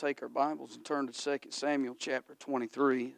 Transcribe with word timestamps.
take 0.00 0.22
our 0.22 0.30
Bibles 0.30 0.76
and 0.76 0.82
turn 0.82 1.06
to 1.06 1.12
2 1.12 1.50
Samuel 1.50 1.94
chapter 1.98 2.34
23. 2.34 3.12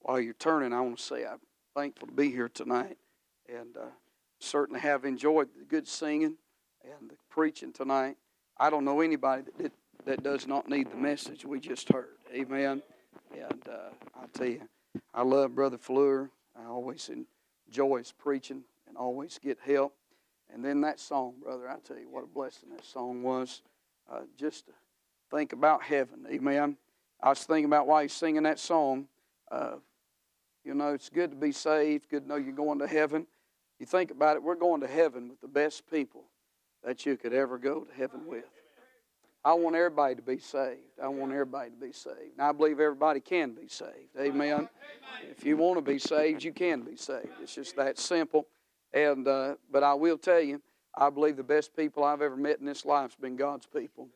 While 0.00 0.20
you're 0.20 0.34
turning, 0.34 0.74
I 0.74 0.80
want 0.82 0.98
to 0.98 1.02
say 1.02 1.24
I'm 1.24 1.38
thankful 1.74 2.08
to 2.08 2.12
be 2.12 2.30
here 2.30 2.50
tonight 2.50 2.98
and 3.48 3.74
uh, 3.74 3.86
certainly 4.38 4.80
have 4.80 5.06
enjoyed 5.06 5.48
the 5.58 5.64
good 5.64 5.88
singing 5.88 6.36
and 6.84 7.08
the 7.08 7.14
preaching 7.30 7.72
tonight. 7.72 8.18
I 8.58 8.68
don't 8.68 8.84
know 8.84 9.00
anybody 9.00 9.44
that, 9.56 9.72
that 10.04 10.22
does 10.22 10.46
not 10.46 10.68
need 10.68 10.90
the 10.90 10.96
message 10.98 11.46
we 11.46 11.58
just 11.58 11.90
heard. 11.90 12.18
Amen. 12.34 12.82
And 13.34 13.66
uh, 13.66 13.88
I 14.14 14.26
tell 14.34 14.48
you, 14.48 14.68
I 15.14 15.22
love 15.22 15.54
Brother 15.54 15.78
Fleur. 15.78 16.28
I 16.54 16.66
always 16.66 17.10
enjoy 17.66 17.96
his 17.96 18.12
preaching 18.12 18.64
and 18.86 18.98
always 18.98 19.40
get 19.42 19.56
help. 19.64 19.94
And 20.52 20.62
then 20.62 20.82
that 20.82 21.00
song, 21.00 21.36
brother, 21.42 21.66
I 21.66 21.76
tell 21.78 21.96
you 21.96 22.10
what 22.10 22.24
a 22.24 22.26
blessing 22.26 22.68
that 22.76 22.84
song 22.84 23.22
was. 23.22 23.62
Uh, 24.12 24.22
just 24.36 24.66
think 25.30 25.52
about 25.52 25.82
heaven. 25.82 26.26
Amen. 26.30 26.76
I 27.22 27.28
was 27.28 27.44
thinking 27.44 27.66
about 27.66 27.86
why 27.86 28.02
he's 28.02 28.12
singing 28.12 28.42
that 28.44 28.58
song. 28.58 29.06
Uh, 29.50 29.76
you 30.64 30.74
know, 30.74 30.92
it's 30.92 31.08
good 31.08 31.30
to 31.30 31.36
be 31.36 31.52
saved, 31.52 32.08
good 32.08 32.24
to 32.24 32.28
know 32.28 32.36
you're 32.36 32.52
going 32.52 32.78
to 32.80 32.86
heaven. 32.86 33.26
You 33.78 33.86
think 33.86 34.10
about 34.10 34.36
it, 34.36 34.42
we're 34.42 34.56
going 34.56 34.80
to 34.82 34.86
heaven 34.86 35.28
with 35.28 35.40
the 35.40 35.48
best 35.48 35.90
people 35.90 36.24
that 36.84 37.06
you 37.06 37.16
could 37.16 37.32
ever 37.32 37.58
go 37.58 37.80
to 37.80 37.94
heaven 37.94 38.26
with. 38.26 38.44
I 39.42 39.54
want 39.54 39.74
everybody 39.74 40.16
to 40.16 40.22
be 40.22 40.38
saved. 40.38 41.00
I 41.02 41.08
want 41.08 41.32
everybody 41.32 41.70
to 41.70 41.76
be 41.76 41.92
saved. 41.92 42.36
And 42.36 42.42
I 42.42 42.52
believe 42.52 42.78
everybody 42.78 43.20
can 43.20 43.52
be 43.52 43.68
saved. 43.68 44.16
Amen. 44.18 44.68
If 45.30 45.46
you 45.46 45.56
want 45.56 45.78
to 45.78 45.82
be 45.82 45.98
saved, 45.98 46.44
you 46.44 46.52
can 46.52 46.82
be 46.82 46.96
saved. 46.96 47.28
It's 47.42 47.54
just 47.54 47.74
that 47.76 47.98
simple. 47.98 48.46
And 48.92 49.26
uh, 49.26 49.54
but 49.70 49.82
I 49.82 49.94
will 49.94 50.18
tell 50.18 50.40
you, 50.40 50.60
I 50.94 51.08
believe 51.08 51.36
the 51.38 51.42
best 51.42 51.74
people 51.74 52.04
I've 52.04 52.20
ever 52.20 52.36
met 52.36 52.58
in 52.58 52.66
this 52.66 52.84
life 52.84 53.12
has 53.12 53.16
been 53.16 53.36
God's 53.36 53.66
people. 53.66 54.08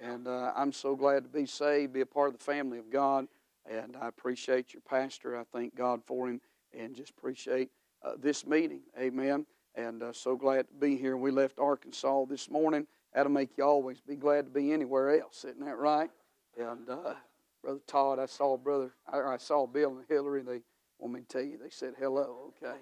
And 0.00 0.26
uh, 0.26 0.52
I'm 0.56 0.72
so 0.72 0.96
glad 0.96 1.22
to 1.24 1.28
be 1.28 1.46
saved, 1.46 1.92
be 1.92 2.00
a 2.00 2.06
part 2.06 2.32
of 2.32 2.38
the 2.38 2.44
family 2.44 2.78
of 2.78 2.90
God. 2.90 3.26
And 3.70 3.96
I 4.00 4.08
appreciate 4.08 4.74
your 4.74 4.82
pastor. 4.82 5.38
I 5.38 5.44
thank 5.52 5.74
God 5.74 6.02
for 6.04 6.28
him 6.28 6.40
and 6.78 6.94
just 6.94 7.10
appreciate 7.10 7.70
uh, 8.02 8.12
this 8.20 8.46
meeting. 8.46 8.80
Amen. 8.98 9.46
And 9.74 10.02
uh, 10.02 10.12
so 10.12 10.36
glad 10.36 10.68
to 10.68 10.74
be 10.74 10.96
here. 10.96 11.16
We 11.16 11.30
left 11.30 11.58
Arkansas 11.58 12.26
this 12.26 12.50
morning. 12.50 12.86
That'll 13.14 13.32
make 13.32 13.56
you 13.56 13.64
always 13.64 14.00
be 14.00 14.16
glad 14.16 14.46
to 14.46 14.50
be 14.50 14.72
anywhere 14.72 15.18
else. 15.20 15.44
Isn't 15.44 15.64
that 15.64 15.78
right? 15.78 16.10
And 16.58 16.88
uh, 16.88 17.14
Brother 17.62 17.80
Todd, 17.86 18.18
I 18.18 18.26
saw 18.26 18.56
Brother, 18.56 18.92
I, 19.10 19.20
I, 19.20 19.36
saw 19.38 19.66
Bill 19.66 19.96
and 19.96 20.04
Hillary. 20.08 20.42
They 20.42 20.60
want 20.98 21.14
me 21.14 21.20
to 21.20 21.26
tell 21.26 21.42
you, 21.42 21.58
they 21.58 21.70
said 21.70 21.94
hello, 21.98 22.52
okay? 22.62 22.76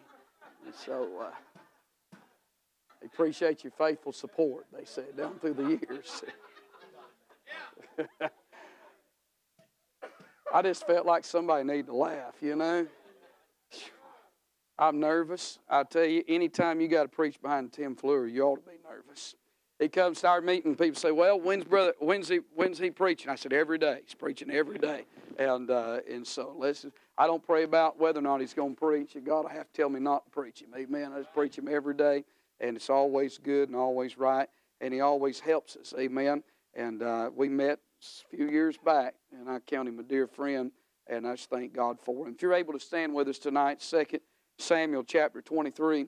And 0.66 0.74
so 0.74 1.08
uh, 1.22 2.16
appreciate 3.04 3.64
your 3.64 3.72
faithful 3.72 4.12
support, 4.12 4.66
they 4.72 4.84
said, 4.84 5.16
down 5.16 5.38
through 5.38 5.54
the 5.54 5.68
years. 5.68 6.24
I 10.54 10.62
just 10.62 10.86
felt 10.86 11.06
like 11.06 11.24
somebody 11.24 11.64
needed 11.64 11.86
to 11.86 11.94
laugh, 11.94 12.34
you 12.40 12.56
know. 12.56 12.86
I'm 14.78 15.00
nervous. 15.00 15.58
I 15.68 15.84
tell 15.84 16.04
you, 16.04 16.22
anytime 16.28 16.80
you 16.80 16.88
got 16.88 17.02
to 17.02 17.08
preach 17.08 17.40
behind 17.40 17.72
Tim 17.72 17.94
Fleur, 17.94 18.26
you 18.26 18.42
ought 18.42 18.64
to 18.64 18.70
be 18.70 18.78
nervous. 18.88 19.34
He 19.78 19.88
comes 19.88 20.20
to 20.20 20.28
our 20.28 20.40
meeting, 20.40 20.76
people 20.76 20.98
say, 20.98 21.10
"Well, 21.10 21.40
when's 21.40 21.64
brother? 21.64 21.92
When's 21.98 22.28
he? 22.28 22.40
When's 22.54 22.78
he 22.78 22.90
preaching?" 22.90 23.30
I 23.30 23.34
said, 23.34 23.52
"Every 23.52 23.78
day. 23.78 24.00
He's 24.04 24.14
preaching 24.14 24.50
every 24.50 24.78
day." 24.78 25.06
And 25.38 25.70
uh, 25.70 26.00
and 26.08 26.26
so 26.26 26.54
listen, 26.56 26.92
I 27.18 27.26
don't 27.26 27.44
pray 27.44 27.64
about 27.64 27.98
whether 27.98 28.20
or 28.20 28.22
not 28.22 28.40
he's 28.40 28.54
going 28.54 28.74
to 28.74 28.80
preach. 28.80 29.16
And 29.16 29.24
God 29.24 29.42
will 29.42 29.50
have 29.50 29.72
to 29.72 29.72
tell 29.72 29.88
me 29.88 29.98
not 29.98 30.24
to 30.26 30.30
preach 30.30 30.60
him. 30.62 30.68
Amen. 30.76 31.12
I 31.12 31.18
just 31.18 31.32
preach 31.32 31.58
him 31.58 31.68
every 31.68 31.94
day, 31.94 32.24
and 32.60 32.76
it's 32.76 32.90
always 32.90 33.38
good 33.38 33.68
and 33.68 33.76
always 33.76 34.16
right, 34.16 34.48
and 34.80 34.94
he 34.94 35.00
always 35.00 35.40
helps 35.40 35.76
us. 35.76 35.92
Amen. 35.98 36.44
And 36.74 37.02
uh, 37.02 37.30
we 37.34 37.48
met 37.48 37.78
a 38.02 38.36
few 38.36 38.48
years 38.48 38.76
back, 38.78 39.14
and 39.32 39.48
I 39.48 39.58
count 39.60 39.88
him 39.88 39.98
a 39.98 40.02
dear 40.02 40.26
friend, 40.26 40.70
and 41.06 41.26
I 41.26 41.34
just 41.36 41.50
thank 41.50 41.74
God 41.74 41.98
for 42.00 42.26
him. 42.26 42.34
If 42.34 42.42
you're 42.42 42.54
able 42.54 42.72
to 42.72 42.80
stand 42.80 43.12
with 43.14 43.28
us 43.28 43.38
tonight, 43.38 43.82
Second 43.82 44.20
Samuel 44.58 45.04
chapter 45.04 45.42
23, 45.42 46.06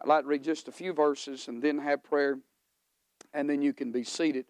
I'd 0.00 0.08
like 0.08 0.22
to 0.22 0.28
read 0.28 0.42
just 0.42 0.68
a 0.68 0.72
few 0.72 0.92
verses 0.92 1.48
and 1.48 1.62
then 1.62 1.78
have 1.78 2.02
prayer, 2.02 2.38
and 3.34 3.48
then 3.48 3.60
you 3.60 3.72
can 3.72 3.92
be 3.92 4.04
seated. 4.04 4.46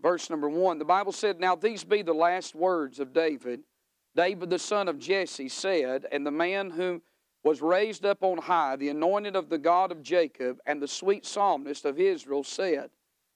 Verse 0.00 0.30
number 0.30 0.48
one, 0.48 0.78
the 0.78 0.84
Bible 0.84 1.12
said, 1.12 1.40
Now 1.40 1.56
these 1.56 1.84
be 1.84 2.02
the 2.02 2.12
last 2.12 2.54
words 2.54 2.98
of 2.98 3.12
David. 3.12 3.60
David 4.14 4.50
the 4.50 4.58
son 4.58 4.88
of 4.88 4.98
Jesse 4.98 5.48
said, 5.48 6.06
And 6.12 6.26
the 6.26 6.30
man 6.30 6.70
who 6.70 7.02
was 7.44 7.60
raised 7.60 8.04
up 8.04 8.22
on 8.22 8.38
high, 8.38 8.76
the 8.76 8.88
anointed 8.88 9.34
of 9.34 9.48
the 9.48 9.58
God 9.58 9.90
of 9.90 10.02
Jacob, 10.02 10.58
and 10.66 10.80
the 10.80 10.88
sweet 10.88 11.26
psalmist 11.26 11.84
of 11.84 11.98
Israel 11.98 12.44
said, 12.44 12.90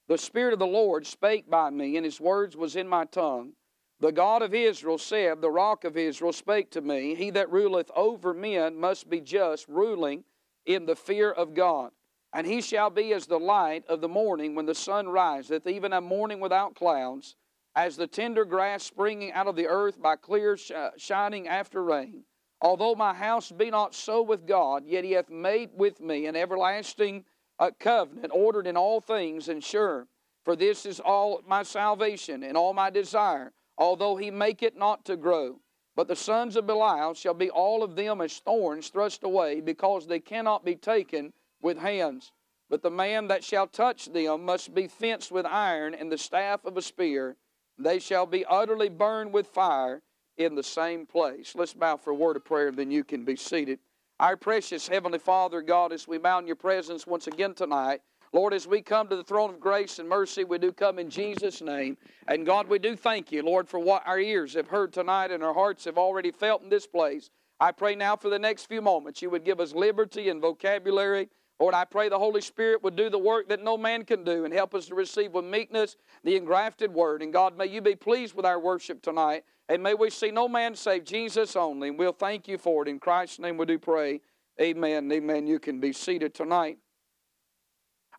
the 0.07 0.17
Spirit 0.17 0.53
of 0.53 0.59
the 0.59 0.67
Lord 0.67 1.05
spake 1.05 1.49
by 1.49 1.69
me, 1.69 1.97
and 1.97 2.05
his 2.05 2.21
words 2.21 2.55
was 2.55 2.75
in 2.75 2.87
my 2.87 3.05
tongue. 3.05 3.53
The 3.99 4.11
God 4.11 4.41
of 4.41 4.53
Israel 4.53 4.97
said, 4.97 5.41
The 5.41 5.49
rock 5.49 5.83
of 5.83 5.97
Israel 5.97 6.31
spake 6.31 6.71
to 6.71 6.81
me, 6.81 7.15
He 7.15 7.29
that 7.31 7.51
ruleth 7.51 7.91
over 7.95 8.33
men 8.33 8.79
must 8.79 9.09
be 9.09 9.19
just, 9.19 9.67
ruling 9.67 10.23
in 10.65 10.85
the 10.85 10.95
fear 10.95 11.31
of 11.31 11.53
God. 11.53 11.91
And 12.33 12.45
he 12.45 12.61
shall 12.61 12.89
be 12.89 13.13
as 13.13 13.25
the 13.25 13.39
light 13.39 13.85
of 13.87 14.01
the 14.01 14.07
morning 14.07 14.53
when 14.53 14.65
the 14.65 14.75
sun 14.75 15.07
riseth, 15.07 15.65
even 15.65 15.93
a 15.93 16.01
morning 16.01 16.39
without 16.39 16.75
clouds, 16.75 17.35
as 17.75 17.95
the 17.95 18.05
tender 18.05 18.45
grass 18.45 18.83
springing 18.83 19.31
out 19.31 19.47
of 19.47 19.55
the 19.55 19.67
earth 19.67 20.01
by 20.01 20.15
clear 20.15 20.57
sh- 20.57 20.71
shining 20.97 21.47
after 21.47 21.83
rain. 21.83 22.23
Although 22.61 22.95
my 22.95 23.13
house 23.13 23.51
be 23.51 23.69
not 23.69 23.95
so 23.95 24.21
with 24.21 24.45
God, 24.45 24.85
yet 24.85 25.03
he 25.03 25.11
hath 25.11 25.29
made 25.29 25.69
with 25.73 26.01
me 26.01 26.25
an 26.25 26.35
everlasting 26.35 27.23
a 27.59 27.71
covenant 27.71 28.31
ordered 28.33 28.67
in 28.67 28.77
all 28.77 29.01
things 29.01 29.49
and 29.49 29.63
sure. 29.63 30.07
For 30.43 30.55
this 30.55 30.85
is 30.85 30.99
all 30.99 31.41
my 31.45 31.63
salvation 31.63 32.43
and 32.43 32.55
all 32.55 32.73
my 32.73 32.89
desire, 32.89 33.51
although 33.77 34.15
he 34.15 34.31
make 34.31 34.63
it 34.63 34.77
not 34.77 35.03
to 35.05 35.17
grow. 35.17 35.59
But 35.95 36.07
the 36.07 36.15
sons 36.15 36.55
of 36.55 36.67
Belial 36.67 37.15
shall 37.15 37.33
be 37.33 37.49
all 37.49 37.83
of 37.83 37.95
them 37.95 38.21
as 38.21 38.37
thorns 38.37 38.89
thrust 38.89 39.23
away, 39.23 39.61
because 39.61 40.07
they 40.07 40.19
cannot 40.19 40.63
be 40.63 40.75
taken 40.75 41.33
with 41.61 41.79
hands. 41.79 42.31
But 42.69 42.83
the 42.83 42.91
man 42.91 43.27
that 43.29 43.43
shall 43.43 43.65
touch 43.65 44.05
them 44.05 44.45
must 44.45 44.73
be 44.73 44.87
fenced 44.87 45.31
with 45.31 45.45
iron 45.45 45.95
and 45.95 46.11
the 46.11 46.17
staff 46.17 46.65
of 46.65 46.77
a 46.77 46.81
spear. 46.81 47.35
They 47.79 47.99
shall 47.99 48.25
be 48.25 48.45
utterly 48.45 48.89
burned 48.89 49.33
with 49.33 49.47
fire 49.47 50.01
in 50.37 50.55
the 50.55 50.63
same 50.63 51.05
place. 51.05 51.55
Let's 51.55 51.73
bow 51.73 51.97
for 51.97 52.11
a 52.11 52.15
word 52.15 52.35
of 52.35 52.45
prayer, 52.45 52.71
then 52.71 52.91
you 52.91 53.03
can 53.03 53.25
be 53.25 53.35
seated. 53.35 53.79
Our 54.19 54.35
precious 54.35 54.87
Heavenly 54.87 55.19
Father, 55.19 55.61
God, 55.61 55.93
as 55.93 56.07
we 56.07 56.17
in 56.17 56.47
your 56.47 56.55
presence 56.55 57.05
once 57.05 57.27
again 57.27 57.53
tonight, 57.53 58.01
Lord, 58.33 58.51
as 58.51 58.65
we 58.65 58.81
come 58.81 59.07
to 59.09 59.15
the 59.15 59.23
throne 59.23 59.51
of 59.51 59.59
grace 59.59 59.99
and 59.99 60.09
mercy, 60.09 60.43
we 60.43 60.57
do 60.57 60.71
come 60.71 60.97
in 60.97 61.07
Jesus' 61.07 61.61
name. 61.61 61.97
And 62.27 62.43
God, 62.43 62.67
we 62.67 62.79
do 62.79 62.95
thank 62.95 63.31
you, 63.31 63.43
Lord, 63.43 63.69
for 63.69 63.79
what 63.79 64.01
our 64.07 64.19
ears 64.19 64.55
have 64.55 64.69
heard 64.69 64.91
tonight 64.91 65.29
and 65.29 65.43
our 65.43 65.53
hearts 65.53 65.85
have 65.85 65.99
already 65.99 66.31
felt 66.31 66.63
in 66.63 66.69
this 66.69 66.87
place. 66.87 67.29
I 67.59 67.71
pray 67.71 67.93
now 67.93 68.15
for 68.15 68.29
the 68.29 68.39
next 68.39 68.65
few 68.65 68.81
moments 68.81 69.21
you 69.21 69.29
would 69.29 69.45
give 69.45 69.59
us 69.59 69.73
liberty 69.73 70.29
and 70.29 70.41
vocabulary. 70.41 71.29
Lord, 71.59 71.75
I 71.75 71.85
pray 71.85 72.09
the 72.09 72.17
Holy 72.17 72.41
Spirit 72.41 72.81
would 72.81 72.95
do 72.95 73.11
the 73.11 73.19
work 73.19 73.49
that 73.49 73.63
no 73.63 73.77
man 73.77 74.03
can 74.03 74.23
do 74.23 74.45
and 74.45 74.53
help 74.53 74.73
us 74.73 74.87
to 74.87 74.95
receive 74.95 75.33
with 75.33 75.45
meekness 75.45 75.95
the 76.23 76.35
engrafted 76.35 76.91
word. 76.91 77.21
And 77.21 77.31
God, 77.31 77.55
may 77.55 77.67
you 77.67 77.81
be 77.81 77.95
pleased 77.95 78.33
with 78.33 78.47
our 78.47 78.59
worship 78.59 79.03
tonight. 79.03 79.43
And 79.69 79.83
may 79.83 79.93
we 79.93 80.09
see 80.09 80.31
no 80.31 80.47
man 80.47 80.75
save 80.75 81.03
Jesus 81.03 81.55
only. 81.55 81.89
And 81.89 81.99
we'll 81.99 82.13
thank 82.13 82.47
you 82.47 82.57
for 82.57 82.83
it. 82.83 82.89
In 82.89 82.99
Christ's 82.99 83.39
name 83.39 83.57
we 83.57 83.65
do 83.65 83.77
pray. 83.77 84.21
Amen. 84.61 85.11
Amen. 85.11 85.45
You 85.45 85.59
can 85.59 85.79
be 85.79 85.93
seated 85.93 86.33
tonight. 86.33 86.77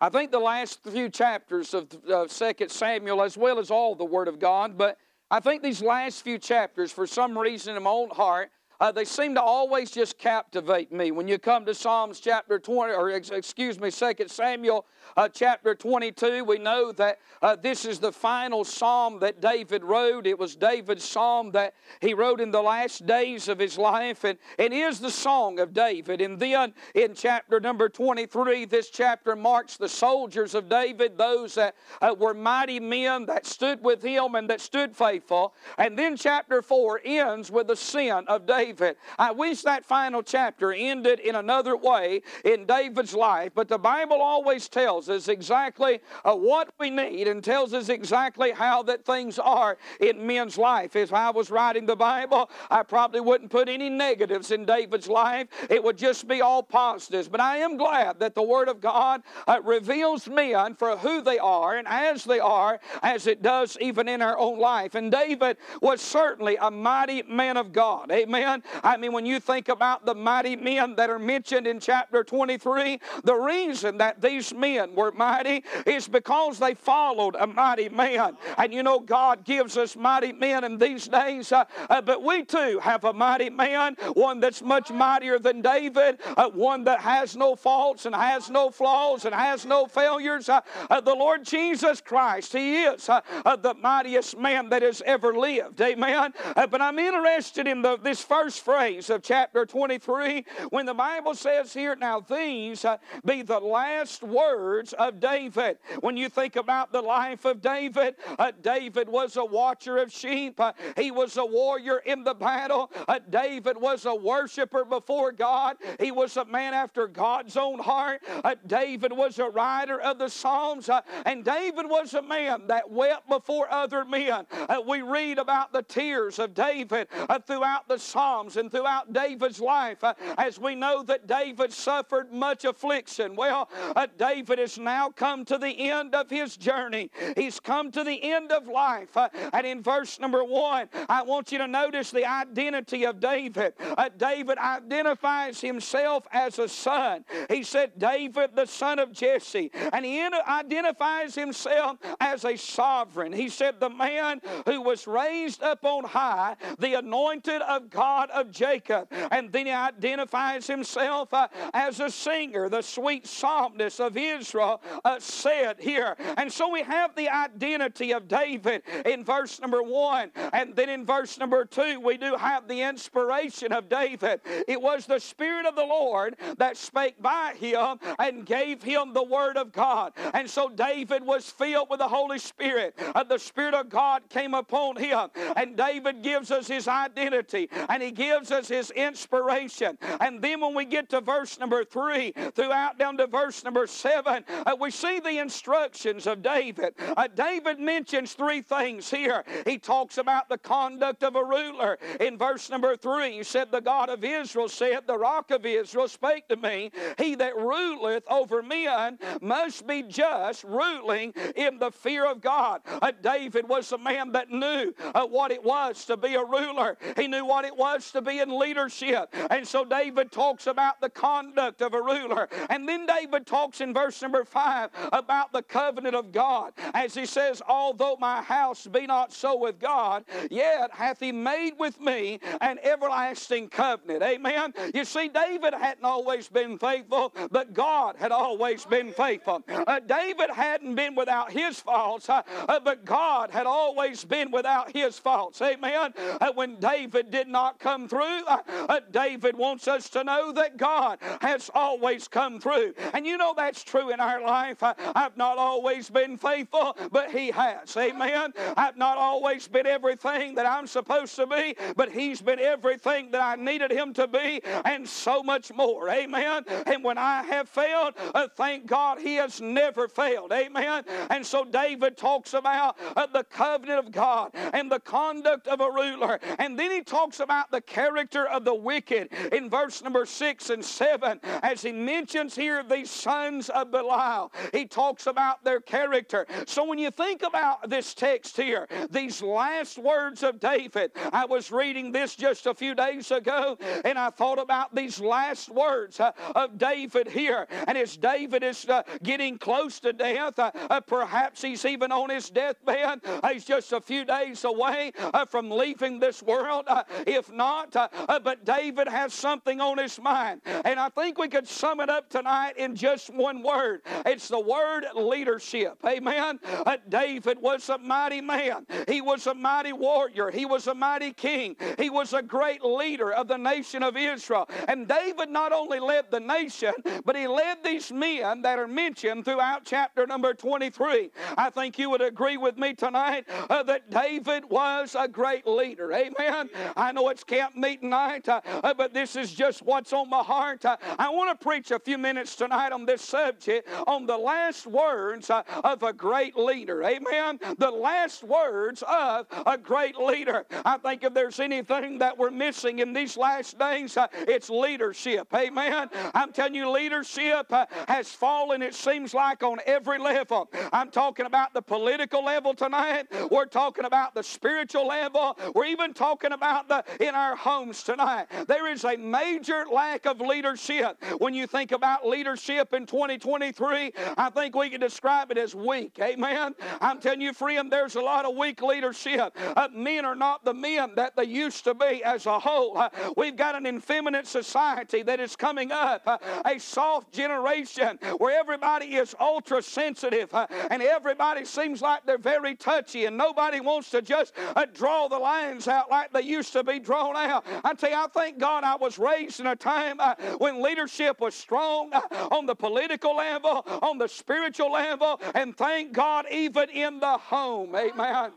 I 0.00 0.09
think 0.10 0.31
the 0.31 0.38
last 0.38 0.81
few 0.84 1.09
chapters 1.09 1.75
of 1.75 1.88
2 1.88 2.69
Samuel, 2.69 3.22
as 3.22 3.36
well 3.36 3.59
as 3.59 3.70
all 3.70 3.97
the 3.97 4.04
Word 4.04 4.28
of 4.28 4.38
God, 4.38 4.78
but 4.78 4.97
I 5.31 5.41
think 5.41 5.62
these 5.62 5.82
last 5.82 6.22
few 6.22 6.38
chapters, 6.38 6.92
for 6.92 7.06
some 7.06 7.36
reason 7.36 7.76
in 7.76 7.82
my 7.82 7.91
own 7.91 8.10
heart, 8.10 8.50
uh, 8.81 8.93
they 8.93 9.05
seem 9.05 9.34
to 9.34 9.43
always 9.43 9.91
just 9.91 10.19
captivate 10.19 10.93
me. 10.93 11.11
When 11.11 11.27
you 11.27 11.39
come 11.39 11.65
to 11.65 11.75
Psalms 11.75 12.21
chapter 12.21 12.59
20, 12.61 12.93
or 12.93 13.11
excuse 13.11 13.81
me, 13.81 13.91
2 13.91 14.15
Samuel 14.28 14.87
uh, 15.16 15.28
chapter 15.28 15.75
22, 15.75 16.44
we 16.44 16.59
know 16.59 16.92
that 16.92 17.19
uh, 17.42 17.57
this 17.57 17.84
is 17.84 17.98
the 17.98 18.13
final 18.13 18.65
psalm 18.65 19.19
that 19.19 19.41
David 19.41 19.83
wrote. 19.83 20.27
It 20.27 20.39
was 20.39 20.54
David's 20.54 21.04
psalm 21.04 21.51
that 21.53 21.75
he 22.01 22.15
wrote 22.15 22.41
in 22.41 22.53
the 22.53 22.63
last 22.63 23.04
days 23.04 23.48
of 23.48 23.59
his 23.59 23.78
life, 23.78 24.22
and 24.22 24.39
it 24.59 24.72
is 24.72 25.01
the 25.01 25.10
song 25.10 25.59
of 25.59 25.75
David. 25.75 26.21
And 26.21 26.39
then 26.39 26.72
in 26.95 27.15
chapter 27.15 27.59
number 27.59 27.89
23, 27.89 28.65
this 28.66 28.91
chapter 28.91 29.34
marks 29.34 29.77
the 29.77 29.89
soldiers 29.89 30.54
of 30.54 30.69
David, 30.69 31.19
those 31.19 31.54
that 31.57 31.75
uh, 32.01 32.15
were 32.16 32.34
mighty 32.34 32.78
men 32.78 33.27
that 33.27 33.45
stood 33.45 33.83
with 33.83 34.03
him 34.03 34.36
and 34.36 34.48
that 34.51 34.60
stood 34.60 34.97
faithful. 34.97 35.54
And 35.78 35.98
then 35.98 36.16
chapter 36.16 36.63
4 36.63 37.01
ends 37.04 37.51
with 37.51 37.66
the 37.66 37.77
sin 37.77 38.25
of 38.28 38.47
David. 38.47 38.67
David. 38.68 38.97
I 39.18 39.32
wish 39.32 39.62
that 39.62 39.84
final 39.86 40.22
chapter 40.22 40.72
ended 40.72 41.20
in 41.20 41.36
another 41.36 41.74
way 41.74 42.20
in 42.44 42.66
David's 42.66 43.15
life, 43.15 43.53
but 43.54 43.66
the 43.66 43.78
Bible 43.78 44.20
always 44.20 44.68
tells 44.68 45.09
us 45.09 45.28
exactly 45.28 46.00
uh, 46.22 46.34
what 46.34 46.68
we 46.78 46.91
need 46.91 47.28
and 47.28 47.42
tells 47.42 47.72
us 47.72 47.88
exactly 47.88 48.50
how 48.50 48.82
that 48.82 49.06
things 49.06 49.38
are 49.38 49.78
in 50.00 50.26
men's 50.26 50.59
life. 50.59 50.97
If 50.97 51.15
I 51.15 51.30
was 51.30 51.50
writing 51.50 51.86
the 51.86 51.97
Bible, 51.97 52.50
I 52.70 52.82
probably 52.82 53.20
wouldn't 53.20 53.50
put 53.50 53.70
any 53.70 53.88
negatives 53.88 54.50
in 54.50 54.66
David's 54.66 55.09
life. 55.09 55.48
It 55.70 55.82
would 55.82 55.97
just 55.97 56.28
be 56.28 56.42
all 56.42 56.62
positives. 56.62 57.28
But 57.28 57.41
I 57.41 57.59
am 57.59 57.78
glad 57.78 58.20
that 58.20 58.34
the 58.34 58.42
Word 58.42 58.68
of 58.68 58.82
God 58.82 59.22
uh, 59.47 59.60
reveals 59.65 60.28
men 60.28 60.74
for 60.74 60.97
who 60.98 61.22
they 61.22 61.38
are 61.38 61.78
and 61.78 61.88
as 61.88 62.24
they 62.24 62.38
are, 62.38 62.80
as 63.03 63.26
it 63.26 63.42
does 63.42 63.78
even 63.80 64.09
in 64.09 64.20
our 64.20 64.38
own 64.38 64.59
life. 64.59 64.94
And 64.94 65.10
David 65.10 65.56
was 65.80 66.03
certainly 66.03 66.56
a 66.60 66.70
mighty 66.70 67.22
man 67.22 67.56
of 67.56 67.72
God. 67.72 68.10
Amen. 68.12 68.58
I 68.83 68.97
mean, 68.97 69.13
when 69.13 69.27
you 69.27 69.41
think 69.41 69.69
about 69.69 70.05
the 70.05 70.15
mighty 70.15 70.57
men 70.57 70.95
that 70.97 71.10
are 71.10 71.19
mentioned 71.19 71.66
in 71.66 71.81
chapter 71.81 72.25
23, 72.25 73.01
the 73.25 73.34
reason 73.34 73.99
that 73.99 74.21
these 74.21 74.55
men 74.55 74.95
were 74.95 75.13
mighty 75.13 75.65
is 75.87 76.09
because 76.09 76.59
they 76.59 76.75
followed 76.75 77.37
a 77.39 77.47
mighty 77.47 77.89
man. 77.89 78.37
And 78.57 78.72
you 78.72 78.83
know, 78.83 79.01
God 79.01 79.45
gives 79.45 79.77
us 79.77 79.97
mighty 79.97 80.33
men 80.33 80.65
in 80.65 80.78
these 80.78 81.09
days, 81.09 81.53
uh, 81.53 81.65
uh, 81.91 82.01
but 82.01 82.22
we 82.22 82.45
too 82.45 82.78
have 82.83 83.05
a 83.05 83.13
mighty 83.13 83.51
man, 83.51 83.97
one 84.15 84.41
that's 84.41 84.63
much 84.63 84.91
mightier 84.91 85.39
than 85.39 85.61
David, 85.61 86.21
uh, 86.37 86.49
one 86.51 86.84
that 86.84 87.01
has 87.01 87.37
no 87.37 87.57
faults 87.57 88.07
and 88.07 88.15
has 88.15 88.51
no 88.51 88.71
flaws 88.71 89.25
and 89.25 89.34
has 89.34 89.66
no 89.66 89.87
failures. 89.87 90.49
Uh, 90.49 90.61
uh, 90.91 91.01
the 91.01 91.15
Lord 91.15 91.45
Jesus 91.45 92.01
Christ, 92.01 92.53
He 92.53 92.84
is 92.84 93.09
uh, 93.09 93.21
the 93.57 93.75
mightiest 93.75 94.39
man 94.39 94.69
that 94.71 94.83
has 94.83 95.03
ever 95.04 95.34
lived. 95.34 95.81
Amen. 95.81 96.33
but 96.54 96.81
I'm 96.81 96.99
interested 96.99 97.66
in 97.66 97.83
the, 97.83 97.97
this 97.97 98.22
first 98.22 98.47
phrase 98.56 99.10
of 99.10 99.22
chapter 99.22 99.66
23 99.66 100.45
when 100.71 100.86
the 100.86 100.95
Bible 100.95 101.34
says 101.34 101.74
here, 101.74 101.97
Now 101.97 102.21
these 102.21 102.84
uh, 102.84 102.98
be 103.24 103.42
the 103.42 103.59
last 103.59 104.22
words 104.22 104.92
of 104.92 105.21
David. 105.21 105.78
When 106.00 106.16
you 106.16 106.28
think 106.28 106.56
about 106.56 106.92
the 106.92 107.03
life 107.03 107.45
of 107.45 107.60
David, 107.60 108.15
uh, 108.39 108.53
David 108.62 109.09
was 109.09 109.36
a 109.36 109.45
watcher 109.45 109.98
of 109.98 110.12
sheep, 110.12 110.60
uh, 110.60 110.72
he 110.97 111.10
was 111.10 111.36
a 111.36 111.45
warrior 111.45 111.98
in 111.98 112.24
the 112.24 112.34
battle. 112.34 112.91
David 113.28 113.77
was 113.77 114.06
a 114.06 114.15
worshiper 114.15 114.84
before 114.84 115.33
God, 115.33 115.77
he 115.98 116.10
was 116.10 116.36
a 116.36 116.44
man 116.44 116.74
after 116.74 117.06
God's 117.09 117.56
own 117.56 117.78
heart. 117.78 118.22
David 118.66 119.12
was 119.12 119.39
a 119.39 119.48
writer 119.48 120.01
of 120.01 120.18
the 120.18 120.28
Psalms, 120.28 120.89
and 121.27 121.44
David 121.44 121.86
was 121.86 122.15
a 122.15 122.22
man 122.22 122.66
that 122.68 122.91
wept 122.91 123.28
before 123.28 123.71
other 123.71 124.04
men. 124.04 124.47
we 124.86 125.03
read 125.03 125.39
about 125.39 125.72
the 125.72 125.83
tears 125.83 126.39
of 126.39 126.54
David 126.54 127.09
throughout 127.47 127.89
the 127.89 127.98
Psalms 127.98 128.38
and 128.47 128.71
throughout 128.71 129.13
David's 129.13 129.61
life, 129.61 130.05
uh, 130.05 130.15
as 130.37 130.59
we 130.59 130.75
know 130.75 131.03
that 131.03 131.27
David 131.27 131.73
suffered 131.73 132.33
much 132.33 132.65
affliction. 132.65 133.35
Well, 133.35 133.69
uh, 133.97 134.07
David 134.17 134.59
has 134.59 134.79
now 134.79 135.11
come 135.11 135.45
to 135.47 135.59
the 135.59 135.91
end 135.91 136.15
of 136.15 136.31
his 136.31 136.57
journey. 136.57 137.11
He's 137.37 137.59
come 137.59 137.91
to 137.93 138.05
the 138.05 138.23
end 138.23 138.53
of 138.53 138.69
life. 138.69 139.17
Uh, 139.17 139.29
and 139.53 139.67
in 139.67 139.83
verse 139.83 140.21
number 140.21 140.45
one, 140.45 140.89
I 141.09 141.23
want 141.23 141.51
you 141.53 141.59
to 141.59 141.67
notice 141.67 142.11
the 142.11 142.27
identity 142.27 143.05
of 143.05 143.21
David. 143.21 143.75
David 144.17 144.59
identifies 144.59 145.61
himself 145.61 146.27
as 146.33 146.59
a 146.59 146.69
son. 146.69 147.25
He 147.49 147.63
said, 147.63 147.99
David, 147.99 148.51
the 148.55 148.67
son 148.67 148.99
of 148.99 149.13
Jesse. 149.13 149.71
And 149.93 150.05
he 150.05 150.19
identifies 150.19 151.35
himself 151.35 151.99
as 152.21 152.45
a 152.45 152.57
sovereign. 152.57 153.33
He 153.33 153.49
said, 153.49 153.81
The 153.81 153.91
man 153.91 154.41
who 154.67 154.81
was 154.83 155.07
raised 155.07 155.63
up 155.63 155.85
on 155.85 156.05
high, 156.05 156.57
the 156.79 156.95
anointed 156.95 157.63
of 157.63 157.91
God 157.91 158.28
of 158.30 158.51
Jacob. 158.51 159.09
And 159.30 159.53
then 159.53 159.66
he 159.66 159.72
identifies 159.72 160.66
himself 160.66 161.33
uh, 161.33 161.48
as 161.75 162.01
a 162.01 162.10
singer, 162.10 162.69
the 162.69 162.83
sweet 162.83 163.27
psalmist 163.27 164.01
of 164.01 164.16
Israel 164.16 164.83
uh, 165.04 165.19
said 165.19 165.77
here. 165.80 166.16
And 166.36 166.53
so 166.53 166.69
we 166.69 166.83
have 166.83 167.15
the 167.15 167.28
identity 167.28 168.13
of 168.13 168.28
David 168.28 168.83
in 169.04 169.25
verse 169.25 169.60
number 169.60 169.83
one. 169.83 170.30
And 170.53 170.75
then 170.75 170.89
in 170.89 171.04
verse 171.04 171.39
number 171.39 171.65
two, 171.65 172.01
we 172.01 172.16
do 172.16 172.36
have 172.36 172.69
the 172.69 172.83
inspiration 172.83 173.72
of 173.72 173.89
David. 173.89 174.41
It 174.66 174.80
was 174.80 175.07
the 175.07 175.19
Spirit 175.19 175.66
of 175.66 175.77
the 175.77 175.84
Lord 175.84 176.36
that 176.59 176.77
spake 176.77 177.21
by 177.21 177.54
him 177.59 177.98
and 178.19 178.45
gave 178.45 178.83
him 178.83 179.13
the 179.13 179.22
word 179.22 179.57
of 179.57 179.72
God. 179.72 180.13
And 180.34 180.48
so 180.48 180.69
David 180.69 181.25
was 181.25 181.51
filled 181.51 181.91
with 181.91 182.01
the 182.01 182.09
Holy 182.09 182.39
Spirit. 182.39 182.98
And 183.15 183.28
the 183.28 183.39
Spirit 183.39 183.75
of 183.75 183.89
God 183.89 184.28
came 184.28 184.54
upon 184.54 184.97
him. 184.97 185.28
And 185.57 185.77
David 185.77 186.22
gives 186.22 186.51
us 186.51 186.69
his 186.69 186.89
identity 186.89 187.69
and 187.89 188.03
he 188.03 188.08
gives 188.10 188.51
us 188.51 188.69
his 188.69 188.91
inspiration. 188.91 189.99
And 190.21 190.43
then 190.43 190.60
when 190.60 190.75
we 190.75 190.84
get 190.84 191.09
to 191.10 191.21
verse 191.21 191.59
number 191.59 191.84
three, 191.84 192.33
throughout 192.55 192.99
down 192.99 193.16
to 193.19 193.27
verse 193.27 193.65
number 193.65 193.87
seven, 193.87 194.45
uh, 194.49 194.77
we 194.78 194.91
see 194.91 195.21
the 195.21 195.39
instructions 195.39 196.27
of 196.27 196.43
David. 196.43 196.95
Uh, 196.99 197.28
David 197.28 197.78
mentions 197.78 198.34
three 198.34 198.63
things 198.63 199.10
here. 199.10 199.45
He 199.66 199.78
talks 199.78 200.19
about 200.19 200.49
the 200.49 200.59
conduct 200.59 201.22
of 201.22 201.37
a 201.37 201.45
ruler. 201.45 201.99
In 202.21 202.37
verse 202.37 202.71
number 202.71 202.97
three, 202.97 203.33
he 203.33 203.43
said, 203.43 203.71
The 203.71 203.81
God 203.81 204.09
of 204.09 204.25
Israel 204.25 204.69
said, 204.69 205.07
The 205.07 205.19
rock 205.19 205.51
of 205.51 205.65
Israel 205.66 206.09
spake 206.09 206.49
to 206.49 206.57
me, 206.57 206.91
He 207.19 207.34
that 207.37 207.57
ruleth 207.57 208.25
over 208.28 208.63
men 208.63 209.19
must 209.41 209.87
be 209.87 210.03
just, 210.03 210.65
ruling 210.65 211.33
in 211.57 211.78
the 211.78 211.91
fear 211.91 212.27
of 212.27 212.41
God. 212.41 212.81
Uh, 212.87 213.13
David 213.22 213.69
was 213.69 213.91
a 213.93 213.99
man 213.99 214.33
that 214.33 214.51
knew 214.51 214.95
uh, 215.15 215.27
what 215.27 215.51
it 215.51 215.63
was 215.63 216.04
to 216.07 216.16
be 216.16 216.34
a 216.34 216.45
ruler, 216.45 216.97
he 217.16 217.28
knew 217.28 217.45
what 217.45 217.65
it 217.65 217.77
was 217.77 217.97
to 218.12 218.22
be 218.22 218.41
in 218.41 218.59
leadership. 218.59 219.34
And 219.50 219.66
so 219.66 219.84
David 219.84 220.33
talks 220.33 220.66
about 220.66 221.00
the 221.00 221.10
conduct 221.10 221.83
of 221.83 221.95
a 221.95 222.00
ruler. 222.00 222.48
And 222.71 222.89
then 222.89 223.06
David 223.06 223.47
talks 223.47 223.80
in 223.80 223.92
verse 223.95 224.21
number 224.22 224.45
five 224.45 224.91
about 225.12 225.53
the 225.53 225.62
covenant 225.62 226.15
of 226.15 226.33
God, 226.33 226.72
as 226.95 227.15
he 227.15 227.27
says, 227.27 227.62
Although 227.66 228.16
my 228.21 228.42
house 228.42 228.86
be 228.86 229.06
not 229.06 229.33
so 229.33 229.59
with 229.59 229.78
God, 229.78 230.24
yet 230.50 230.91
hath 230.92 231.21
he 231.21 231.33
made 231.33 231.72
with 231.78 232.00
me 232.00 232.41
an 232.60 232.78
everlasting 232.83 233.68
covenant. 233.68 234.22
Amen. 234.22 234.72
You 234.94 235.04
see, 235.04 235.28
David 235.28 235.74
hadn't 235.74 236.04
always 236.04 236.48
been 236.48 236.78
faithful, 236.78 237.34
but 237.51 237.74
God 237.74 238.16
had 238.18 238.33
always 238.33 238.84
been 238.84 239.12
faithful. 239.12 239.62
Uh, 239.68 240.01
David 240.01 240.51
hadn't 240.51 240.94
been 240.94 241.15
without 241.15 241.51
his 241.51 241.80
faults, 241.80 242.28
uh, 242.28 242.42
uh, 242.68 242.80
but 242.80 243.04
God 243.04 243.51
had 243.51 243.66
always 243.66 244.24
been 244.24 244.51
without 244.51 244.94
his 244.94 245.18
faults. 245.18 245.60
Amen. 245.62 246.12
Uh, 246.16 246.53
when 246.54 246.77
David 246.77 247.30
did 247.30 247.48
not 247.48 247.78
come 247.78 247.88
through, 248.09 248.45
uh, 248.47 248.59
uh, 248.89 249.01
David 249.11 249.57
wants 249.57 249.89
us 249.89 250.11
to 250.11 250.25
know 250.25 250.53
that 250.53 250.77
God 250.77 251.19
has 251.41 251.71
always 251.75 252.29
come 252.29 252.61
through. 252.61 252.95
And 253.15 253.27
you 253.27 253.37
know 253.37 253.55
that's 253.57 253.83
true 253.83 254.11
in 254.11 254.21
our 254.21 254.43
life. 254.43 254.83
I've 254.83 255.37
not 255.37 255.57
always 255.57 256.11
been 256.11 256.37
faithful, 256.37 256.97
but 257.11 257.31
He 257.31 257.50
has. 257.50 257.97
Amen. 257.97 258.52
I've 258.76 258.97
not 258.97 259.17
always 259.17 259.67
been 259.69 259.87
everything 259.87 260.55
that 260.57 260.67
I'm 260.67 260.87
supposed 260.87 261.35
to 261.37 261.47
be, 261.47 261.75
but 261.97 262.11
He's 262.12 262.43
been 262.43 262.59
everything 262.59 263.31
that 263.31 263.40
I 263.40 263.57
needed 263.57 263.90
Him 263.90 264.12
to 264.14 264.26
be, 264.26 264.61
and 264.85 265.09
so 265.09 265.43
much 265.43 265.73
more. 265.73 266.11
Amen. 266.11 266.64
And 266.87 267.02
when 267.02 267.19
I 267.19 267.43
have 267.45 267.69
failed, 267.69 268.14
uh, 268.35 268.49
thank 268.57 268.87
God 268.87 269.19
He 269.19 269.37
has 269.37 269.61
never 269.61 270.09
failed. 270.09 270.52
Amen. 270.52 271.05
And 271.31 271.45
so 271.45 271.64
David 271.64 272.17
talks 272.17 272.55
about 272.55 272.99
uh, 273.16 273.26
the 273.26 273.45
covenant 273.45 274.07
of 274.07 274.12
God 274.12 274.50
and 274.54 274.90
the 274.90 275.00
conduct 275.00 275.66
of 275.68 275.80
a 275.80 275.90
ruler. 275.90 276.38
And 276.59 276.78
then 276.78 276.90
he 276.90 277.02
talks 277.02 277.40
about 277.40 277.71
the 277.71 277.77
character 277.80 278.47
of 278.47 278.64
the 278.64 278.75
wicked 278.75 279.32
in 279.52 279.68
verse 279.70 280.02
number 280.02 280.26
six 280.26 280.70
and 280.70 280.85
seven 280.85 281.40
as 281.62 281.82
he 281.82 281.92
mentions 281.92 282.54
here 282.54 282.82
these 282.82 283.11
sons 283.11 283.68
of 283.70 283.90
Belial. 283.90 284.52
He 284.73 284.87
talks 284.87 285.26
about 285.26 285.64
their 285.64 285.80
character. 285.80 286.47
So 286.66 286.85
when 286.85 286.99
you 286.99 287.11
think 287.11 287.42
about 287.42 287.88
this 287.88 288.14
text 288.14 288.56
here, 288.56 288.87
these 289.11 289.42
last 289.42 289.99
words 289.99 290.42
of 290.42 290.61
David, 290.61 291.12
I 291.32 291.44
was 291.44 291.70
reading 291.70 292.12
this 292.12 292.35
just 292.37 292.66
a 292.66 292.75
few 292.75 292.94
days 292.94 293.30
ago 293.30 293.78
and 294.04 294.18
I 294.18 294.30
thought 294.30 294.58
about 294.58 294.94
these 294.94 295.20
last 295.20 295.70
words 295.70 296.20
uh, 296.20 296.32
of 296.54 296.78
David 296.78 297.28
here. 297.28 297.66
And 297.87 297.97
as 297.97 298.16
David 298.16 298.62
is 298.62 298.88
uh, 298.88 299.02
getting 299.23 299.58
close 299.58 300.00
to 300.00 300.12
death, 300.12 300.58
uh, 300.58 300.70
uh 300.90 301.00
perhaps 301.00 301.62
he's 301.62 301.85
even 301.85 302.12
on 302.12 302.30
his 302.30 302.50
deathbed, 302.50 303.20
he's 303.50 303.64
just 303.64 303.92
a 303.92 304.00
few 304.00 304.25
days 304.25 304.64
away 304.64 305.12
uh, 305.18 305.44
from 305.44 305.70
leaving 305.70 306.18
this 306.18 306.42
world. 306.42 306.85
Uh, 306.87 307.04
if 307.26 307.52
not, 307.52 307.67
Uh, 307.68 308.08
uh, 308.28 308.38
but 308.38 308.64
David 308.64 309.08
has 309.08 309.32
something 309.32 309.80
on 309.80 309.98
his 309.98 310.20
mind. 310.20 310.62
And 310.64 310.98
I 310.98 311.08
think 311.10 311.38
we 311.38 311.48
could 311.48 311.68
sum 311.68 312.00
it 312.00 312.08
up 312.08 312.28
tonight 312.30 312.76
in 312.76 312.94
just 312.96 313.32
one 313.32 313.62
word 313.62 314.02
it's 314.26 314.48
the 314.48 314.60
word 314.60 315.04
leadership. 315.14 315.98
Amen. 316.06 316.60
Uh, 316.64 316.96
David 317.08 317.60
was 317.60 317.88
a 317.88 317.98
mighty 317.98 318.40
man, 318.40 318.87
he 319.06 319.20
was 319.20 319.46
a 319.46 319.54
mighty 319.54 319.92
warrior, 319.92 320.50
he 320.50 320.66
was 320.66 320.87
a 320.87 320.94
mighty 320.94 321.32
king, 321.32 321.76
he 321.98 322.10
was 322.10 322.32
a 322.32 322.42
great 322.42 322.82
leader 322.82 323.32
of 323.32 323.48
the 323.48 323.56
nation 323.56 324.02
of 324.02 324.16
Israel. 324.16 324.68
And 324.87 325.08
David 325.08 325.50
not 325.50 325.72
only 325.72 326.00
led 326.00 326.30
the 326.30 326.40
nation, 326.40 326.92
but 327.25 327.37
he 327.37 327.46
led 327.46 327.82
these 327.82 328.12
men 328.12 328.62
that 328.62 328.78
are 328.78 328.88
mentioned 328.88 329.44
throughout 329.44 329.82
chapter 329.84 330.26
number 330.26 330.54
23. 330.54 331.30
I 331.56 331.70
think 331.70 331.98
you 331.98 332.10
would 332.10 332.22
agree 332.22 332.56
with 332.56 332.76
me 332.78 332.94
tonight 332.94 333.46
uh, 333.70 333.82
that 333.84 334.10
David 334.10 334.64
was 334.68 335.16
a 335.18 335.28
great 335.28 335.66
leader. 335.66 336.12
Amen. 336.12 336.70
I 336.96 337.12
know 337.12 337.28
it's 337.28 337.44
camp 337.58 337.76
meeting 337.76 338.10
night, 338.10 338.48
uh, 338.48 338.60
uh, 338.84 338.94
but 338.94 339.12
this 339.12 339.34
is 339.34 339.52
just 339.52 339.82
what's 339.82 340.12
on 340.12 340.30
my 340.30 340.44
heart. 340.44 340.84
Uh, 340.84 340.96
I 341.18 341.28
want 341.28 341.58
to 341.58 341.64
preach 341.64 341.90
a 341.90 341.98
few 341.98 342.16
minutes 342.16 342.54
tonight 342.54 342.92
on 342.92 343.04
this 343.04 343.20
subject 343.20 343.88
on 344.06 344.26
the 344.26 344.36
last 344.38 344.86
words 344.86 345.50
of 345.50 346.02
a 346.04 346.12
great 346.12 346.56
leader. 346.56 347.02
Amen. 347.02 347.58
The 347.78 347.90
last 347.90 348.44
words 348.44 349.02
of 349.08 349.46
a 349.66 349.76
great 349.76 350.16
leader. 350.16 350.66
I 350.84 350.98
think 350.98 351.24
if 351.24 351.34
there's 351.34 351.58
anything 351.58 352.18
that 352.18 352.38
we're 352.38 352.52
missing 352.52 353.00
in 353.00 353.12
these 353.12 353.36
last 353.36 353.76
days, 353.76 354.16
it's 354.32 354.70
leadership. 354.70 355.52
Amen. 355.52 356.10
I'm 356.34 356.52
telling 356.52 356.76
you, 356.76 356.88
leadership 356.88 357.72
has 358.06 358.30
fallen, 358.30 358.82
it 358.82 358.94
seems 358.94 359.34
like, 359.34 359.64
on 359.64 359.78
every 359.84 360.20
level. 360.20 360.70
I'm 360.92 361.10
talking 361.10 361.46
about 361.46 361.74
the 361.74 361.82
political 361.82 362.44
level 362.44 362.72
tonight. 362.72 363.26
We're 363.50 363.66
talking 363.66 364.04
about 364.04 364.34
the 364.34 364.44
spiritual 364.44 365.08
level. 365.08 365.58
We're 365.74 365.86
even 365.86 366.14
talking 366.14 366.52
about 366.52 366.86
the 366.88 367.04
in 367.20 367.34
our 367.34 367.48
homes 367.57 368.02
tonight. 368.02 368.47
There 368.67 368.90
is 368.90 369.05
a 369.05 369.17
major 369.17 369.85
lack 369.90 370.26
of 370.26 370.40
leadership. 370.40 371.23
When 371.38 371.55
you 371.55 371.67
think 371.67 371.93
about 371.93 372.26
leadership 372.26 372.95
in 372.95 373.07
2023, 373.07 374.12
I 374.37 374.50
think 374.50 374.75
we 374.75 374.90
can 374.90 375.00
describe 375.00 375.50
it 375.50 375.59
as 375.59 375.75
weak. 375.75 376.19
Amen. 376.21 376.75
I'm 377.00 377.21
telling 377.21 377.40
you, 377.40 377.52
friend, 377.52 377.90
there's 377.90 378.17
a 378.17 378.21
lot 378.21 378.45
of 378.45 378.57
weak 378.57 378.83
leadership. 378.83 379.57
Uh, 379.76 379.88
men 379.93 380.25
are 380.25 380.35
not 380.35 380.64
the 380.64 380.75
men 380.75 381.12
that 381.17 381.37
they 381.37 381.45
used 381.45 381.85
to 381.85 381.95
be 381.95 382.23
as 382.25 382.47
a 382.47 382.59
whole. 382.59 382.97
Uh, 382.99 383.09
we've 383.37 383.57
got 383.57 383.75
an 383.75 383.87
effeminate 383.87 384.47
society 384.47 385.23
that 385.23 385.40
is 385.40 385.57
coming 385.57 385.93
up, 385.93 386.23
uh, 386.26 386.38
a 386.64 386.78
soft 386.78 387.33
generation 387.33 388.19
where 388.38 388.59
everybody 388.59 389.17
is 389.17 389.35
ultra 389.40 389.83
sensitive 389.83 390.52
uh, 390.55 390.67
and 390.90 391.02
everybody 391.02 391.64
seems 391.64 392.02
like 392.02 392.25
they're 392.26 392.38
very 392.38 392.75
touchy 392.75 393.26
and 393.26 393.37
nobody 393.37 393.81
wants 393.81 394.11
to 394.11 394.23
just 394.23 394.52
uh, 394.76 394.87
draw 394.95 395.28
the 395.28 395.38
lines 395.38 395.88
out 395.88 396.11
like 396.11 396.33
they 396.33 396.43
used 396.43 396.73
to 396.73 396.83
be 396.83 396.99
drawn 396.99 397.37
out. 397.47 397.64
I 397.85 397.95
tell 397.95 398.11
you, 398.11 398.16
I 398.16 398.26
thank 398.33 398.59
God 398.59 398.85
I 398.85 398.97
was 398.97 399.18
raised 399.18 399.61
in 399.61 399.66
a 399.66 399.76
time 399.76 400.16
uh, 400.21 400.35
when 400.59 400.83
leadership 400.83 401.40
was 401.40 401.54
strong 401.54 402.11
uh, 402.12 402.21
on 402.50 402.66
the 402.66 402.75
political 402.75 403.37
level, 403.37 403.85
on 404.02 404.18
the 404.18 404.28
spiritual 404.28 404.92
level, 404.92 405.40
and 405.54 405.76
thank 405.76 406.12
God 406.12 406.47
even 406.50 406.90
in 406.90 407.21
the 407.21 407.38
home. 407.38 407.95
Amen. 407.95 408.52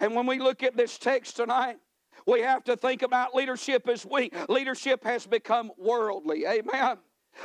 And 0.00 0.14
when 0.14 0.26
we 0.26 0.38
look 0.38 0.62
at 0.62 0.76
this 0.76 0.98
text 0.98 1.36
tonight, 1.36 1.76
we 2.26 2.40
have 2.40 2.64
to 2.64 2.76
think 2.76 3.02
about 3.02 3.34
leadership 3.34 3.88
as 3.88 4.04
we 4.04 4.30
leadership 4.48 5.02
has 5.04 5.26
become 5.26 5.70
worldly. 5.78 6.46
Amen. 6.46 6.98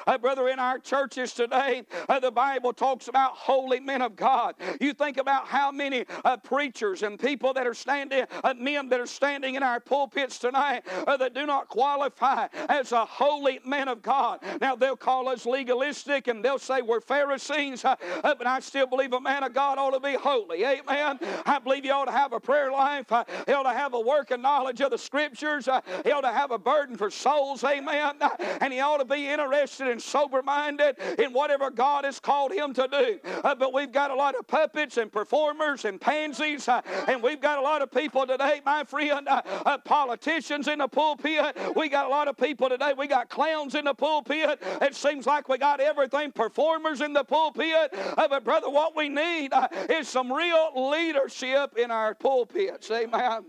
Uh, 0.07 0.17
brother, 0.17 0.47
in 0.49 0.59
our 0.59 0.79
churches 0.79 1.33
today, 1.33 1.83
uh, 2.09 2.19
the 2.19 2.31
Bible 2.31 2.73
talks 2.73 3.07
about 3.07 3.33
holy 3.33 3.79
men 3.79 4.01
of 4.01 4.15
God. 4.15 4.55
You 4.79 4.93
think 4.93 5.17
about 5.17 5.47
how 5.47 5.71
many 5.71 6.05
uh, 6.25 6.37
preachers 6.37 7.03
and 7.03 7.19
people 7.19 7.53
that 7.53 7.67
are 7.67 7.73
standing, 7.73 8.25
uh, 8.43 8.53
men 8.57 8.89
that 8.89 8.99
are 8.99 9.07
standing 9.07 9.55
in 9.55 9.63
our 9.63 9.79
pulpits 9.79 10.39
tonight 10.39 10.83
uh, 11.07 11.17
that 11.17 11.33
do 11.33 11.45
not 11.45 11.67
qualify 11.69 12.47
as 12.69 12.91
a 12.91 13.05
holy 13.05 13.59
man 13.65 13.87
of 13.87 14.01
God. 14.01 14.39
Now, 14.61 14.75
they'll 14.75 14.95
call 14.95 15.29
us 15.29 15.45
legalistic 15.45 16.27
and 16.27 16.43
they'll 16.43 16.59
say 16.59 16.81
we're 16.81 17.01
Pharisees, 17.01 17.85
uh, 17.85 17.95
but 18.23 18.47
I 18.47 18.59
still 18.59 18.87
believe 18.87 19.13
a 19.13 19.21
man 19.21 19.43
of 19.43 19.53
God 19.53 19.77
ought 19.77 19.91
to 19.91 19.99
be 19.99 20.13
holy. 20.13 20.63
Amen. 20.65 21.19
I 21.45 21.59
believe 21.59 21.83
he 21.83 21.89
ought 21.89 22.05
to 22.05 22.11
have 22.11 22.33
a 22.33 22.39
prayer 22.39 22.71
life, 22.71 23.07
he 23.45 23.53
ought 23.53 23.63
to 23.63 23.73
have 23.73 23.93
a 23.93 23.99
work 23.99 24.31
and 24.31 24.41
knowledge 24.41 24.81
of 24.81 24.91
the 24.91 24.97
scriptures, 24.97 25.67
he 26.03 26.11
ought 26.11 26.21
to 26.21 26.31
have 26.31 26.51
a 26.51 26.59
burden 26.59 26.95
for 26.95 27.09
souls. 27.09 27.63
Amen. 27.63 28.15
And 28.61 28.71
he 28.71 28.79
ought 28.79 28.97
to 28.97 29.05
be 29.05 29.27
interested 29.27 29.82
and 29.87 30.01
sober 30.01 30.41
minded 30.41 30.97
in 31.19 31.33
whatever 31.33 31.69
God 31.69 32.05
has 32.05 32.19
called 32.19 32.51
him 32.51 32.73
to 32.73 32.87
do. 32.89 33.19
Uh, 33.43 33.55
but 33.55 33.73
we've 33.73 33.91
got 33.91 34.11
a 34.11 34.15
lot 34.15 34.35
of 34.35 34.47
puppets 34.47 34.97
and 34.97 35.11
performers 35.11 35.85
and 35.85 35.99
pansies, 35.99 36.67
uh, 36.67 36.81
and 37.07 37.21
we've 37.21 37.41
got 37.41 37.59
a 37.59 37.61
lot 37.61 37.81
of 37.81 37.91
people 37.91 38.25
today, 38.25 38.61
my 38.65 38.83
friend, 38.83 39.27
uh, 39.27 39.41
uh, 39.65 39.77
politicians 39.79 40.67
in 40.67 40.79
the 40.79 40.87
pulpit. 40.87 41.57
We 41.75 41.89
got 41.89 42.05
a 42.05 42.09
lot 42.09 42.27
of 42.27 42.37
people 42.37 42.69
today. 42.69 42.93
We 42.97 43.07
got 43.07 43.29
clowns 43.29 43.75
in 43.75 43.85
the 43.85 43.93
pulpit. 43.93 44.61
It 44.81 44.95
seems 44.95 45.25
like 45.25 45.49
we 45.49 45.57
got 45.57 45.79
everything, 45.79 46.31
performers 46.31 47.01
in 47.01 47.13
the 47.13 47.23
pulpit. 47.23 47.93
Uh, 47.93 48.27
but, 48.27 48.43
brother, 48.43 48.69
what 48.69 48.95
we 48.95 49.09
need 49.09 49.53
uh, 49.53 49.67
is 49.89 50.07
some 50.07 50.31
real 50.31 50.89
leadership 50.91 51.77
in 51.77 51.91
our 51.91 52.13
pulpits. 52.13 52.89
Amen. 52.91 53.45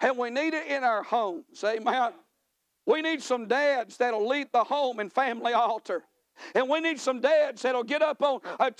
And 0.00 0.16
we 0.16 0.30
need 0.30 0.54
it 0.54 0.66
in 0.66 0.82
our 0.82 1.02
homes. 1.02 1.62
Amen. 1.64 2.12
We 2.90 3.02
need 3.02 3.22
some 3.22 3.46
dads 3.46 3.98
that'll 3.98 4.26
lead 4.26 4.48
the 4.52 4.64
home 4.64 4.98
and 4.98 5.12
family 5.12 5.52
altar. 5.52 6.02
And 6.54 6.68
we 6.68 6.80
need 6.80 6.98
some 7.00 7.20
dads 7.20 7.62
that'll 7.62 7.84
get 7.84 8.02
up 8.02 8.22
on 8.22 8.40
uh, 8.58 8.70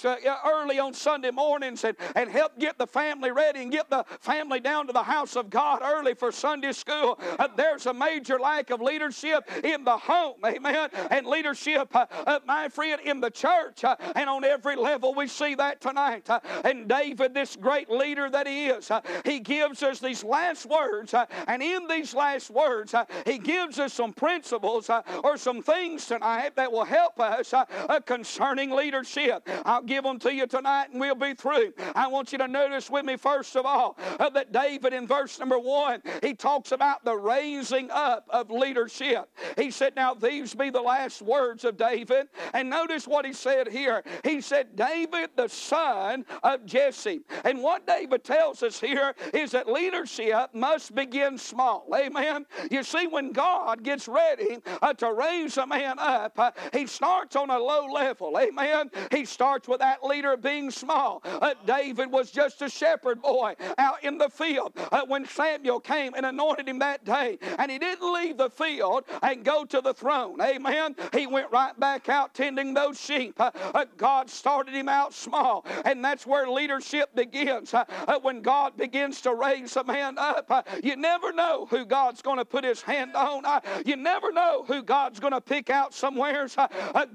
early 0.47 0.79
on 0.79 0.95
Sunday 0.95 1.31
mornings 1.31 1.85
and, 1.85 1.97
and 2.17 2.31
help 2.31 2.59
get 2.59 2.79
the 2.79 2.87
family 2.87 3.31
ready 3.31 3.62
and 3.62 3.73
get 3.73 3.90
the 3.90 4.05
family 4.21 4.61
down 4.61 4.87
to 4.87 4.93
the 4.93 5.02
house 5.02 5.37
of 5.37 5.50
God 5.50 5.81
early 5.83 6.14
for 6.14 6.33
Sunday 6.33 6.73
school. 6.73 7.19
Uh, 7.38 7.49
there's 7.57 7.87
a 7.87 7.95
major 7.95 8.38
lack 8.38 8.71
of 8.71 8.81
leadership 8.81 9.49
in 9.64 9.85
the 9.85 9.97
home, 9.97 10.37
amen, 10.45 10.90
and 11.11 11.26
leadership, 11.26 11.95
uh, 11.95 12.07
uh 12.26 12.40
my 12.47 12.69
friend, 12.69 13.00
in 13.05 13.21
the 13.21 13.31
church. 13.31 13.85
Uh, 13.85 13.97
and 14.17 14.29
on 14.29 14.45
every 14.45 14.76
level, 14.76 15.14
we 15.14 15.26
see 15.26 15.55
that 15.55 15.81
tonight. 15.81 16.29
Uh, 16.29 16.40
and 16.64 16.88
David, 16.88 17.35
this 17.35 17.57
great 17.57 17.90
leader 17.90 18.31
that 18.31 18.47
he 18.47 18.67
is, 18.67 18.90
he 19.25 19.40
gives 19.40 19.83
us 19.83 20.00
these 20.00 20.25
last 20.25 20.67
words. 20.67 21.14
and 21.47 21.62
in 21.62 21.87
these 21.88 22.14
last 22.14 22.50
words, 22.50 22.95
he 23.26 23.38
gives 23.38 23.79
us 23.79 23.93
some 23.93 24.12
principles 24.12 24.90
or 25.25 25.37
some 25.37 25.62
things 25.62 26.07
tonight 26.07 26.57
that 26.57 26.71
will 26.71 26.85
help 26.85 27.19
us 27.21 27.50
uh, 27.54 27.64
uh, 27.88 28.00
concerning 28.00 28.71
leadership. 28.71 29.49
I'll 29.64 29.83
give 29.83 30.04
them 30.04 30.19
to 30.21 30.35
you 30.35 30.47
tonight 30.47 30.88
and 30.92 31.00
we'll 31.00 31.14
be 31.14 31.35
through. 31.35 31.73
I 31.95 32.07
want 32.07 32.33
you 32.33 32.38
to 32.38 32.49
notice 32.49 32.90
with 32.90 33.04
me, 33.04 33.16
first 33.16 33.57
of 33.57 33.66
all, 33.66 33.99
uh, 34.19 34.30
that 34.30 34.52
David 34.52 34.92
in 34.92 35.07
verse 35.07 35.38
number 35.38 35.59
one, 35.59 36.02
he 36.23 36.35
talks 36.35 36.73
about 36.73 37.04
the 37.04 37.16
raising 37.16 37.90
up 37.90 38.26
of 38.30 38.50
leadership. 38.50 39.28
He 39.57 39.71
said, 39.71 39.97
Now 39.97 40.14
these 40.14 40.54
be 40.54 40.71
the 40.71 40.80
last 40.80 41.23
words 41.23 41.64
of 41.64 41.76
David. 41.76 42.28
And 42.54 42.71
notice 42.71 43.07
what 43.07 43.26
he 43.26 43.33
said 43.33 43.69
here. 43.69 44.02
He 44.25 44.40
said, 44.40 44.76
David, 44.76 45.30
the 45.37 45.49
son 45.49 46.25
of 46.42 46.64
Jesse. 46.66 47.21
And 47.45 47.62
what 47.62 47.87
David 47.87 48.25
tells 48.25 48.62
us 48.62 48.80
here 48.80 49.14
is 49.35 49.52
that 49.52 49.69
leadership 49.69 50.54
must 50.54 50.95
begin 50.95 51.38
small. 51.38 51.87
Amen. 51.95 52.47
You 52.71 52.83
see, 52.83 53.07
when 53.07 53.33
God 53.33 53.83
gets 53.83 54.09
ready 54.09 54.59
uh, 54.83 54.95
to 54.95 55.12
raise 55.12 55.57
a 55.57 55.66
man 55.66 55.99
up, 55.99 56.38
uh, 56.38 56.50
he 56.73 56.87
starts 56.87 57.30
on 57.37 57.51
a 57.51 57.59
low 57.59 57.87
level. 57.87 58.39
Amen. 58.39 58.91
He 59.11 59.25
starts 59.25 59.69
with 59.69 59.81
that 59.81 60.05
leader 60.05 60.37
being 60.37 60.71
small. 60.71 61.23
Uh, 61.25 61.55
David 61.67 62.11
was 62.11 62.31
just 62.31 62.63
a 62.63 62.69
shepherd 62.69 63.23
boy 63.23 63.55
out 63.79 64.03
in 64.05 64.19
the 64.19 64.29
field 64.29 64.73
uh, 64.93 65.03
when 65.07 65.27
Samuel 65.27 65.81
came 65.81 66.15
and 66.15 66.27
anointed 66.27 66.69
him 66.69 66.79
that 66.81 67.05
day. 67.05 67.39
And 67.59 67.71
he 67.71 67.79
didn't 67.79 68.13
leave 68.13 68.37
the 68.37 68.51
field 68.51 69.05
and 69.23 69.45
go 69.45 69.65
to 69.65 69.81
the 69.81 69.95
throne. 69.95 70.41
Amen. 70.41 70.97
He 71.13 71.27
went 71.27 71.51
right 71.51 71.79
back 71.79 72.09
out 72.09 72.35
tending 72.35 72.75
those 72.75 73.01
sheep. 73.01 73.39
Uh, 73.41 73.51
uh 73.75 73.85
God 73.97 74.31
started 74.31 74.75
him 74.75 74.89
out 74.89 75.15
small. 75.15 75.65
And 75.85 76.05
that's 76.05 76.27
where 76.27 76.49
leadership 76.49 77.15
begins. 77.15 77.75
Uh, 77.75 77.85
uh, 78.07 78.19
when 78.21 78.43
God 78.43 78.77
begins 78.77 79.21
to 79.23 79.35
raise 79.35 79.77
a 79.77 79.85
man 79.85 80.17
up, 80.19 80.69
you 80.83 80.97
never 80.97 81.33
know 81.33 81.67
who 81.67 81.85
God's 81.85 82.23
going 82.23 82.39
to 82.39 82.45
put 82.45 82.65
his 82.65 82.83
hand 82.83 83.15
on. 83.15 83.45
you 83.85 83.97
never 83.97 84.33
know 84.33 84.65
who 84.67 84.83
God's 84.83 85.21
going 85.21 85.33
to 85.33 85.41
pick 85.41 85.71
out 85.71 85.95
somewheres. 85.95 86.57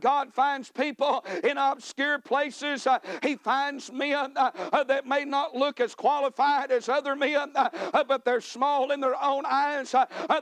God 0.06 0.32
finds 0.32 0.70
people 0.70 1.26
in 1.44 1.58
obscure 1.58 2.20
places. 2.20 2.86
Uh, 2.86 3.00
he 3.24 3.38
finds 3.38 3.92
men 3.92 4.34
uh, 4.36 4.52
uh, 4.72 4.84
that 4.84 5.08
may 5.08 5.26
not 5.26 5.56
look 5.56 5.80
as 5.80 5.96
qualified 5.96 6.70
as 6.70 6.88
other 6.88 7.16
men, 7.16 7.52
but 7.92 8.24
they're 8.24 8.40
small 8.40 8.92
in 8.92 9.00
their 9.00 9.20
own 9.20 9.46
eyes. 9.48 9.96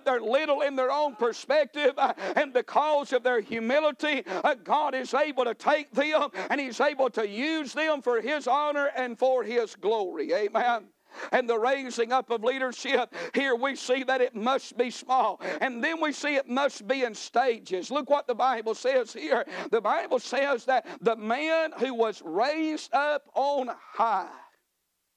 They're 0.03 0.19
little 0.19 0.63
in 0.63 0.75
their 0.75 0.91
own 0.91 1.15
perspective. 1.15 1.93
and 2.35 2.51
because 2.51 3.13
of 3.13 3.23
their 3.23 3.39
humility, 3.39 4.25
God 4.65 4.95
is 4.95 5.13
able 5.13 5.45
to 5.45 5.53
take 5.53 5.89
them 5.93 6.29
and 6.49 6.59
He's 6.59 6.81
able 6.81 7.09
to 7.11 7.25
use 7.25 7.71
them 7.71 8.01
for 8.01 8.19
His 8.19 8.47
honor 8.47 8.89
and 8.97 9.17
for 9.17 9.45
His 9.45 9.77
glory. 9.77 10.33
Amen 10.33 10.89
and 11.31 11.49
the 11.49 11.57
raising 11.57 12.11
up 12.11 12.29
of 12.29 12.43
leadership, 12.43 13.13
here 13.33 13.55
we 13.55 13.75
see 13.75 14.03
that 14.03 14.21
it 14.21 14.35
must 14.35 14.77
be 14.77 14.89
small. 14.89 15.41
And 15.61 15.83
then 15.83 16.01
we 16.01 16.11
see 16.11 16.35
it 16.35 16.49
must 16.49 16.87
be 16.87 17.03
in 17.03 17.13
stages. 17.13 17.91
Look 17.91 18.09
what 18.09 18.27
the 18.27 18.35
Bible 18.35 18.75
says 18.75 19.13
here. 19.13 19.45
The 19.71 19.81
Bible 19.81 20.19
says 20.19 20.65
that 20.65 20.85
the 21.01 21.15
man 21.15 21.71
who 21.77 21.93
was 21.93 22.21
raised 22.23 22.93
up 22.93 23.23
on 23.33 23.69
high. 23.93 24.27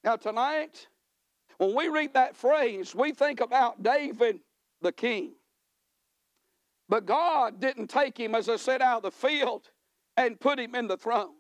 Now, 0.05 0.17
tonight, 0.17 0.87
when 1.59 1.75
we 1.75 1.89
read 1.89 2.15
that 2.15 2.37
phrase, 2.37 2.95
we 2.95 3.13
think 3.13 3.41
about 3.41 3.83
David 3.83 4.41
the 4.83 4.93
king. 4.93 5.33
But 6.89 7.07
God 7.07 7.61
didn't 7.61 7.89
take 7.89 8.19
him, 8.19 8.35
as 8.35 8.49
I 8.49 8.57
said, 8.57 8.81
out 8.81 8.99
of 8.99 9.03
the 9.03 9.11
field 9.11 9.71
and 10.17 10.39
put 10.39 10.59
him 10.59 10.75
in 10.75 10.87
the 10.87 10.97
throne. 10.97 11.35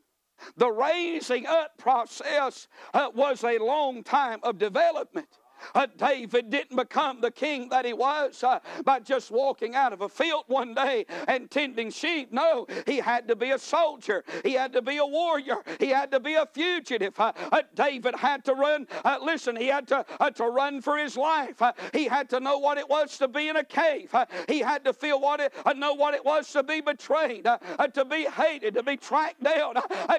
The 0.56 0.70
raising 0.70 1.46
up 1.46 1.78
process 1.78 2.68
uh, 2.94 3.10
was 3.14 3.44
a 3.44 3.58
long 3.58 4.02
time 4.02 4.40
of 4.42 4.58
development. 4.58 5.28
Uh, 5.74 5.86
David 5.96 6.50
didn't 6.50 6.76
become 6.76 7.20
the 7.20 7.30
king 7.30 7.68
that 7.70 7.84
he 7.84 7.92
was 7.92 8.42
uh, 8.42 8.60
by 8.84 9.00
just 9.00 9.30
walking 9.30 9.74
out 9.74 9.92
of 9.92 10.00
a 10.00 10.08
field 10.08 10.44
one 10.46 10.74
day 10.74 11.06
and 11.28 11.50
tending 11.50 11.90
sheep. 11.90 12.32
No, 12.32 12.66
he 12.86 12.98
had 12.98 13.28
to 13.28 13.36
be 13.36 13.50
a 13.50 13.58
soldier. 13.58 14.24
He 14.44 14.52
had 14.52 14.72
to 14.72 14.82
be 14.82 14.98
a 14.98 15.06
warrior. 15.06 15.56
He 15.78 15.88
had 15.88 16.10
to 16.12 16.20
be 16.20 16.34
a 16.34 16.46
fugitive. 16.46 17.18
Uh, 17.18 17.32
uh 17.52 17.62
David 17.74 18.14
had 18.16 18.44
to 18.46 18.54
run. 18.54 18.86
Uh, 19.04 19.18
listen, 19.22 19.56
he 19.56 19.66
had 19.66 19.88
to, 19.88 20.04
uh, 20.20 20.30
to 20.30 20.44
run 20.44 20.80
for 20.80 20.96
his 20.96 21.16
life. 21.16 21.60
he 21.92 22.04
had 22.04 22.28
to 22.30 22.40
know 22.40 22.58
what 22.58 22.78
it 22.78 22.88
was 22.88 23.18
to 23.18 23.28
be 23.28 23.48
in 23.48 23.56
a 23.56 23.64
cave. 23.64 24.14
he 24.48 24.60
had 24.60 24.84
to 24.84 24.92
feel 24.92 25.20
what 25.20 25.40
it, 25.40 25.52
know 25.76 25.94
what 25.94 26.14
it 26.14 26.24
was 26.24 26.50
to 26.52 26.62
be 26.62 26.80
betrayed, 26.80 27.44
to 27.44 28.04
be 28.04 28.24
hated, 28.24 28.74
to 28.74 28.82
be 28.82 28.96
tracked 28.96 29.42
down. 29.42 29.74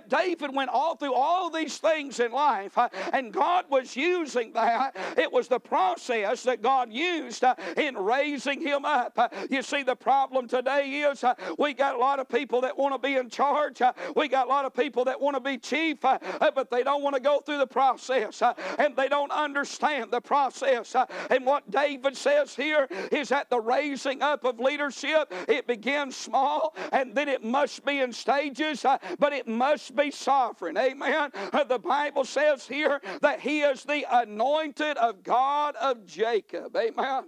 David 0.07 0.53
went 0.53 0.69
all 0.69 0.95
through 0.95 1.13
all 1.13 1.49
these 1.49 1.77
things 1.77 2.19
in 2.19 2.31
life, 2.31 2.77
and 3.13 3.33
God 3.33 3.65
was 3.69 3.95
using 3.95 4.53
that. 4.53 4.95
It 5.17 5.26
was 5.31 5.47
the 5.47 5.59
process 5.59 6.43
that 6.43 6.61
God 6.61 6.91
used 6.91 7.43
uh, 7.43 7.55
in 7.75 7.95
raising 7.95 8.61
him 8.61 8.85
up. 8.85 9.13
Uh, 9.17 9.27
you 9.49 9.61
see, 9.61 9.83
the 9.83 9.95
problem 9.95 10.47
today 10.47 11.01
is 11.01 11.23
uh, 11.23 11.33
we 11.57 11.73
got 11.73 11.95
a 11.95 11.97
lot 11.97 12.19
of 12.19 12.27
people 12.27 12.61
that 12.61 12.77
want 12.77 12.93
to 12.93 12.99
be 12.99 13.15
in 13.15 13.29
charge. 13.29 13.81
Uh, 13.81 13.93
we 14.15 14.27
got 14.27 14.47
a 14.47 14.49
lot 14.49 14.65
of 14.65 14.73
people 14.73 15.05
that 15.05 15.19
want 15.19 15.35
to 15.35 15.39
be 15.39 15.57
chief, 15.57 16.03
uh, 16.03 16.17
uh, 16.41 16.51
but 16.53 16.69
they 16.69 16.83
don't 16.83 17.03
want 17.03 17.15
to 17.15 17.21
go 17.21 17.39
through 17.39 17.57
the 17.57 17.67
process 17.67 18.41
and 18.79 18.95
they 18.95 19.07
don't 19.07 19.31
understand 19.31 20.11
the 20.11 20.21
process. 20.21 20.95
and 21.29 21.45
what 21.45 21.69
David 21.69 22.15
says 22.15 22.55
here 22.55 22.87
is 23.11 23.29
that 23.29 23.49
the 23.49 23.59
raising 23.59 24.21
up 24.21 24.43
of 24.45 24.59
leadership, 24.59 25.33
it 25.47 25.67
begins 25.67 26.15
small 26.15 26.75
and 26.91 27.15
then 27.15 27.27
it 27.27 27.43
must 27.43 27.85
be 27.85 27.99
in 27.99 28.11
stages, 28.11 28.85
but 29.19 29.33
it 29.33 29.47
must 29.47 29.95
be 29.95 30.11
sovereign. 30.11 30.77
Amen. 30.77 31.31
the 31.67 31.79
Bible 31.79 32.25
says 32.25 32.67
here 32.67 33.01
that 33.21 33.39
he 33.39 33.61
is 33.61 33.83
the 33.83 34.05
anointed 34.11 34.97
of 34.97 35.16
God 35.23 35.75
of 35.75 36.05
Jacob. 36.05 36.75
Amen. 36.75 37.25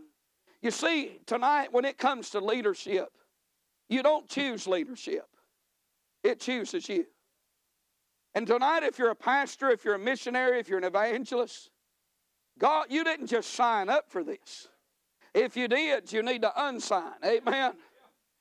You 0.61 0.71
see, 0.71 1.19
tonight 1.25 1.71
when 1.71 1.85
it 1.85 1.97
comes 1.97 2.31
to 2.31 2.39
leadership, 2.39 3.09
you 3.87 4.03
don't 4.03 4.27
choose 4.27 4.67
leadership, 4.67 5.27
it 6.23 6.39
chooses 6.39 6.87
you. 6.89 7.05
And 8.35 8.45
tonight, 8.45 8.83
if 8.83 8.99
you're 8.99 9.09
a 9.09 9.15
pastor, 9.15 9.69
if 9.71 9.83
you're 9.83 9.95
a 9.95 9.99
missionary, 9.99 10.59
if 10.59 10.69
you're 10.69 10.77
an 10.77 10.83
evangelist, 10.83 11.71
God, 12.59 12.87
you 12.89 13.03
didn't 13.03 13.27
just 13.27 13.51
sign 13.53 13.89
up 13.89 14.11
for 14.11 14.23
this. 14.23 14.67
If 15.33 15.57
you 15.57 15.67
did, 15.67 16.11
you 16.11 16.21
need 16.21 16.43
to 16.43 16.51
unsign. 16.57 17.23
Amen. 17.25 17.73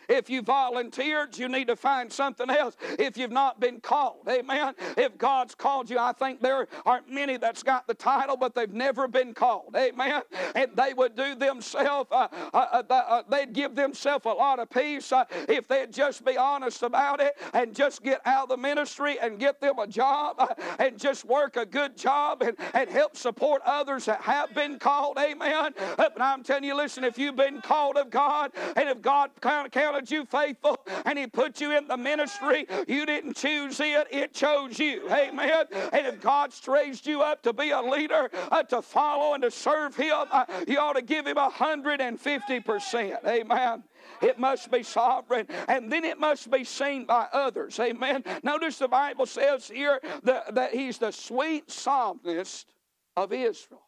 If 0.08 0.30
you 0.30 0.42
volunteered, 0.42 1.36
you 1.36 1.48
need 1.48 1.68
to 1.68 1.76
find 1.76 2.12
something 2.12 2.48
else. 2.48 2.76
If 2.98 3.16
you've 3.16 3.30
not 3.30 3.60
been 3.60 3.80
called, 3.80 4.26
amen. 4.28 4.74
If 4.96 5.18
God's 5.18 5.54
called 5.54 5.90
you, 5.90 5.98
I 5.98 6.12
think 6.12 6.40
there 6.40 6.66
aren't 6.86 7.10
many 7.10 7.36
that's 7.36 7.62
got 7.62 7.86
the 7.86 7.94
title, 7.94 8.36
but 8.36 8.54
they've 8.54 8.72
never 8.72 9.06
been 9.06 9.34
called, 9.34 9.74
amen. 9.76 10.22
And 10.54 10.70
they 10.74 10.94
would 10.94 11.14
do 11.14 11.34
themselves, 11.34 12.08
uh, 12.10 12.28
uh, 12.54 12.82
uh, 12.88 12.92
uh 12.92 13.22
they'd 13.28 13.52
give 13.52 13.74
themselves 13.74 14.24
a 14.24 14.30
lot 14.30 14.58
of 14.58 14.70
peace 14.70 15.12
uh, 15.12 15.24
if 15.48 15.68
they'd 15.68 15.92
just 15.92 16.24
be 16.24 16.36
honest 16.36 16.82
about 16.82 17.20
it 17.20 17.36
and 17.52 17.74
just 17.74 18.02
get 18.02 18.20
out 18.26 18.44
of 18.44 18.48
the 18.48 18.56
ministry 18.56 19.18
and 19.20 19.38
get 19.38 19.60
them 19.60 19.78
a 19.78 19.86
job 19.86 20.36
uh, 20.38 20.46
and 20.78 20.98
just 20.98 21.24
work 21.24 21.56
a 21.56 21.66
good 21.66 21.96
job 21.96 22.42
and, 22.42 22.56
and 22.74 22.88
help 22.88 23.16
support 23.16 23.62
others 23.64 24.06
that 24.06 24.20
have 24.22 24.54
been 24.54 24.78
called, 24.78 25.18
amen. 25.18 25.74
But 25.96 26.20
I'm 26.20 26.42
telling 26.42 26.64
you, 26.64 26.74
listen, 26.74 27.04
if 27.04 27.18
you've 27.18 27.36
been 27.36 27.60
called 27.60 27.96
of 27.96 28.10
God 28.10 28.52
and 28.76 28.88
if 28.88 29.02
God 29.02 29.30
counted 29.40 29.97
you 30.06 30.24
faithful 30.24 30.78
and 31.04 31.18
He 31.18 31.26
put 31.26 31.60
you 31.60 31.76
in 31.76 31.88
the 31.88 31.96
ministry, 31.96 32.66
you 32.86 33.06
didn't 33.06 33.36
choose 33.36 33.80
it, 33.80 34.06
it 34.10 34.32
chose 34.34 34.78
you. 34.78 35.10
Amen. 35.10 35.64
And 35.92 36.06
if 36.06 36.20
God's 36.20 36.66
raised 36.66 37.06
you 37.06 37.22
up 37.22 37.42
to 37.42 37.52
be 37.52 37.70
a 37.70 37.80
leader, 37.80 38.30
uh, 38.50 38.62
to 38.64 38.82
follow 38.82 39.34
and 39.34 39.42
to 39.42 39.50
serve 39.50 39.96
Him, 39.96 40.26
uh, 40.30 40.44
you 40.66 40.78
ought 40.78 40.94
to 40.94 41.02
give 41.02 41.26
Him 41.26 41.36
150%. 41.36 43.26
Amen. 43.26 43.84
It 44.22 44.38
must 44.38 44.70
be 44.70 44.82
sovereign, 44.82 45.46
and 45.68 45.92
then 45.92 46.04
it 46.04 46.18
must 46.18 46.50
be 46.50 46.64
seen 46.64 47.04
by 47.04 47.26
others. 47.32 47.78
Amen. 47.78 48.24
Notice 48.42 48.78
the 48.78 48.88
Bible 48.88 49.26
says 49.26 49.68
here 49.68 50.00
that, 50.22 50.54
that 50.54 50.74
he's 50.74 50.98
the 50.98 51.12
sweet 51.12 51.70
psalmist 51.70 52.72
of 53.16 53.32
Israel. 53.32 53.82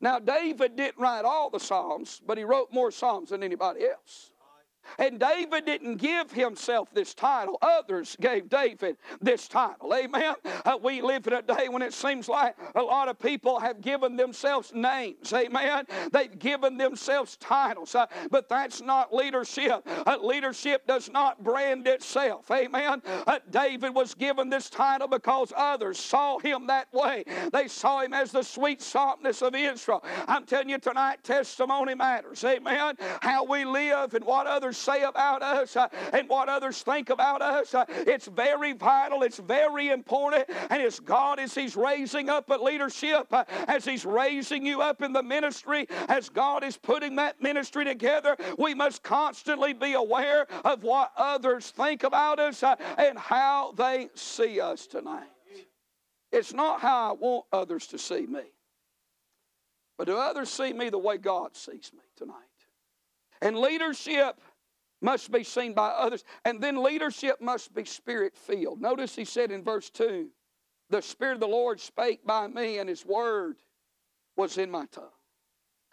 Now, 0.00 0.18
David 0.18 0.76
didn't 0.76 0.98
write 0.98 1.24
all 1.24 1.50
the 1.50 1.60
Psalms, 1.60 2.20
but 2.26 2.38
he 2.38 2.44
wrote 2.44 2.72
more 2.72 2.90
Psalms 2.90 3.30
than 3.30 3.42
anybody 3.42 3.86
else. 3.86 4.32
And 4.98 5.18
David 5.20 5.66
didn't 5.66 5.96
give 5.96 6.30
himself 6.32 6.88
this 6.92 7.14
title, 7.14 7.58
others 7.62 8.16
gave 8.20 8.48
David 8.48 8.96
this 9.20 9.48
title. 9.48 9.94
Amen. 9.94 10.34
Uh, 10.64 10.78
we 10.82 11.00
live 11.02 11.26
in 11.26 11.34
a 11.34 11.42
day 11.42 11.68
when 11.68 11.82
it 11.82 11.92
seems 11.92 12.28
like 12.28 12.56
a 12.74 12.82
lot 12.82 13.08
of 13.08 13.18
people 13.18 13.58
have 13.60 13.80
given 13.80 14.16
themselves 14.16 14.72
names. 14.74 15.32
Amen. 15.32 15.84
They've 16.12 16.38
given 16.38 16.76
themselves 16.76 17.36
titles, 17.36 17.94
uh, 17.94 18.06
but 18.30 18.48
that's 18.48 18.80
not 18.80 19.14
leadership. 19.14 19.86
Uh, 20.06 20.16
leadership 20.22 20.86
does 20.86 21.10
not 21.10 21.42
brand 21.42 21.86
itself. 21.86 22.50
Amen. 22.50 23.02
Uh, 23.26 23.38
David 23.50 23.94
was 23.94 24.14
given 24.14 24.50
this 24.50 24.70
title 24.70 25.08
because 25.08 25.52
others 25.56 25.98
saw 25.98 26.38
him 26.38 26.66
that 26.68 26.92
way. 26.92 27.24
They 27.52 27.68
saw 27.68 28.00
him 28.00 28.12
as 28.12 28.32
the 28.32 28.42
sweet 28.42 28.82
psalmist 28.82 29.42
of 29.42 29.54
Israel. 29.54 30.04
I'm 30.28 30.44
telling 30.44 30.68
you 30.68 30.78
tonight, 30.78 31.22
testimony 31.22 31.94
matters. 31.94 32.42
Amen. 32.44 32.96
How 33.20 33.44
we 33.44 33.64
live 33.64 34.14
and 34.14 34.24
what 34.24 34.46
others 34.46 34.75
others 34.76 34.98
say 34.98 35.02
about 35.02 35.42
us 35.42 35.76
uh, 35.76 35.88
and 36.12 36.28
what 36.28 36.48
others 36.48 36.82
think 36.82 37.10
about 37.10 37.42
us. 37.42 37.74
Uh, 37.74 37.84
it's 37.88 38.26
very 38.26 38.72
vital, 38.72 39.22
it's 39.22 39.38
very 39.38 39.88
important. 39.88 40.44
And 40.70 40.82
as 40.82 41.00
God, 41.00 41.38
as 41.38 41.54
He's 41.54 41.76
raising 41.76 42.28
up 42.28 42.48
a 42.50 42.56
leadership, 42.56 43.26
uh, 43.32 43.44
as 43.68 43.84
He's 43.84 44.04
raising 44.04 44.64
you 44.64 44.82
up 44.82 45.02
in 45.02 45.12
the 45.12 45.22
ministry, 45.22 45.86
as 46.08 46.28
God 46.28 46.64
is 46.64 46.76
putting 46.76 47.16
that 47.16 47.40
ministry 47.42 47.84
together, 47.84 48.36
we 48.58 48.74
must 48.74 49.02
constantly 49.02 49.72
be 49.72 49.94
aware 49.94 50.46
of 50.64 50.82
what 50.82 51.12
others 51.16 51.70
think 51.70 52.04
about 52.04 52.38
us 52.38 52.62
and 52.98 53.18
how 53.18 53.72
they 53.76 54.08
see 54.14 54.60
us 54.60 54.86
tonight. 54.86 55.24
It's 56.32 56.52
not 56.52 56.80
how 56.80 57.10
I 57.10 57.12
want 57.12 57.44
others 57.52 57.86
to 57.88 57.98
see 57.98 58.26
me. 58.26 58.42
But 59.96 60.08
do 60.08 60.16
others 60.18 60.50
see 60.50 60.74
me 60.74 60.90
the 60.90 60.98
way 60.98 61.16
God 61.16 61.56
sees 61.56 61.90
me 61.94 62.02
tonight? 62.16 62.42
And 63.40 63.58
leadership 63.58 64.40
must 65.00 65.30
be 65.30 65.44
seen 65.44 65.74
by 65.74 65.88
others. 65.88 66.24
And 66.44 66.60
then 66.60 66.82
leadership 66.82 67.40
must 67.40 67.74
be 67.74 67.84
spirit 67.84 68.36
filled. 68.36 68.80
Notice 68.80 69.14
he 69.14 69.24
said 69.24 69.50
in 69.50 69.62
verse 69.62 69.90
2 69.90 70.28
The 70.90 71.02
Spirit 71.02 71.34
of 71.34 71.40
the 71.40 71.48
Lord 71.48 71.80
spake 71.80 72.24
by 72.24 72.46
me, 72.46 72.78
and 72.78 72.88
his 72.88 73.04
word 73.04 73.56
was 74.36 74.58
in 74.58 74.70
my 74.70 74.86
tongue. 74.86 75.04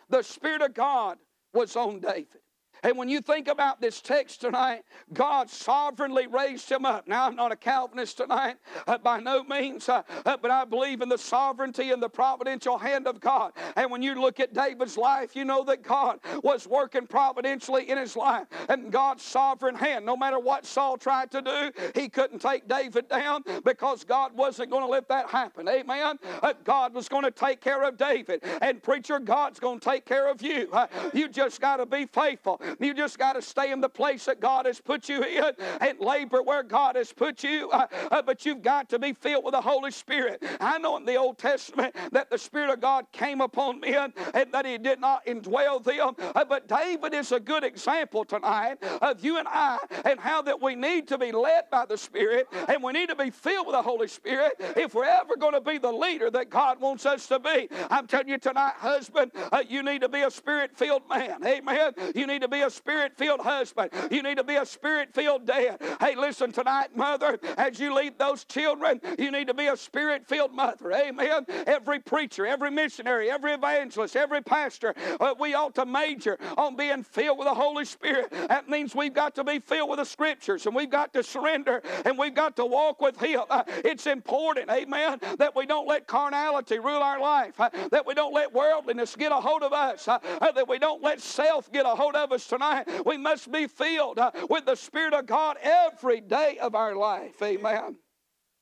The 0.09 0.23
Spirit 0.23 0.61
of 0.61 0.73
God 0.73 1.17
was 1.53 1.75
on 1.75 1.99
David. 1.99 2.42
And 2.83 2.97
when 2.97 3.07
you 3.07 3.21
think 3.21 3.47
about 3.47 3.79
this 3.79 4.01
text 4.01 4.41
tonight, 4.41 4.83
God 5.13 5.49
sovereignly 5.49 6.27
raised 6.27 6.69
him 6.69 6.85
up. 6.85 7.07
Now, 7.07 7.25
I'm 7.25 7.35
not 7.35 7.51
a 7.51 7.55
Calvinist 7.55 8.17
tonight, 8.17 8.57
uh, 8.87 8.97
by 8.97 9.19
no 9.19 9.43
means, 9.43 9.87
uh, 9.87 10.03
uh, 10.25 10.37
but 10.37 10.51
I 10.51 10.65
believe 10.65 11.01
in 11.01 11.07
the 11.07 11.17
sovereignty 11.17 11.91
and 11.91 12.03
the 12.03 12.09
providential 12.09 12.77
hand 12.77 13.07
of 13.07 13.21
God. 13.21 13.53
And 13.77 13.89
when 13.89 14.01
you 14.01 14.15
look 14.15 14.39
at 14.41 14.53
David's 14.53 14.97
life, 14.97 15.35
you 15.35 15.45
know 15.45 15.63
that 15.63 15.81
God 15.81 16.19
was 16.43 16.67
working 16.67 17.07
providentially 17.07 17.89
in 17.89 17.97
his 17.97 18.15
life. 18.17 18.47
And 18.67 18.91
God's 18.91 19.23
sovereign 19.23 19.75
hand, 19.75 20.05
no 20.05 20.17
matter 20.17 20.39
what 20.39 20.65
Saul 20.65 20.97
tried 20.97 21.31
to 21.31 21.41
do, 21.41 21.71
he 21.95 22.09
couldn't 22.09 22.39
take 22.39 22.67
David 22.67 23.07
down 23.07 23.43
because 23.63 24.03
God 24.03 24.35
wasn't 24.35 24.69
going 24.71 24.83
to 24.83 24.89
let 24.89 25.07
that 25.07 25.29
happen. 25.29 25.69
Amen. 25.69 26.19
Uh, 26.41 26.53
God 26.63 26.93
was 26.93 27.07
going 27.07 27.23
to 27.23 27.31
take 27.31 27.61
care 27.61 27.83
of 27.83 27.97
David. 27.97 28.43
And 28.61 28.83
preacher, 28.83 29.19
God's 29.19 29.59
going 29.59 29.79
to 29.79 29.89
take 29.89 30.05
care 30.05 30.29
of 30.29 30.41
you. 30.41 30.67
Uh, 30.71 30.87
you 31.13 31.29
just 31.29 31.61
got 31.61 31.77
to 31.77 31.85
be 31.85 32.05
faithful. 32.07 32.61
You 32.79 32.93
just 32.93 33.17
got 33.17 33.33
to 33.33 33.41
stay 33.41 33.71
in 33.71 33.81
the 33.81 33.89
place 33.89 34.25
that 34.25 34.39
God 34.39 34.65
has 34.65 34.79
put 34.79 35.09
you 35.09 35.23
in 35.23 35.51
and 35.81 35.99
labor 35.99 36.41
where 36.41 36.63
God 36.63 36.95
has 36.95 37.11
put 37.11 37.43
you. 37.43 37.69
Uh, 37.71 37.87
uh, 38.11 38.21
but 38.21 38.45
you've 38.45 38.61
got 38.61 38.89
to 38.89 38.99
be 38.99 39.13
filled 39.13 39.43
with 39.43 39.53
the 39.53 39.61
Holy 39.61 39.91
Spirit. 39.91 40.43
I 40.59 40.77
know 40.77 40.97
in 40.97 41.05
the 41.05 41.15
Old 41.15 41.37
Testament 41.37 41.95
that 42.11 42.29
the 42.29 42.37
Spirit 42.37 42.69
of 42.69 42.81
God 42.81 43.05
came 43.11 43.41
upon 43.41 43.79
men 43.79 44.13
and 44.33 44.51
that 44.51 44.65
He 44.65 44.77
did 44.77 44.99
not 44.99 45.25
indwell 45.25 45.83
them. 45.83 46.15
Uh, 46.35 46.45
but 46.45 46.67
David 46.67 47.13
is 47.13 47.31
a 47.31 47.39
good 47.39 47.63
example 47.63 48.25
tonight 48.25 48.77
of 49.01 49.23
you 49.23 49.37
and 49.37 49.47
I 49.47 49.77
and 50.05 50.19
how 50.19 50.41
that 50.43 50.61
we 50.61 50.75
need 50.75 51.07
to 51.09 51.17
be 51.17 51.31
led 51.31 51.69
by 51.71 51.85
the 51.85 51.97
Spirit 51.97 52.47
and 52.67 52.83
we 52.83 52.93
need 52.93 53.09
to 53.09 53.15
be 53.15 53.29
filled 53.29 53.67
with 53.67 53.75
the 53.75 53.81
Holy 53.81 54.07
Spirit 54.07 54.53
if 54.75 54.93
we're 54.93 55.05
ever 55.05 55.35
going 55.35 55.53
to 55.53 55.61
be 55.61 55.77
the 55.77 55.91
leader 55.91 56.29
that 56.31 56.49
God 56.49 56.79
wants 56.79 57.05
us 57.05 57.27
to 57.27 57.39
be. 57.39 57.69
I'm 57.89 58.07
telling 58.07 58.29
you 58.29 58.37
tonight, 58.37 58.73
husband, 58.77 59.31
uh, 59.51 59.63
you 59.67 59.83
need 59.83 60.01
to 60.01 60.09
be 60.09 60.21
a 60.21 60.31
spirit 60.31 60.71
filled 60.75 61.07
man. 61.09 61.45
Amen. 61.45 61.93
You 62.15 62.27
need 62.27 62.41
to 62.41 62.47
be 62.47 62.61
a 62.63 62.69
spirit 62.69 63.15
filled 63.17 63.41
husband. 63.41 63.91
You 64.09 64.23
need 64.23 64.37
to 64.37 64.43
be 64.43 64.55
a 64.55 64.65
spirit 64.65 65.13
filled 65.13 65.45
dad. 65.45 65.81
Hey, 65.99 66.15
listen 66.15 66.51
tonight, 66.51 66.95
mother, 66.95 67.39
as 67.57 67.79
you 67.79 67.93
lead 67.93 68.17
those 68.17 68.45
children, 68.45 68.99
you 69.19 69.31
need 69.31 69.47
to 69.47 69.53
be 69.53 69.67
a 69.67 69.77
spirit 69.77 70.25
filled 70.27 70.53
mother. 70.53 70.91
Amen. 70.91 71.45
Every 71.67 71.99
preacher, 71.99 72.45
every 72.45 72.71
missionary, 72.71 73.29
every 73.29 73.53
evangelist, 73.53 74.15
every 74.15 74.41
pastor, 74.41 74.95
uh, 75.19 75.35
we 75.39 75.53
ought 75.53 75.75
to 75.75 75.85
major 75.85 76.37
on 76.57 76.75
being 76.75 77.03
filled 77.03 77.37
with 77.37 77.47
the 77.47 77.53
Holy 77.53 77.85
Spirit. 77.85 78.31
That 78.31 78.69
means 78.69 78.95
we've 78.95 79.13
got 79.13 79.35
to 79.35 79.43
be 79.43 79.59
filled 79.59 79.89
with 79.89 79.99
the 79.99 80.05
scriptures 80.05 80.65
and 80.65 80.75
we've 80.75 80.89
got 80.89 81.13
to 81.13 81.23
surrender 81.23 81.81
and 82.05 82.17
we've 82.17 82.33
got 82.33 82.55
to 82.57 82.65
walk 82.65 83.01
with 83.01 83.19
Him. 83.19 83.41
Uh, 83.49 83.63
it's 83.67 84.07
important, 84.07 84.69
amen, 84.69 85.19
that 85.37 85.55
we 85.55 85.65
don't 85.65 85.87
let 85.87 86.07
carnality 86.07 86.79
rule 86.79 87.01
our 87.01 87.19
life, 87.19 87.59
uh, 87.59 87.69
that 87.91 88.05
we 88.05 88.13
don't 88.13 88.33
let 88.33 88.53
worldliness 88.53 89.15
get 89.15 89.31
a 89.31 89.35
hold 89.35 89.63
of 89.63 89.73
us, 89.73 90.07
uh, 90.07 90.19
uh, 90.41 90.51
that 90.51 90.67
we 90.67 90.79
don't 90.79 91.03
let 91.03 91.19
self 91.21 91.71
get 91.71 91.85
a 91.85 91.89
hold 91.89 92.15
of 92.15 92.31
us 92.31 92.42
tonight. 92.47 92.87
We 93.05 93.17
must 93.17 93.51
be 93.51 93.67
filled 93.67 94.19
uh, 94.19 94.31
with 94.49 94.65
the 94.65 94.75
Spirit 94.75 95.13
of 95.13 95.25
God 95.25 95.57
every 95.61 96.21
day 96.21 96.57
of 96.59 96.75
our 96.75 96.95
life, 96.95 97.41
amen. 97.41 97.97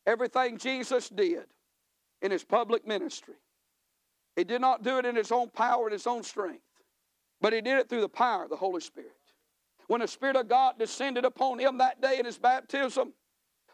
Everything 0.05 0.57
Jesus 0.57 1.09
did 1.09 1.45
in 2.21 2.31
His 2.31 2.43
public 2.43 2.87
ministry, 2.87 3.35
He 4.35 4.43
did 4.43 4.61
not 4.61 4.83
do 4.83 4.97
it 4.97 5.05
in 5.05 5.15
His 5.15 5.31
own 5.31 5.49
power 5.49 5.85
and 5.85 5.93
His 5.93 6.07
own 6.07 6.23
strength, 6.23 6.63
but 7.39 7.53
He 7.53 7.61
did 7.61 7.77
it 7.77 7.89
through 7.89 8.01
the 8.01 8.09
power 8.09 8.43
of 8.43 8.49
the 8.49 8.55
Holy 8.55 8.81
Spirit. 8.81 9.11
When 9.87 10.01
the 10.01 10.07
Spirit 10.07 10.35
of 10.35 10.47
God 10.47 10.79
descended 10.79 11.25
upon 11.25 11.59
Him 11.59 11.77
that 11.79 12.01
day 12.01 12.17
in 12.19 12.25
His 12.25 12.37
baptism, 12.37 13.13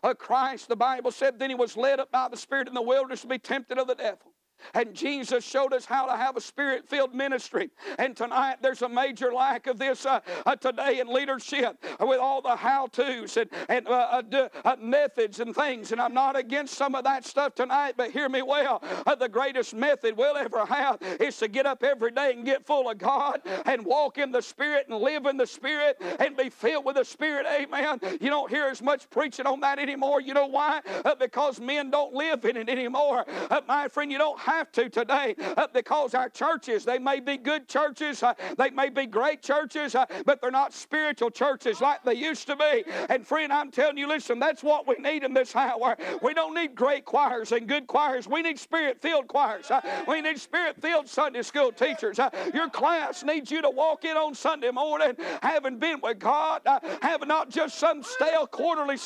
of 0.03 0.17
Christ, 0.17 0.67
the 0.67 0.75
Bible 0.75 1.11
said, 1.11 1.39
then 1.39 1.49
he 1.49 1.55
was 1.55 1.75
led 1.75 1.99
up 1.99 2.11
by 2.11 2.27
the 2.27 2.37
Spirit 2.37 2.67
in 2.67 2.73
the 2.73 2.81
wilderness 2.81 3.21
to 3.21 3.27
be 3.27 3.39
tempted 3.39 3.77
of 3.77 3.87
the 3.87 3.95
devil. 3.95 4.33
And 4.73 4.93
Jesus 4.93 5.43
showed 5.43 5.73
us 5.73 5.85
how 5.85 6.05
to 6.05 6.15
have 6.15 6.37
a 6.37 6.41
spirit 6.41 6.87
filled 6.87 7.13
ministry. 7.13 7.69
And 7.97 8.15
tonight 8.15 8.57
there's 8.61 8.81
a 8.81 8.89
major 8.89 9.33
lack 9.33 9.67
of 9.67 9.79
this 9.79 10.05
uh, 10.05 10.19
uh, 10.45 10.55
today 10.55 10.99
in 10.99 11.11
leadership 11.11 11.83
with 11.99 12.19
all 12.19 12.41
the 12.41 12.55
how 12.55 12.87
to's 12.87 13.37
and, 13.37 13.49
and 13.69 13.87
uh, 13.87 14.21
uh, 14.31 14.49
uh, 14.65 14.75
methods 14.79 15.39
and 15.39 15.55
things. 15.55 15.91
And 15.91 16.01
I'm 16.01 16.13
not 16.13 16.35
against 16.35 16.75
some 16.75 16.95
of 16.95 17.03
that 17.03 17.25
stuff 17.25 17.55
tonight, 17.55 17.93
but 17.97 18.11
hear 18.11 18.29
me 18.29 18.41
well. 18.41 18.83
Uh, 19.05 19.15
the 19.15 19.29
greatest 19.29 19.73
method 19.73 20.17
we'll 20.17 20.37
ever 20.37 20.65
have 20.65 20.97
is 21.19 21.37
to 21.37 21.47
get 21.47 21.65
up 21.65 21.83
every 21.83 22.11
day 22.11 22.33
and 22.33 22.45
get 22.45 22.65
full 22.65 22.89
of 22.89 22.97
God 22.97 23.41
and 23.65 23.85
walk 23.85 24.17
in 24.17 24.31
the 24.31 24.41
Spirit 24.41 24.87
and 24.89 24.97
live 24.99 25.25
in 25.25 25.37
the 25.37 25.47
Spirit 25.47 26.01
and 26.19 26.35
be 26.35 26.49
filled 26.49 26.85
with 26.85 26.95
the 26.95 27.05
Spirit. 27.05 27.45
Amen. 27.47 27.99
You 28.19 28.29
don't 28.29 28.49
hear 28.49 28.65
as 28.65 28.81
much 28.81 29.09
preaching 29.09 29.45
on 29.45 29.59
that 29.61 29.79
anymore. 29.79 30.21
You 30.21 30.33
know 30.33 30.47
why? 30.47 30.81
because 31.19 31.59
men 31.59 31.89
don't 31.89 32.13
live 32.13 32.45
in 32.45 32.57
it 32.57 32.69
anymore. 32.69 33.25
my 33.67 33.87
friend, 33.87 34.11
you 34.11 34.17
don't 34.17 34.39
have 34.47 34.71
to 34.71 34.89
today 34.89 35.36
uh, 35.57 35.67
because 35.73 36.13
our 36.13 36.29
churches, 36.29 36.86
they 36.86 36.97
may 36.97 37.19
be 37.19 37.38
good 37.38 37.67
churches, 37.67 38.23
uh, 38.23 38.33
they 38.57 38.69
may 38.69 38.89
be 38.89 39.05
great 39.05 39.41
churches, 39.41 39.93
uh, 39.93 40.05
but 40.25 40.41
they're 40.41 40.51
not 40.51 40.73
spiritual 40.73 41.29
churches 41.29 41.81
like 41.81 42.03
they 42.03 42.13
used 42.13 42.47
to 42.47 42.55
be. 42.55 42.83
And 43.10 43.27
friend, 43.27 43.51
I'm 43.51 43.71
telling 43.71 43.97
you, 43.97 44.07
listen, 44.07 44.39
that's 44.39 44.63
what 44.63 44.88
we 44.88 44.95
need 44.95 45.23
in 45.23 45.33
this 45.33 45.55
hour. 45.55 45.97
We 46.21 46.33
don't 46.33 46.55
need 46.55 46.75
great 46.75 47.05
choirs 47.05 47.51
and 47.51 47.67
good 47.67 47.88
choirs. 47.88 48.27
We 48.27 48.41
need 48.41 48.57
spirit 48.57 49.01
filled 49.01 49.27
choirs. 49.27 49.69
We 50.07 50.21
need 50.21 50.39
spirit 50.39 50.81
filled 50.81 51.07
Sunday 51.07 51.41
school 51.41 51.71
teachers. 51.71 52.19
Your 52.53 52.69
class 52.69 53.23
needs 53.23 53.51
you 53.51 53.62
to 53.62 53.69
walk 53.69 54.05
in 54.05 54.15
on 54.15 54.33
Sunday 54.33 54.71
morning 54.71 55.13
having 55.41 55.77
been 55.77 55.99
with 56.01 56.19
God, 56.19 56.62
having 57.01 57.27
not 57.27 57.49
just 57.49 57.77
some 57.77 58.01
stale 58.03 58.47
quarterly 58.47 58.97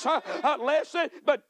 lesson, 0.59 1.09
but 1.25 1.43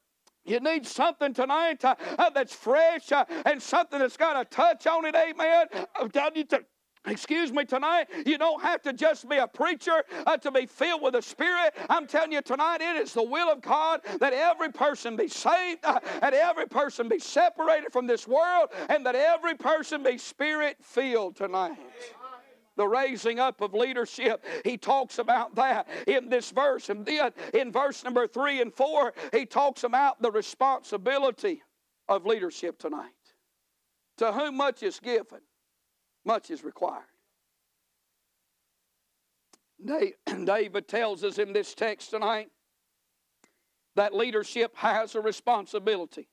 you 0.46 0.60
need 0.60 0.86
something 0.86 1.34
tonight 1.34 1.84
uh, 1.86 1.96
uh, 2.18 2.30
that's 2.30 2.54
fresh 2.54 3.12
uh, 3.12 3.26
and 3.46 3.62
something 3.62 4.00
that's 4.00 4.18
got 4.18 4.40
a 4.40 4.46
touch 4.46 4.88
on 4.88 5.06
it, 5.06 5.16
amen. 5.16 5.68
I'm 6.00 6.10
telling 6.10 6.36
you 6.36 6.44
to 6.46 6.64
Excuse 7.08 7.52
me, 7.52 7.66
tonight, 7.66 8.06
you 8.28 8.38
don't 8.38 8.62
have 8.62 8.84
to 8.84 8.94
just 8.94 9.28
be 9.28 9.38
a 9.38 9.48
preacher 9.48 10.04
uh, 10.28 10.38
to 10.38 10.52
be 10.52 10.68
filled 10.68 11.02
with 11.02 11.14
the 11.14 11.22
Spirit. 11.22 11.74
I'm 11.90 12.06
telling 12.06 12.32
you 12.32 12.44
tonight, 12.44 12.80
it 12.80 12.96
is 12.96 13.12
the 13.12 13.24
will 13.24 13.50
of 13.50 13.60
God 13.62 14.02
that 14.20 14.34
every 14.34 14.72
person 14.72 15.16
be 15.16 15.28
saved, 15.28 15.80
uh, 15.84 16.00
that 16.20 16.36
every 16.36 16.68
person 16.68 17.10
be 17.10 17.18
separated 17.18 17.92
from 17.92 18.06
this 18.06 18.28
world, 18.28 18.70
and 18.88 19.04
that 19.08 19.16
every 19.16 19.56
person 19.56 20.04
be 20.04 20.20
Spirit 20.20 20.78
filled 20.82 21.36
tonight 21.36 21.76
the 22.82 22.88
raising 22.88 23.40
up 23.40 23.62
of 23.62 23.76
leadership. 23.76 24.44
He 24.66 24.76
talks 24.76 25.20
about 25.20 25.54
that 25.54 25.88
in 26.08 26.30
this 26.30 26.50
verse. 26.50 26.90
And 26.90 27.06
then 27.06 27.32
in 27.54 27.72
verse 27.72 28.04
number 28.04 28.26
three 28.26 28.60
and 28.60 28.74
four, 28.74 29.14
he 29.32 29.46
talks 29.46 29.84
about 29.84 30.20
the 30.20 30.32
responsibility 30.32 31.62
of 32.10 32.26
leadership 32.26 32.80
tonight. 32.80 33.12
To 34.18 34.32
whom 34.32 34.58
much 34.58 34.82
is 34.82 35.00
given, 35.00 35.42
much 36.26 36.50
is 36.50 36.64
required. 36.64 37.04
David 39.86 40.88
tells 40.88 41.24
us 41.24 41.38
in 41.38 41.54
this 41.54 41.76
text 41.76 42.10
tonight 42.10 42.50
that 43.96 44.16
leadership 44.16 44.76
has 44.76 45.14
a 45.14 45.22
responsibility. 45.22 46.30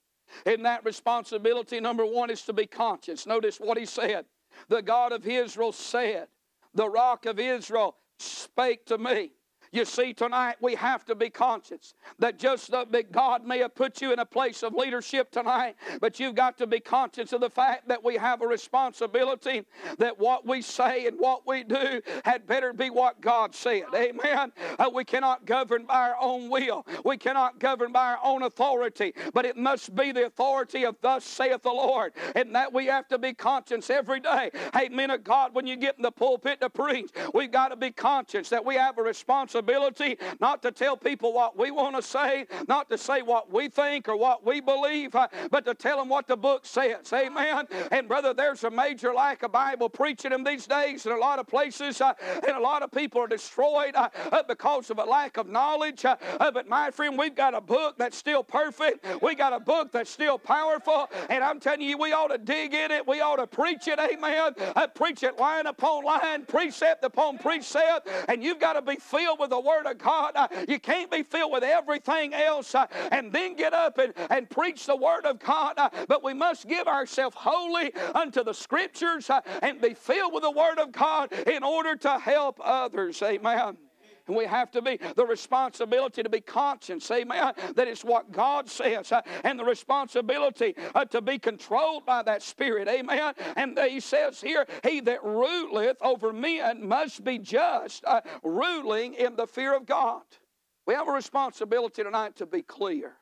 And 0.46 0.64
that 0.64 0.82
responsibility, 0.86 1.78
number 1.78 2.06
one, 2.06 2.30
is 2.30 2.40
to 2.42 2.54
be 2.54 2.64
conscious. 2.64 3.26
Notice 3.26 3.58
what 3.58 3.76
he 3.76 3.84
said 3.84 4.24
the 4.70 4.80
God 4.80 5.12
of 5.12 5.26
Israel 5.26 5.72
said, 5.72 6.28
The 6.74 6.88
rock 6.88 7.26
of 7.26 7.38
Israel 7.38 7.96
spake 8.18 8.86
to 8.86 8.98
me. 8.98 9.32
You 9.72 9.84
see, 9.84 10.14
tonight 10.14 10.56
we 10.60 10.74
have 10.76 11.04
to 11.06 11.14
be 11.14 11.30
conscious 11.30 11.94
that 12.18 12.38
just 12.38 12.70
that 12.70 13.12
God 13.12 13.44
may 13.44 13.58
have 13.58 13.74
put 13.74 14.00
you 14.00 14.12
in 14.12 14.18
a 14.18 14.24
place 14.24 14.62
of 14.62 14.74
leadership 14.74 15.30
tonight, 15.30 15.76
but 16.00 16.18
you've 16.18 16.34
got 16.34 16.56
to 16.58 16.66
be 16.66 16.80
conscious 16.80 17.32
of 17.32 17.40
the 17.40 17.50
fact 17.50 17.88
that 17.88 18.02
we 18.02 18.16
have 18.16 18.40
a 18.40 18.46
responsibility 18.46 19.64
that 19.98 20.18
what 20.18 20.46
we 20.46 20.62
say 20.62 21.06
and 21.06 21.18
what 21.18 21.46
we 21.46 21.64
do 21.64 22.00
had 22.24 22.46
better 22.46 22.72
be 22.72 22.90
what 22.90 23.20
God 23.20 23.54
said. 23.54 23.84
Amen. 23.94 24.52
Uh, 24.78 24.90
we 24.92 25.04
cannot 25.04 25.44
govern 25.44 25.84
by 25.84 26.08
our 26.08 26.16
own 26.20 26.48
will, 26.48 26.86
we 27.04 27.16
cannot 27.16 27.58
govern 27.58 27.92
by 27.92 28.12
our 28.12 28.20
own 28.22 28.42
authority, 28.42 29.12
but 29.34 29.44
it 29.44 29.56
must 29.56 29.94
be 29.94 30.12
the 30.12 30.26
authority 30.26 30.84
of 30.84 30.96
thus 31.00 31.24
saith 31.24 31.62
the 31.62 31.68
Lord, 31.68 32.12
and 32.34 32.54
that 32.54 32.72
we 32.72 32.86
have 32.86 33.08
to 33.08 33.18
be 33.18 33.34
conscious 33.34 33.90
every 33.90 34.20
day. 34.20 34.50
Hey, 34.72 34.88
men 34.88 35.10
of 35.10 35.24
God, 35.24 35.54
when 35.54 35.66
you 35.66 35.76
get 35.76 35.96
in 35.96 36.02
the 36.02 36.10
pulpit 36.10 36.60
to 36.60 36.70
preach, 36.70 37.10
we've 37.34 37.50
got 37.52 37.68
to 37.68 37.76
be 37.76 37.90
conscious 37.90 38.48
that 38.48 38.64
we 38.64 38.76
have 38.76 38.98
a 38.98 39.02
responsibility 39.02 39.57
responsibility 39.58 40.18
not 40.40 40.62
to 40.62 40.70
tell 40.70 40.96
people 40.96 41.32
what 41.32 41.58
we 41.58 41.70
want 41.70 41.96
to 41.96 42.02
say, 42.02 42.46
not 42.68 42.88
to 42.90 42.98
say 42.98 43.22
what 43.22 43.52
we 43.52 43.68
think 43.68 44.08
or 44.08 44.16
what 44.16 44.44
we 44.46 44.60
believe, 44.60 45.14
uh, 45.14 45.28
but 45.50 45.64
to 45.64 45.74
tell 45.74 45.98
them 45.98 46.08
what 46.08 46.26
the 46.26 46.36
book 46.36 46.64
says. 46.64 47.12
Amen. 47.12 47.66
And 47.90 48.08
brother, 48.08 48.34
there's 48.34 48.64
a 48.64 48.70
major 48.70 49.12
lack 49.12 49.42
of 49.42 49.52
Bible 49.52 49.88
preaching 49.88 50.32
in 50.32 50.44
these 50.44 50.66
days 50.66 51.06
in 51.06 51.12
a 51.12 51.16
lot 51.16 51.38
of 51.38 51.46
places, 51.46 52.00
uh, 52.00 52.12
and 52.46 52.56
a 52.56 52.60
lot 52.60 52.82
of 52.82 52.90
people 52.90 53.20
are 53.20 53.26
destroyed 53.26 53.94
uh, 53.94 54.08
because 54.46 54.90
of 54.90 54.98
a 54.98 55.04
lack 55.04 55.36
of 55.36 55.48
knowledge. 55.48 56.02
but 56.02 56.68
my 56.68 56.90
friend, 56.90 57.18
we've 57.18 57.34
got 57.34 57.54
a 57.54 57.60
book 57.60 57.96
that's 57.98 58.16
still 58.16 58.42
perfect. 58.42 59.06
We 59.22 59.34
got 59.34 59.52
a 59.52 59.60
book 59.60 59.92
that's 59.92 60.10
still 60.10 60.38
powerful, 60.38 61.08
and 61.30 61.42
I'm 61.42 61.60
telling 61.60 61.82
you, 61.82 61.98
we 61.98 62.12
ought 62.12 62.28
to 62.28 62.38
dig 62.38 62.74
in 62.74 62.90
it. 62.90 63.06
We 63.06 63.20
ought 63.20 63.36
to 63.36 63.46
preach 63.46 63.88
it. 63.88 63.98
Amen. 63.98 64.54
preach 64.94 65.22
it 65.22 65.38
line 65.38 65.66
upon 65.66 66.04
line, 66.04 66.44
precept 66.46 67.04
upon 67.04 67.38
precept, 67.38 68.08
and 68.28 68.42
you've 68.42 68.60
got 68.60 68.74
to 68.74 68.82
be 68.82 68.96
filled 68.96 69.38
with 69.38 69.47
with 69.48 69.64
the 69.64 69.68
Word 69.68 69.86
of 69.86 69.98
God. 69.98 70.32
Uh, 70.34 70.48
you 70.68 70.78
can't 70.78 71.10
be 71.10 71.22
filled 71.22 71.52
with 71.52 71.62
everything 71.62 72.34
else 72.34 72.74
uh, 72.74 72.86
and 73.10 73.32
then 73.32 73.56
get 73.56 73.72
up 73.72 73.98
and, 73.98 74.12
and 74.30 74.48
preach 74.48 74.86
the 74.86 74.96
Word 74.96 75.24
of 75.24 75.38
God. 75.38 75.74
Uh, 75.76 75.88
but 76.06 76.22
we 76.22 76.34
must 76.34 76.68
give 76.68 76.86
ourselves 76.86 77.36
wholly 77.38 77.94
unto 78.14 78.44
the 78.44 78.52
Scriptures 78.52 79.30
and 79.62 79.80
be 79.80 79.94
filled 79.94 80.34
with 80.34 80.42
the 80.42 80.50
Word 80.50 80.78
of 80.78 80.92
God 80.92 81.32
in 81.32 81.62
order 81.62 81.96
to 81.96 82.18
help 82.18 82.60
others. 82.62 83.22
Amen. 83.22 83.87
And 84.28 84.36
we 84.36 84.44
have 84.44 84.70
to 84.72 84.82
be 84.82 85.00
the 85.16 85.24
responsibility 85.24 86.22
to 86.22 86.28
be 86.28 86.42
conscious, 86.42 87.10
amen, 87.10 87.54
that 87.74 87.88
it's 87.88 88.04
what 88.04 88.30
God 88.30 88.68
says, 88.68 89.10
uh, 89.10 89.22
and 89.42 89.58
the 89.58 89.64
responsibility 89.64 90.74
uh, 90.94 91.06
to 91.06 91.22
be 91.22 91.38
controlled 91.38 92.04
by 92.04 92.22
that 92.22 92.42
Spirit, 92.42 92.88
amen. 92.88 93.34
And 93.56 93.78
he 93.78 94.00
says 94.00 94.40
here, 94.40 94.66
He 94.84 95.00
that 95.00 95.24
ruleth 95.24 95.96
over 96.02 96.32
men 96.32 96.86
must 96.86 97.24
be 97.24 97.38
just, 97.38 98.04
uh, 98.04 98.20
ruling 98.42 99.14
in 99.14 99.34
the 99.34 99.46
fear 99.46 99.74
of 99.74 99.86
God. 99.86 100.22
We 100.86 100.94
have 100.94 101.08
a 101.08 101.12
responsibility 101.12 102.02
tonight 102.02 102.36
to 102.36 102.46
be 102.46 102.62
clear 102.62 103.14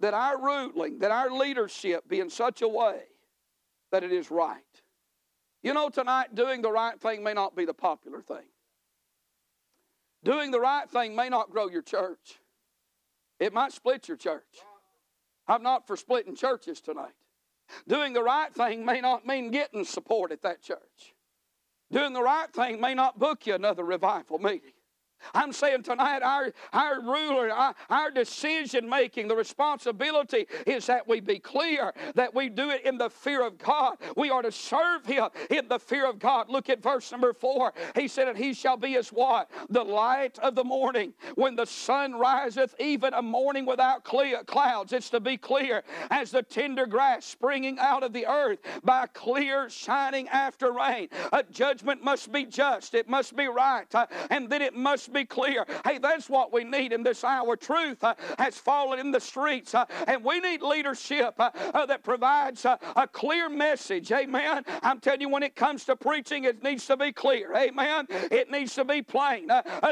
that 0.00 0.14
our 0.14 0.40
ruling, 0.40 0.98
that 0.98 1.10
our 1.10 1.30
leadership 1.30 2.06
be 2.08 2.20
in 2.20 2.30
such 2.30 2.62
a 2.62 2.68
way 2.68 3.00
that 3.90 4.04
it 4.04 4.12
is 4.12 4.30
right. 4.30 4.62
You 5.62 5.72
know, 5.72 5.88
tonight 5.88 6.34
doing 6.34 6.62
the 6.62 6.70
right 6.70 7.00
thing 7.00 7.24
may 7.24 7.32
not 7.32 7.56
be 7.56 7.64
the 7.64 7.74
popular 7.74 8.20
thing. 8.20 8.46
Doing 10.24 10.50
the 10.50 10.60
right 10.60 10.88
thing 10.88 11.14
may 11.14 11.28
not 11.28 11.50
grow 11.50 11.68
your 11.68 11.82
church, 11.82 12.38
it 13.38 13.52
might 13.52 13.72
split 13.72 14.08
your 14.08 14.16
church. 14.16 14.42
I'm 15.46 15.62
not 15.62 15.86
for 15.86 15.96
splitting 15.96 16.36
churches 16.36 16.80
tonight. 16.80 17.14
Doing 17.86 18.12
the 18.12 18.22
right 18.22 18.52
thing 18.52 18.84
may 18.84 19.00
not 19.00 19.26
mean 19.26 19.50
getting 19.50 19.84
support 19.84 20.32
at 20.32 20.42
that 20.42 20.62
church. 20.62 21.14
Doing 21.90 22.12
the 22.12 22.22
right 22.22 22.52
thing 22.52 22.80
may 22.80 22.94
not 22.94 23.18
book 23.18 23.46
you 23.46 23.54
another 23.54 23.84
revival 23.84 24.38
meeting. 24.38 24.72
I'm 25.34 25.52
saying 25.52 25.82
tonight, 25.82 26.22
our, 26.22 26.52
our 26.72 27.00
ruler, 27.00 27.50
our, 27.50 27.74
our 27.90 28.10
decision 28.10 28.88
making, 28.88 29.28
the 29.28 29.36
responsibility 29.36 30.46
is 30.66 30.86
that 30.86 31.06
we 31.06 31.20
be 31.20 31.38
clear, 31.38 31.92
that 32.14 32.34
we 32.34 32.48
do 32.48 32.70
it 32.70 32.84
in 32.84 32.98
the 32.98 33.10
fear 33.10 33.46
of 33.46 33.58
God. 33.58 33.96
We 34.16 34.30
are 34.30 34.42
to 34.42 34.52
serve 34.52 35.06
Him 35.06 35.28
in 35.50 35.68
the 35.68 35.78
fear 35.78 36.08
of 36.08 36.18
God. 36.18 36.48
Look 36.48 36.68
at 36.68 36.82
verse 36.82 37.10
number 37.12 37.32
four. 37.32 37.72
He 37.94 38.08
said, 38.08 38.28
And 38.28 38.38
He 38.38 38.52
shall 38.52 38.76
be 38.76 38.96
as 38.96 39.08
what? 39.08 39.50
The 39.68 39.82
light 39.82 40.38
of 40.38 40.54
the 40.54 40.64
morning. 40.64 41.14
When 41.34 41.56
the 41.56 41.66
sun 41.66 42.14
riseth, 42.14 42.74
even 42.78 43.14
a 43.14 43.22
morning 43.22 43.66
without 43.66 44.04
clear, 44.04 44.42
clouds. 44.44 44.92
It's 44.92 45.10
to 45.10 45.20
be 45.20 45.36
clear 45.36 45.82
as 46.10 46.30
the 46.30 46.42
tender 46.42 46.86
grass 46.86 47.24
springing 47.24 47.78
out 47.78 48.02
of 48.02 48.12
the 48.12 48.26
earth 48.26 48.58
by 48.82 49.06
clear 49.12 49.70
shining 49.70 50.28
after 50.28 50.72
rain. 50.72 51.08
A 51.32 51.42
judgment 51.42 52.02
must 52.02 52.32
be 52.32 52.44
just, 52.44 52.94
it 52.94 53.08
must 53.08 53.36
be 53.36 53.46
right, 53.46 53.92
uh, 53.94 54.06
and 54.30 54.48
then 54.48 54.62
it 54.62 54.74
must 54.74 55.07
be 55.12 55.24
clear. 55.24 55.64
Hey, 55.84 55.98
that's 55.98 56.28
what 56.28 56.52
we 56.52 56.64
need 56.64 56.92
in 56.92 57.02
this 57.02 57.24
hour. 57.24 57.56
Truth 57.56 58.04
uh, 58.04 58.14
has 58.38 58.56
fallen 58.58 58.98
in 58.98 59.10
the 59.10 59.20
streets, 59.20 59.74
uh, 59.74 59.84
and 60.06 60.24
we 60.24 60.40
need 60.40 60.62
leadership 60.62 61.34
uh, 61.38 61.50
uh, 61.74 61.86
that 61.86 62.02
provides 62.02 62.64
uh, 62.64 62.76
a 62.96 63.06
clear 63.06 63.48
message. 63.48 64.12
Amen. 64.12 64.64
I'm 64.82 65.00
telling 65.00 65.20
you, 65.20 65.28
when 65.28 65.42
it 65.42 65.56
comes 65.56 65.84
to 65.86 65.96
preaching, 65.96 66.44
it 66.44 66.62
needs 66.62 66.86
to 66.86 66.96
be 66.96 67.12
clear. 67.12 67.54
Amen. 67.56 68.06
It 68.10 68.50
needs 68.50 68.74
to 68.74 68.84
be 68.84 69.02
plain. 69.02 69.48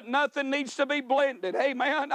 nothing 0.06 0.50
needs 0.50 0.76
to 0.76 0.86
be 0.86 1.00
blended. 1.00 1.54
Amen. 1.54 2.12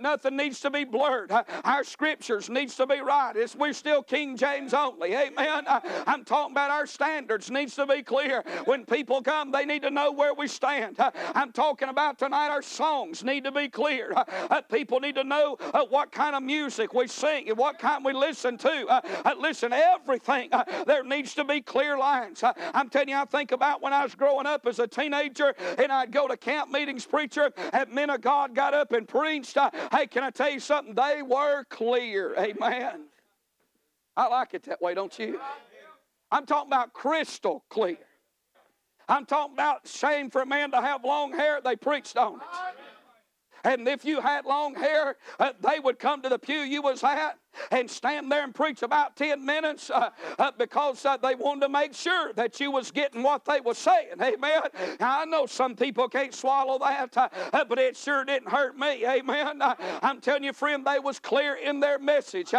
nothing 0.00 0.36
needs 0.36 0.60
to 0.60 0.70
be 0.70 0.84
blurred. 0.84 1.32
our 1.64 1.84
scriptures 1.84 2.50
needs 2.50 2.74
to 2.76 2.86
be 2.86 3.00
right. 3.00 3.32
It's, 3.36 3.54
we're 3.54 3.72
still 3.72 4.02
King 4.02 4.36
James 4.36 4.74
only. 4.74 5.14
Amen. 5.14 5.64
I'm 6.06 6.24
talking 6.24 6.52
about 6.52 6.70
our 6.70 6.86
standards 6.86 7.50
needs 7.50 7.74
to 7.76 7.86
be 7.86 8.02
clear. 8.02 8.42
When 8.64 8.84
people 8.84 9.22
come, 9.22 9.50
they 9.50 9.64
need 9.64 9.82
to 9.82 9.90
know 9.90 10.12
where 10.12 10.34
we 10.34 10.48
stand. 10.48 10.96
I'm 11.34 11.52
talking 11.52 11.88
about 11.88 12.18
tonight 12.18 12.39
our 12.48 12.62
songs 12.62 13.22
need 13.24 13.44
to 13.44 13.52
be 13.52 13.68
clear. 13.68 14.12
Uh, 14.16 14.60
people 14.62 15.00
need 15.00 15.14
to 15.14 15.24
know 15.24 15.56
uh, 15.74 15.84
what 15.86 16.12
kind 16.12 16.34
of 16.34 16.42
music 16.42 16.94
we 16.94 17.06
sing 17.06 17.48
and 17.48 17.56
what 17.56 17.78
kind 17.78 18.04
we 18.04 18.12
listen 18.12 18.56
to. 18.58 18.86
Uh, 18.88 19.00
uh 19.24 19.34
listen, 19.38 19.72
everything, 19.72 20.48
uh, 20.52 20.64
there 20.86 21.04
needs 21.04 21.34
to 21.34 21.44
be 21.44 21.60
clear 21.60 21.98
lines. 21.98 22.42
Uh, 22.42 22.52
I'm 22.74 22.88
telling 22.88 23.08
you, 23.08 23.16
I 23.16 23.24
think 23.24 23.52
about 23.52 23.82
when 23.82 23.92
I 23.92 24.02
was 24.02 24.14
growing 24.14 24.46
up 24.46 24.66
as 24.66 24.78
a 24.78 24.86
teenager 24.86 25.54
and 25.78 25.92
I'd 25.92 26.12
go 26.12 26.28
to 26.28 26.36
camp 26.36 26.70
meetings, 26.70 27.06
preacher, 27.06 27.52
and 27.72 27.90
men 27.92 28.10
of 28.10 28.20
God 28.20 28.54
got 28.54 28.74
up 28.74 28.92
and 28.92 29.06
preached. 29.06 29.56
hey, 29.92 30.06
can 30.06 30.22
I 30.22 30.30
tell 30.30 30.50
you 30.50 30.60
something? 30.60 30.94
They 30.94 31.22
were 31.22 31.64
clear. 31.64 32.34
Amen. 32.38 33.06
I 34.16 34.28
like 34.28 34.54
it 34.54 34.64
that 34.64 34.82
way, 34.82 34.94
don't 34.94 35.16
you? 35.18 35.40
I'm 36.30 36.46
talking 36.46 36.68
about 36.68 36.92
crystal 36.92 37.64
clear. 37.68 37.98
I'm 39.10 39.26
talking 39.26 39.54
about 39.54 39.88
shame 39.88 40.30
for 40.30 40.40
a 40.42 40.46
man 40.46 40.70
to 40.70 40.80
have 40.80 41.04
long 41.04 41.32
hair. 41.32 41.60
They 41.62 41.74
preached 41.74 42.16
on 42.16 42.36
it. 42.36 42.40
And 43.64 43.86
if 43.88 44.04
you 44.04 44.20
had 44.20 44.46
long 44.46 44.74
hair, 44.74 45.16
uh, 45.38 45.52
they 45.60 45.80
would 45.80 45.98
come 45.98 46.22
to 46.22 46.28
the 46.28 46.38
pew 46.38 46.60
you 46.60 46.80
was 46.80 47.02
at 47.02 47.36
and 47.70 47.90
stand 47.90 48.30
there 48.30 48.44
and 48.44 48.54
preach 48.54 48.82
about 48.82 49.16
10 49.16 49.44
minutes 49.44 49.90
uh, 49.90 50.10
uh, 50.38 50.50
because 50.58 51.04
uh, 51.04 51.16
they 51.16 51.34
wanted 51.34 51.62
to 51.62 51.68
make 51.68 51.94
sure 51.94 52.32
that 52.34 52.58
you 52.60 52.70
was 52.70 52.90
getting 52.90 53.22
what 53.22 53.44
they 53.44 53.60
was 53.60 53.78
saying. 53.78 54.14
Amen. 54.20 54.62
Now, 54.98 55.20
I 55.20 55.24
know 55.24 55.46
some 55.46 55.76
people 55.76 56.08
can't 56.08 56.34
swallow 56.34 56.78
that, 56.78 57.16
uh, 57.16 57.28
uh, 57.52 57.64
but 57.64 57.78
it 57.78 57.96
sure 57.96 58.24
didn't 58.24 58.48
hurt 58.48 58.78
me. 58.78 59.06
Amen. 59.06 59.62
Uh, 59.62 59.74
I'm 60.02 60.20
telling 60.20 60.44
you, 60.44 60.52
friend, 60.52 60.84
they 60.86 60.98
was 60.98 61.18
clear 61.18 61.54
in 61.56 61.80
their 61.80 61.98
message. 61.98 62.54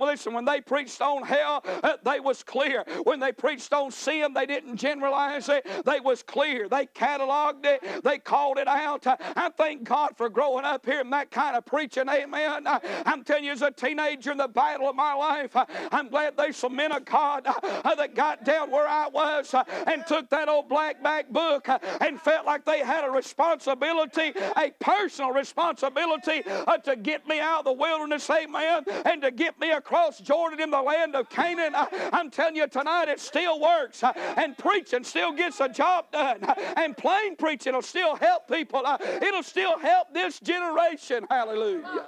listen, 0.00 0.32
when 0.34 0.44
they 0.44 0.60
preached 0.60 1.00
on 1.00 1.22
hell, 1.22 1.64
they 2.04 2.20
was 2.20 2.42
clear. 2.42 2.84
When 3.04 3.20
they 3.20 3.32
preached 3.32 3.72
on 3.72 3.90
sin, 3.90 4.32
they 4.34 4.46
didn't 4.46 4.76
generalize 4.76 5.48
it. 5.48 5.66
They 5.84 6.00
was 6.00 6.22
clear. 6.22 6.68
They 6.68 6.86
cataloged 6.86 7.64
it. 7.64 8.02
They 8.04 8.18
called 8.18 8.58
it 8.58 8.68
out. 8.68 9.06
I 9.06 9.50
thank 9.56 9.84
God 9.84 10.16
for 10.16 10.28
growing 10.28 10.64
up 10.64 10.84
here 10.84 11.00
in 11.00 11.10
that 11.10 11.30
kind 11.30 11.56
of 11.56 11.64
preaching. 11.66 12.08
Amen. 12.08 12.66
I'm 12.66 13.24
telling 13.24 13.44
you, 13.44 13.52
as 13.52 13.62
a 13.62 13.70
teenager, 13.70 14.27
in 14.30 14.38
the 14.38 14.48
battle 14.48 14.88
of 14.88 14.96
my 14.96 15.14
life. 15.14 15.56
I'm 15.92 16.08
glad 16.08 16.36
there's 16.36 16.56
some 16.56 16.76
men 16.76 16.92
of 16.92 17.04
God 17.04 17.46
uh, 17.46 17.94
that 17.94 18.14
got 18.14 18.44
down 18.44 18.70
where 18.70 18.88
I 18.88 19.08
was 19.08 19.54
uh, 19.54 19.64
and 19.86 20.06
took 20.06 20.28
that 20.30 20.48
old 20.48 20.68
black 20.68 21.02
back 21.02 21.30
book 21.30 21.68
uh, 21.68 21.78
and 22.00 22.20
felt 22.20 22.46
like 22.46 22.64
they 22.64 22.80
had 22.80 23.04
a 23.04 23.10
responsibility, 23.10 24.32
a 24.56 24.70
personal 24.80 25.32
responsibility 25.32 26.42
to 26.84 26.96
get 26.96 27.26
me 27.26 27.40
out 27.40 27.60
of 27.60 27.64
the 27.64 27.72
wilderness, 27.72 28.28
amen, 28.30 28.84
and 29.04 29.22
to 29.22 29.30
get 29.30 29.58
me 29.60 29.70
across 29.72 30.18
Jordan 30.18 30.60
in 30.60 30.70
the 30.70 30.80
land 30.80 31.14
of 31.14 31.28
Canaan. 31.28 31.74
I'm 32.12 32.30
telling 32.30 32.56
you 32.56 32.66
tonight, 32.66 33.08
it 33.08 33.20
still 33.20 33.60
works, 33.60 34.02
and 34.36 34.56
preaching 34.56 35.04
still 35.04 35.32
gets 35.32 35.60
a 35.60 35.68
job 35.68 36.10
done, 36.12 36.38
and 36.76 36.96
plain 36.96 37.36
preaching 37.36 37.74
will 37.74 37.82
still 37.82 38.16
help 38.16 38.48
people. 38.48 38.82
It'll 39.22 39.42
still 39.42 39.78
help 39.78 40.12
this 40.14 40.40
generation. 40.40 41.26
Hallelujah. 41.30 42.06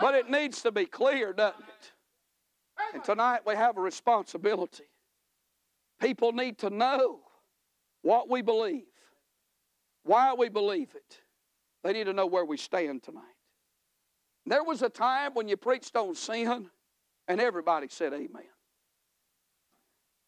But 0.00 0.14
it 0.14 0.30
needs 0.30 0.62
to 0.62 0.72
be 0.72 0.86
clear, 0.86 1.32
doesn't 1.32 1.60
it? 1.60 1.92
And 2.94 3.04
tonight 3.04 3.40
we 3.46 3.54
have 3.54 3.76
a 3.76 3.80
responsibility. 3.80 4.84
People 6.00 6.32
need 6.32 6.58
to 6.58 6.70
know 6.70 7.20
what 8.02 8.30
we 8.30 8.40
believe, 8.40 8.86
why 10.04 10.32
we 10.32 10.48
believe 10.48 10.94
it. 10.94 11.20
They 11.84 11.92
need 11.92 12.04
to 12.04 12.12
know 12.12 12.26
where 12.26 12.44
we 12.44 12.56
stand 12.56 13.02
tonight. 13.02 13.24
There 14.46 14.64
was 14.64 14.82
a 14.82 14.88
time 14.88 15.34
when 15.34 15.48
you 15.48 15.56
preached 15.56 15.94
on 15.96 16.14
sin, 16.14 16.70
and 17.28 17.40
everybody 17.40 17.88
said 17.88 18.12
amen. 18.12 18.48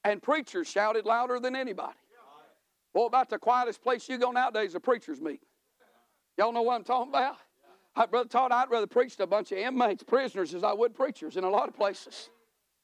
And 0.04 0.22
preachers 0.22 0.68
shouted 0.68 1.06
louder 1.06 1.40
than 1.40 1.56
anybody. 1.56 1.96
Well, 2.94 3.06
about 3.06 3.30
the 3.30 3.38
quietest 3.38 3.82
place 3.82 4.08
you 4.08 4.18
go 4.18 4.30
nowadays 4.32 4.70
is 4.70 4.74
a 4.74 4.80
preacher's 4.80 5.20
meeting. 5.20 5.46
Y'all 6.37 6.52
know 6.52 6.62
what 6.62 6.74
I'm 6.74 6.85
talking 6.85 7.08
about? 7.08 7.37
I, 7.94 8.07
Brother 8.07 8.28
Todd, 8.28 8.52
I'd 8.52 8.70
rather 8.70 8.87
preach 8.87 9.16
to 9.16 9.24
a 9.24 9.26
bunch 9.26 9.52
of 9.52 9.59
inmates, 9.59 10.02
prisoners, 10.02 10.55
as 10.55 10.64
I 10.64 10.72
would 10.72 10.94
preachers 10.94 11.37
in 11.37 11.44
a 11.44 11.50
lot 11.50 11.68
of 11.68 11.76
places. 11.76 12.31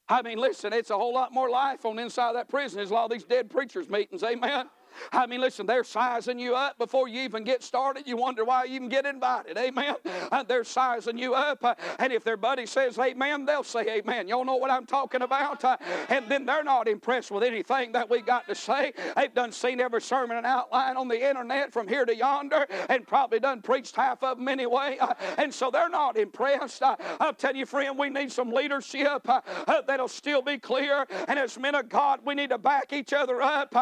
I 0.08 0.22
mean, 0.22 0.38
listen, 0.38 0.72
it's 0.72 0.90
a 0.90 0.96
whole 0.96 1.12
lot 1.12 1.32
more 1.32 1.50
life 1.50 1.84
on 1.84 1.96
the 1.96 2.02
inside 2.02 2.30
of 2.30 2.34
that 2.34 2.48
prison. 2.48 2.76
There's 2.76 2.90
a 2.90 2.94
lot 2.94 3.04
of 3.04 3.10
these 3.10 3.24
dead 3.24 3.50
preachers' 3.50 3.88
meetings, 3.88 4.22
amen? 4.22 4.68
I 5.12 5.26
mean, 5.26 5.40
listen, 5.40 5.66
they're 5.66 5.84
sizing 5.84 6.38
you 6.38 6.54
up 6.54 6.78
before 6.78 7.08
you 7.08 7.22
even 7.22 7.44
get 7.44 7.62
started. 7.62 8.06
You 8.06 8.16
wonder 8.16 8.44
why 8.44 8.64
you 8.64 8.74
even 8.76 8.88
get 8.88 9.06
invited. 9.06 9.56
Amen. 9.56 9.96
Uh, 10.30 10.42
they're 10.42 10.64
sizing 10.64 11.18
you 11.18 11.34
up. 11.34 11.64
Uh, 11.64 11.74
and 11.98 12.12
if 12.12 12.24
their 12.24 12.36
buddy 12.36 12.66
says 12.66 12.98
amen, 12.98 13.44
they'll 13.44 13.64
say 13.64 13.98
amen. 13.98 14.28
Y'all 14.28 14.44
know 14.44 14.56
what 14.56 14.70
I'm 14.70 14.86
talking 14.86 15.22
about? 15.22 15.64
Uh, 15.64 15.76
and 16.08 16.28
then 16.28 16.44
they're 16.44 16.64
not 16.64 16.88
impressed 16.88 17.30
with 17.30 17.42
anything 17.42 17.92
that 17.92 18.08
we 18.08 18.20
got 18.20 18.46
to 18.48 18.54
say. 18.54 18.92
They've 19.16 19.32
done 19.32 19.52
seen 19.52 19.80
every 19.80 20.02
sermon 20.02 20.36
and 20.36 20.46
outline 20.46 20.96
on 20.96 21.08
the 21.08 21.28
internet 21.28 21.72
from 21.72 21.88
here 21.88 22.04
to 22.04 22.14
yonder 22.14 22.66
and 22.88 23.06
probably 23.06 23.40
done 23.40 23.62
preached 23.62 23.96
half 23.96 24.22
of 24.22 24.38
them 24.38 24.48
anyway. 24.48 24.98
Uh, 25.00 25.14
and 25.36 25.52
so 25.52 25.70
they're 25.70 25.88
not 25.88 26.16
impressed. 26.16 26.82
Uh, 26.82 26.96
I'll 27.20 27.34
tell 27.34 27.54
you, 27.54 27.66
friend, 27.66 27.98
we 27.98 28.10
need 28.10 28.32
some 28.32 28.50
leadership 28.50 29.28
uh, 29.28 29.40
that'll 29.86 30.08
still 30.08 30.42
be 30.42 30.58
clear. 30.58 31.06
And 31.28 31.38
as 31.38 31.58
men 31.58 31.74
of 31.74 31.88
God, 31.88 32.20
we 32.24 32.34
need 32.34 32.50
to 32.50 32.58
back 32.58 32.92
each 32.92 33.12
other 33.12 33.40
up. 33.42 33.74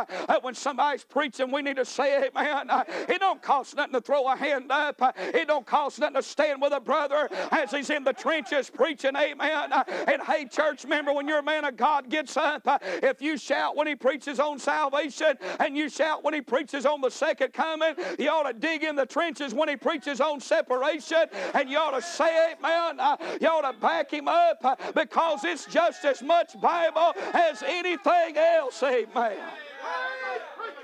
when 0.43 0.55
somebody's 0.55 1.06
preaching, 1.09 1.51
we 1.51 1.63
need 1.63 1.77
to 1.77 1.85
say 1.85 2.27
amen. 2.27 2.71
Uh, 2.71 2.85
it 3.09 3.21
don't 3.21 3.43
cost 3.43 3.77
nothing 3.77 3.95
to 3.95 4.01
throw 4.01 4.27
a 4.29 4.37
hand 4.37 4.71
up. 4.71 5.01
Uh, 5.01 5.13
it 5.17 5.49
don't 5.49 5.67
cost 5.67 5.99
nothing 5.99 6.17
to 6.17 6.23
stand 6.23 6.61
with 6.61 6.73
a 6.73 6.81
brother 6.81 7.29
as 7.51 7.71
he's 7.71 7.91
in 7.91 8.05
the 8.05 8.13
trenches 8.13 8.71
preaching 8.71 9.17
amen. 9.17 9.73
Uh, 9.73 9.85
and 10.09 10.23
hey, 10.23 10.47
church 10.47 10.87
member, 10.87 11.13
when 11.13 11.29
your 11.29 11.43
man 11.43 11.65
of 11.65 11.77
God 11.77 12.09
gets 12.09 12.37
up, 12.37 12.63
if 12.83 13.23
you 13.23 13.37
shout 13.37 13.77
when 13.77 13.87
he 13.87 13.95
preaches 13.95 14.41
on 14.41 14.59
salvation 14.59 15.35
and 15.61 15.77
you 15.77 15.89
shout 15.89 16.25
when 16.25 16.35
he 16.35 16.41
preaches 16.41 16.87
on 16.87 17.01
the 17.01 17.11
second 17.11 17.53
coming, 17.53 17.95
you 18.19 18.29
ought 18.29 18.51
to 18.51 18.53
dig 18.53 18.83
in 18.83 18.97
the 18.97 19.07
trenches 19.07 19.55
when 19.55 19.69
he 19.69 19.77
preaches 19.77 20.21
on 20.21 20.41
separation 20.41 21.25
and 21.55 21.69
you 21.69 21.79
ought 21.79 21.99
to 21.99 22.03
say 22.03 22.53
amen. 22.53 22.99
You 23.41 23.49
ought 23.49 23.71
to 23.71 23.79
back 23.79 24.11
him 24.11 24.29
up 24.29 24.95
because 24.95 25.45
it's 25.45 25.67
just 25.67 26.05
as 26.05 26.23
much 26.23 26.61
Bible 26.61 27.13
as 27.33 27.63
anything 27.63 28.37
else. 28.37 28.83
Amen. 28.83 29.37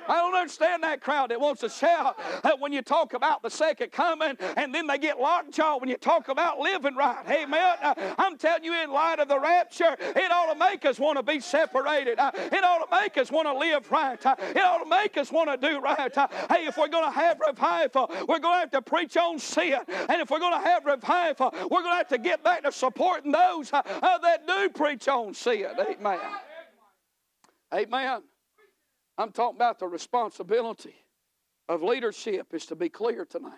I 0.09 0.15
don't 0.15 0.35
understand 0.35 0.83
that 0.83 1.01
crowd 1.01 1.31
that 1.31 1.41
wants 1.41 1.61
to 1.61 1.69
shout 1.69 2.19
when 2.59 2.73
you 2.73 2.83
talk 2.83 3.15
about 3.15 3.43
the 3.43 3.51
second 3.51 3.93
coming 3.93 4.37
and 4.57 4.75
then 4.75 4.87
they 4.87 4.99
get 4.99 5.19
lockjaw 5.19 5.79
when 5.79 5.88
you 5.88 5.97
talk 5.97 6.29
about 6.29 6.59
living 6.59 6.95
right. 6.95 7.25
Amen. 7.29 7.77
I'm 8.19 8.37
telling 8.37 8.65
you, 8.65 8.75
in 8.83 8.91
light 8.91 9.19
of 9.19 9.29
the 9.29 9.38
rapture, 9.38 9.97
it 9.99 10.31
ought 10.31 10.53
to 10.53 10.59
make 10.59 10.85
us 10.85 10.99
want 10.99 11.19
to 11.19 11.23
be 11.23 11.41
separated. 11.41 12.19
Uh, 12.19 12.31
it 12.35 12.65
ought 12.65 12.88
to 12.88 13.01
make 13.01 13.17
us 13.17 13.31
want 13.31 13.49
to 13.49 13.57
live 13.57 13.91
right. 13.91 14.25
Uh, 14.25 14.37
it 14.38 14.59
ought 14.59 14.83
to 14.83 14.88
make 14.88 15.17
us 15.17 15.31
want 15.31 15.51
to 15.51 15.69
do 15.69 15.81
right. 15.81 16.17
Uh, 16.17 16.29
hey, 16.51 16.67
if 16.67 16.77
we're 16.77 16.88
going 16.88 17.05
to 17.05 17.19
have 17.19 17.41
revival, 17.47 18.11
we're 18.29 18.38
going 18.38 18.55
to 18.57 18.61
have 18.61 18.71
to 18.71 18.83
preach 18.83 19.17
on 19.17 19.38
sin. 19.38 19.79
And 19.88 20.21
if 20.21 20.31
we're 20.31 20.38
going 20.38 20.61
to 20.61 20.69
have 20.69 20.85
revival, 20.85 21.53
we're 21.71 21.83
going 21.83 21.93
to 21.93 21.99
have 21.99 22.09
to 22.09 22.19
get 22.19 22.43
back 22.43 22.62
to 22.65 22.73
supporting 22.73 23.33
those 23.33 23.73
uh, 23.73 23.83
that 24.19 24.47
do 24.47 24.69
preach 24.71 25.09
on 25.09 25.35
sin. 25.35 25.67
Amen. 25.79 26.19
Amen. 27.75 28.23
I'm 29.18 29.33
talking 29.33 29.57
about 29.57 29.79
the 29.79 29.87
responsibility 29.87 30.94
of 31.68 31.83
leadership 31.83 32.55
is 32.55 32.66
to 32.66 32.77
be 32.77 32.88
clear 32.88 33.25
tonight. 33.25 33.53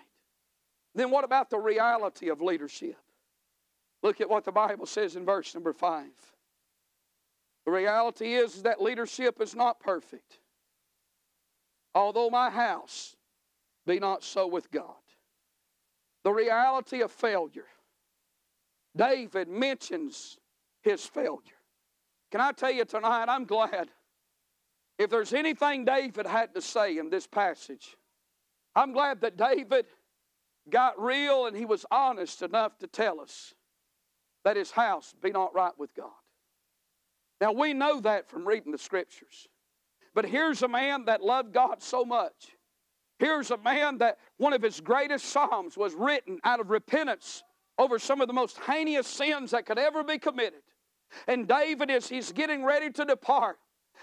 Then 0.95 1.11
what 1.11 1.25
about 1.25 1.51
the 1.51 1.59
reality 1.59 2.29
of 2.29 2.41
leadership? 2.41 2.97
Look 4.03 4.21
at 4.21 4.29
what 4.29 4.45
the 4.45 4.53
Bible 4.53 4.87
says 4.87 5.17
in 5.17 5.25
verse 5.25 5.55
number 5.55 5.73
5. 5.73 6.05
The 7.65 7.73
reality 7.73 8.35
is 8.35 8.63
that 8.63 8.83
leadership 8.83 9.41
is 9.41 9.55
not 9.55 9.81
perfect. 9.81 10.39
Although 11.95 12.31
my 12.31 12.51
house 12.51 13.17
be 13.87 13.99
not 13.99 14.23
so 14.23 14.47
with 14.47 14.71
God. 14.71 14.95
The 16.25 16.33
reality 16.33 17.01
of 17.01 17.13
failure. 17.13 17.67
David 18.97 19.49
mentions 19.49 20.39
his 20.83 21.05
failure. 21.05 21.41
Can 22.31 22.41
I 22.41 22.53
tell 22.53 22.71
you 22.71 22.85
tonight, 22.85 23.27
I'm 23.29 23.45
glad 23.45 23.91
if 24.99 25.11
there's 25.11 25.33
anything 25.33 25.85
David 25.85 26.27
had 26.27 26.55
to 26.55 26.61
say 26.61 26.99
in 26.99 27.11
this 27.11 27.27
passage, 27.27 27.97
I'm 28.75 28.93
glad 28.93 29.21
that 29.23 29.37
David 29.37 29.87
got 30.71 31.01
real 31.01 31.47
and 31.47 31.57
he 31.57 31.65
was 31.65 31.85
honest 31.91 32.43
enough 32.43 32.79
to 32.79 32.87
tell 32.87 33.21
us 33.21 33.55
that 34.45 34.57
his 34.57 34.71
house 34.71 35.15
be 35.23 35.31
not 35.31 35.55
right 35.55 35.77
with 35.79 35.95
God. 35.95 36.11
Now, 37.41 37.53
we 37.53 37.73
know 37.75 38.01
that 38.01 38.29
from 38.29 38.47
reading 38.47 38.73
the 38.73 38.79
scriptures. 38.79 39.49
But 40.15 40.25
here's 40.25 40.63
a 40.63 40.69
man 40.69 41.07
that 41.07 41.23
loved 41.23 41.53
God 41.53 41.83
so 41.83 42.05
much. 42.05 42.57
Here's 43.19 43.51
a 43.51 43.59
man 43.59 43.99
that 43.99 44.19
one 44.39 44.53
of 44.53 44.63
his 44.63 44.81
greatest 44.81 45.27
psalms 45.27 45.77
was 45.77 45.95
written 45.95 46.39
out 46.45 46.61
of 46.61 46.71
repentance 46.71 47.43
over 47.79 47.99
some 47.99 48.21
of 48.21 48.29
the 48.29 48.33
most 48.33 48.59
heinous 48.61 49.07
sins 49.07 49.51
that 49.51 49.67
could 49.67 49.79
ever 49.79 50.05
be 50.05 50.19
committed. 50.19 50.61
And 51.27 51.47
David, 51.49 51.91
as 51.91 52.09
he's 52.09 52.33
getting 52.33 52.65
ready 52.65 52.91
to 52.91 53.05
depart, 53.05 53.59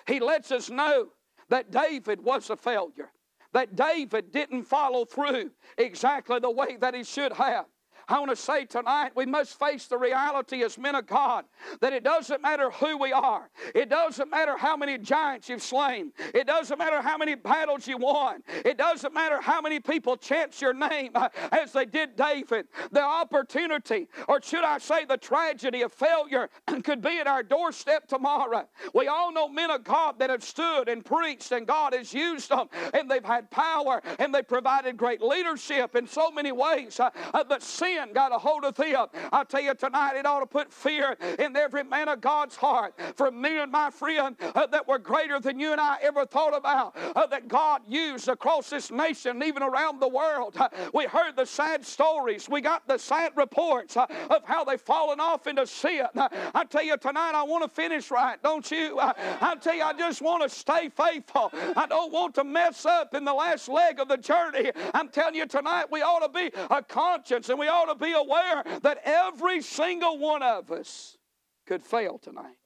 he 0.08 0.20
lets 0.20 0.52
us 0.52 0.70
know 0.70 1.08
that 1.50 1.72
David 1.72 2.24
was 2.24 2.50
a 2.50 2.56
failure, 2.56 3.12
that 3.54 3.76
David 3.76 4.32
didn't 4.32 4.64
follow 4.64 5.06
through 5.06 5.52
exactly 5.78 6.40
the 6.40 6.52
way 6.52 6.78
that 6.80 6.94
he 6.94 7.04
should 7.04 7.34
have. 7.34 7.66
I 8.12 8.20
want 8.20 8.30
to 8.32 8.36
say 8.36 8.66
tonight 8.66 9.12
we 9.16 9.26
must 9.26 9.58
face 9.58 9.88
the 9.88 9.98
reality 9.98 10.64
as 10.64 10.78
men 10.78 10.96
of 10.96 11.08
God 11.08 11.46
that 11.80 11.94
it 11.94 12.04
doesn't 12.04 12.42
matter 12.42 12.70
who 12.70 12.98
we 12.98 13.14
are. 13.14 13.50
It 13.74 13.90
doesn't 13.90 14.30
matter 14.30 14.58
how 14.58 14.76
many 14.76 14.98
giants 14.98 15.48
you've 15.48 15.64
slain. 15.64 16.12
It 16.36 16.46
doesn't 16.46 16.78
matter 16.78 17.02
how 17.02 17.18
many 17.18 17.36
battles 17.36 17.88
you 17.88 17.96
won. 17.96 18.44
It 18.66 18.78
doesn't 18.78 19.14
matter 19.14 19.40
how 19.40 19.62
many 19.62 19.80
people 19.80 20.18
chant 20.18 20.62
your 20.62 20.74
name 20.74 21.12
uh, 21.16 21.30
as 21.54 21.72
they 21.72 21.86
did 21.86 22.18
David. 22.18 22.68
The 22.92 23.02
opportunity, 23.02 24.10
or 24.28 24.42
should 24.42 24.66
I 24.66 24.80
say 24.80 25.06
the 25.06 25.16
tragedy 25.16 25.82
of 25.82 25.94
failure, 25.94 26.50
could 26.84 27.02
be 27.02 27.18
at 27.20 27.28
our 27.28 27.44
doorstep 27.44 28.10
tomorrow. 28.10 28.68
We 28.94 29.08
all 29.08 29.32
know 29.32 29.48
men 29.48 29.72
of 29.72 29.86
God 29.86 30.20
that 30.20 30.30
have 30.30 30.44
stood 30.44 30.90
and 30.90 31.06
preached 31.06 31.54
and 31.54 31.66
God 31.66 31.94
has 31.94 32.14
used 32.14 32.50
them 32.50 32.68
and 32.94 33.10
they've 33.10 33.24
had 33.24 33.50
power 33.52 34.02
and 34.20 34.36
they 34.36 34.42
provided 34.42 34.98
great 34.98 35.22
leadership 35.22 35.96
in 35.96 36.08
so 36.08 36.30
many 36.30 36.52
ways. 36.52 37.00
Uh, 37.00 37.10
uh 37.34 37.46
but 37.46 37.64
sin 37.64 38.01
sin 38.02 38.14
got 38.14 38.32
a 38.32 38.38
hold 38.38 38.66
of 38.66 38.76
them. 38.76 39.08
I 39.32 39.44
tell 39.44 39.62
you 39.62 39.74
tonight, 39.74 40.16
it 40.16 40.26
ought 40.26 40.40
to 40.40 40.46
put 40.46 40.72
fear 40.72 41.16
in 41.40 41.56
every 41.56 41.84
man 41.84 42.10
of 42.10 42.22
God's 42.22 42.56
heart. 42.56 42.94
For 43.16 43.32
me 43.32 43.60
and 43.60 43.72
my 43.72 43.90
friend 43.90 44.36
uh, 44.56 44.68
that 44.68 44.88
were 44.88 45.00
greater 45.00 45.40
than 45.40 45.60
you 45.60 45.72
and 45.72 45.82
I 45.82 45.98
ever 46.02 46.26
thought 46.26 46.56
about, 46.56 46.96
uh, 47.16 47.28
that 47.28 47.48
God 47.48 47.82
used 47.88 48.28
across 48.28 48.70
this 48.70 48.92
nation, 48.92 49.44
even 49.44 49.64
around 49.64 50.00
the 50.00 50.08
world. 50.08 50.56
Uh, 50.58 50.70
we 50.94 51.06
heard 51.06 51.36
the 51.36 51.46
sad 51.46 51.86
stories. 51.86 52.50
We 52.50 52.62
got 52.62 52.88
the 52.88 52.98
sad 52.98 53.34
reports 53.36 53.98
uh, 53.98 54.08
of 54.30 54.44
how 54.46 54.64
they've 54.64 54.82
fallen 54.82 55.20
off 55.20 55.48
into 55.48 55.68
sin. 55.68 56.08
Uh, 56.16 56.30
I 56.54 56.66
tell 56.66 56.84
you 56.84 56.98
tonight, 56.98 57.34
I 57.36 57.44
want 57.44 57.64
to 57.64 57.70
finish 57.70 58.12
right, 58.12 58.42
don't 58.42 58.70
you? 58.72 59.00
Uh, 59.00 59.14
I 59.42 59.56
tell 59.56 59.76
you, 59.76 59.84
I 59.84 59.94
just 59.94 60.22
want 60.22 60.44
to 60.44 60.50
stay 60.50 60.90
faithful. 60.90 61.52
I 61.76 61.86
don't 61.88 62.12
want 62.12 62.36
to 62.36 62.44
mess 62.44 62.86
up 62.86 63.14
in 63.14 63.24
the 63.24 63.34
last 63.34 63.68
leg 63.68 64.00
of 64.00 64.08
the 64.08 64.18
journey. 64.18 64.72
I'm 64.94 65.10
telling 65.10 65.36
you 65.36 65.46
tonight, 65.46 65.86
we 65.92 66.02
ought 66.02 66.22
to 66.22 66.30
be 66.30 66.52
a 66.70 66.82
conscience 66.82 67.50
and 67.50 67.60
we 67.60 67.68
ought 67.68 67.81
to 67.88 67.96
be 67.96 68.14
aware 68.14 68.64
that 68.82 69.00
every 69.04 69.62
single 69.62 70.18
one 70.18 70.44
of 70.44 70.72
us 70.72 71.18
could 71.66 71.84
fail 71.84 72.18
tonight. 72.18 72.58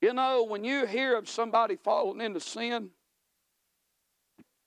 You 0.00 0.12
know, 0.12 0.44
when 0.44 0.64
you 0.64 0.86
hear 0.86 1.16
of 1.16 1.28
somebody 1.28 1.76
falling 1.76 2.20
into 2.20 2.40
sin, 2.40 2.90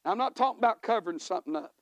I'm 0.03 0.17
not 0.17 0.35
talking 0.35 0.59
about 0.59 0.81
covering 0.81 1.19
something 1.19 1.55
up. 1.55 1.73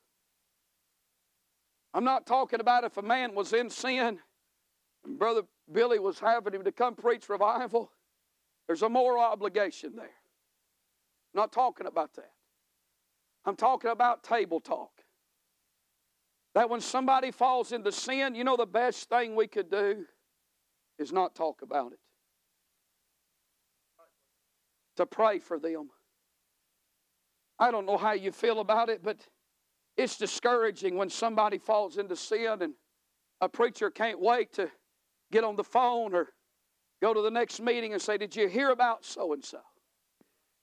I'm 1.93 2.03
not 2.03 2.27
talking 2.27 2.59
about 2.59 2.83
if 2.83 2.97
a 2.97 3.01
man 3.01 3.33
was 3.33 3.53
in 3.53 3.69
sin 3.69 4.19
and 5.03 5.17
Brother 5.17 5.41
Billy 5.71 5.99
was 5.99 6.19
having 6.19 6.53
him 6.53 6.63
to 6.63 6.71
come 6.71 6.95
preach 6.95 7.29
revival. 7.29 7.91
There's 8.67 8.83
a 8.83 8.89
moral 8.89 9.23
obligation 9.23 9.95
there. 9.95 10.05
I'm 10.05 11.41
not 11.41 11.51
talking 11.51 11.87
about 11.87 12.13
that. 12.15 12.31
I'm 13.45 13.55
talking 13.55 13.91
about 13.91 14.23
table 14.23 14.59
talk. 14.59 14.91
That 16.55 16.69
when 16.69 16.81
somebody 16.81 17.31
falls 17.31 17.71
into 17.71 17.91
sin, 17.91 18.35
you 18.35 18.43
know 18.43 18.57
the 18.57 18.65
best 18.65 19.09
thing 19.09 19.35
we 19.35 19.47
could 19.47 19.69
do 19.69 20.05
is 20.97 21.11
not 21.11 21.35
talk 21.35 21.61
about 21.61 21.93
it. 21.93 21.99
To 24.97 25.05
pray 25.05 25.39
for 25.39 25.59
them. 25.59 25.89
I 27.59 27.71
don't 27.71 27.85
know 27.85 27.97
how 27.97 28.13
you 28.13 28.31
feel 28.31 28.59
about 28.59 28.89
it, 28.89 29.03
but 29.03 29.17
it's 29.95 30.17
discouraging 30.17 30.95
when 30.95 31.09
somebody 31.09 31.57
falls 31.57 31.97
into 31.97 32.15
sin 32.15 32.61
and 32.61 32.73
a 33.41 33.49
preacher 33.49 33.89
can't 33.89 34.19
wait 34.19 34.53
to 34.53 34.69
get 35.31 35.43
on 35.43 35.55
the 35.55 35.63
phone 35.63 36.13
or 36.13 36.29
go 37.01 37.13
to 37.13 37.21
the 37.21 37.31
next 37.31 37.61
meeting 37.61 37.93
and 37.93 38.01
say, 38.01 38.17
Did 38.17 38.35
you 38.35 38.47
hear 38.47 38.71
about 38.71 39.05
so 39.05 39.33
and 39.33 39.43
so? 39.43 39.59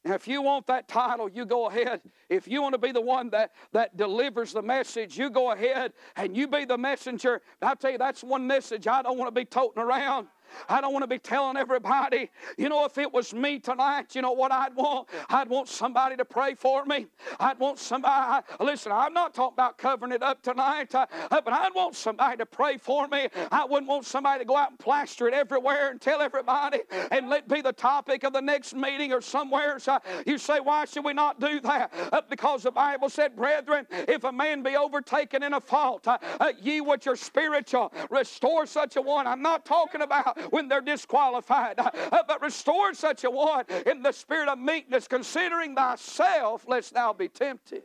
Now, 0.06 0.14
if 0.14 0.28
you 0.28 0.40
want 0.40 0.68
that 0.68 0.86
title, 0.86 1.28
you 1.28 1.44
go 1.44 1.68
ahead. 1.68 2.00
If 2.28 2.46
you 2.46 2.62
want 2.62 2.74
to 2.74 2.78
be 2.78 2.92
the 2.92 3.00
one 3.00 3.28
that, 3.30 3.52
that 3.72 3.96
delivers 3.96 4.52
the 4.52 4.62
message, 4.62 5.18
you 5.18 5.30
go 5.30 5.50
ahead 5.50 5.94
and 6.14 6.36
you 6.36 6.46
be 6.46 6.64
the 6.64 6.78
messenger. 6.78 7.42
I 7.60 7.74
tell 7.74 7.90
you, 7.90 7.98
that's 7.98 8.22
one 8.22 8.46
message 8.46 8.86
I 8.86 9.02
don't 9.02 9.18
want 9.18 9.34
to 9.34 9.40
be 9.40 9.44
toting 9.44 9.82
around. 9.82 10.28
I 10.68 10.80
don't 10.80 10.92
want 10.92 11.02
to 11.02 11.08
be 11.08 11.18
telling 11.18 11.56
everybody, 11.56 12.30
you 12.56 12.68
know, 12.68 12.84
if 12.84 12.98
it 12.98 13.12
was 13.12 13.34
me 13.34 13.58
tonight, 13.58 14.14
you 14.14 14.22
know 14.22 14.32
what 14.32 14.52
I'd 14.52 14.74
want? 14.74 15.08
I'd 15.28 15.48
want 15.48 15.68
somebody 15.68 16.16
to 16.16 16.24
pray 16.24 16.54
for 16.54 16.84
me. 16.84 17.06
I'd 17.38 17.58
want 17.58 17.78
somebody, 17.78 18.44
listen, 18.60 18.92
I'm 18.92 19.12
not 19.12 19.34
talking 19.34 19.54
about 19.54 19.78
covering 19.78 20.12
it 20.12 20.22
up 20.22 20.42
tonight, 20.42 20.94
uh, 20.94 21.06
but 21.30 21.52
I'd 21.52 21.74
want 21.74 21.94
somebody 21.94 22.38
to 22.38 22.46
pray 22.46 22.76
for 22.78 23.08
me. 23.08 23.28
I 23.50 23.64
wouldn't 23.64 23.88
want 23.88 24.04
somebody 24.06 24.40
to 24.40 24.44
go 24.44 24.56
out 24.56 24.70
and 24.70 24.78
plaster 24.78 25.28
it 25.28 25.34
everywhere 25.34 25.90
and 25.90 26.00
tell 26.00 26.20
everybody 26.20 26.80
and 27.10 27.28
let 27.28 27.48
be 27.48 27.60
the 27.60 27.72
topic 27.72 28.24
of 28.24 28.32
the 28.32 28.40
next 28.40 28.74
meeting 28.74 29.12
or 29.12 29.20
somewhere. 29.20 29.78
So 29.78 29.98
you 30.26 30.38
say, 30.38 30.60
why 30.60 30.84
should 30.84 31.04
we 31.04 31.12
not 31.12 31.40
do 31.40 31.60
that? 31.60 31.92
Uh, 32.12 32.22
because 32.28 32.62
the 32.62 32.70
Bible 32.70 33.08
said, 33.08 33.36
brethren, 33.36 33.86
if 33.90 34.24
a 34.24 34.32
man 34.32 34.62
be 34.62 34.76
overtaken 34.76 35.42
in 35.42 35.54
a 35.54 35.60
fault, 35.60 36.06
uh, 36.08 36.18
uh 36.40 36.52
ye 36.60 36.80
which 36.80 37.06
are 37.06 37.16
spiritual, 37.16 37.92
restore 38.10 38.66
such 38.66 38.96
a 38.96 39.02
one. 39.02 39.26
I'm 39.26 39.42
not 39.42 39.64
talking 39.64 40.02
about 40.02 40.35
when 40.50 40.68
they're 40.68 40.80
disqualified. 40.80 41.78
Uh, 41.78 42.22
but 42.26 42.40
restore 42.40 42.94
such 42.94 43.24
a 43.24 43.30
one 43.30 43.64
in 43.86 44.02
the 44.02 44.12
spirit 44.12 44.48
of 44.48 44.58
meekness, 44.58 45.08
considering 45.08 45.74
thyself, 45.74 46.66
lest 46.68 46.94
thou 46.94 47.12
be 47.12 47.28
tempted. 47.28 47.82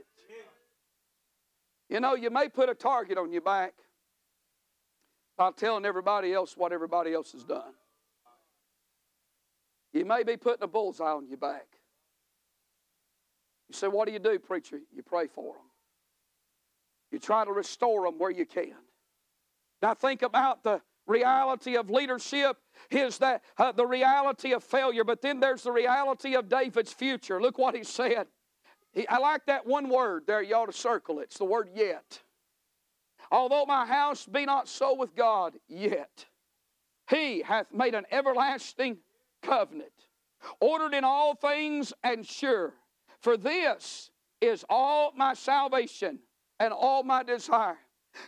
You 1.89 1.99
know, 1.99 2.15
you 2.15 2.29
may 2.29 2.47
put 2.47 2.69
a 2.69 2.73
target 2.73 3.17
on 3.17 3.31
your 3.31 3.41
back 3.41 3.73
by 5.37 5.51
telling 5.51 5.85
everybody 5.85 6.33
else 6.33 6.55
what 6.55 6.71
everybody 6.71 7.13
else 7.13 7.31
has 7.33 7.43
done. 7.43 7.73
You 9.93 10.05
may 10.05 10.23
be 10.23 10.37
putting 10.37 10.63
a 10.63 10.67
bullseye 10.67 11.11
on 11.11 11.27
your 11.27 11.37
back. 11.37 11.67
You 13.67 13.75
say, 13.75 13.87
What 13.87 14.07
do 14.07 14.13
you 14.13 14.19
do, 14.19 14.39
preacher? 14.39 14.79
You 14.93 15.03
pray 15.03 15.27
for 15.27 15.53
them. 15.53 15.63
You 17.11 17.19
try 17.19 17.43
to 17.43 17.51
restore 17.51 18.05
them 18.05 18.17
where 18.19 18.31
you 18.31 18.45
can. 18.45 18.75
Now, 19.81 19.93
think 19.93 20.21
about 20.21 20.63
the 20.63 20.81
reality 21.11 21.75
of 21.75 21.89
leadership 21.89 22.57
is 22.89 23.17
that 23.19 23.43
uh, 23.57 23.71
the 23.71 23.85
reality 23.85 24.53
of 24.53 24.63
failure 24.63 25.03
but 25.03 25.21
then 25.21 25.39
there's 25.39 25.63
the 25.63 25.71
reality 25.71 26.35
of 26.35 26.49
david's 26.49 26.93
future. 26.93 27.41
Look 27.41 27.57
what 27.57 27.75
he 27.75 27.83
said. 27.83 28.27
He, 28.93 29.07
i 29.07 29.17
like 29.17 29.45
that 29.45 29.65
one 29.65 29.89
word 29.89 30.23
there 30.25 30.41
you 30.41 30.55
ought 30.55 30.71
to 30.71 30.73
circle 30.77 31.19
it. 31.19 31.23
It's 31.23 31.37
the 31.37 31.45
word 31.45 31.69
yet. 31.73 32.21
Although 33.31 33.65
my 33.65 33.85
house 33.85 34.25
be 34.25 34.45
not 34.45 34.67
so 34.67 34.95
with 34.95 35.15
god 35.15 35.53
yet 35.67 36.25
he 37.09 37.41
hath 37.41 37.73
made 37.73 37.93
an 37.93 38.05
everlasting 38.11 38.97
covenant 39.43 39.91
ordered 40.59 40.93
in 40.93 41.03
all 41.03 41.35
things 41.35 41.93
and 42.03 42.25
sure. 42.25 42.73
For 43.19 43.37
this 43.37 44.09
is 44.39 44.65
all 44.69 45.11
my 45.15 45.33
salvation 45.33 46.19
and 46.59 46.73
all 46.73 47.03
my 47.03 47.23
desire 47.23 47.77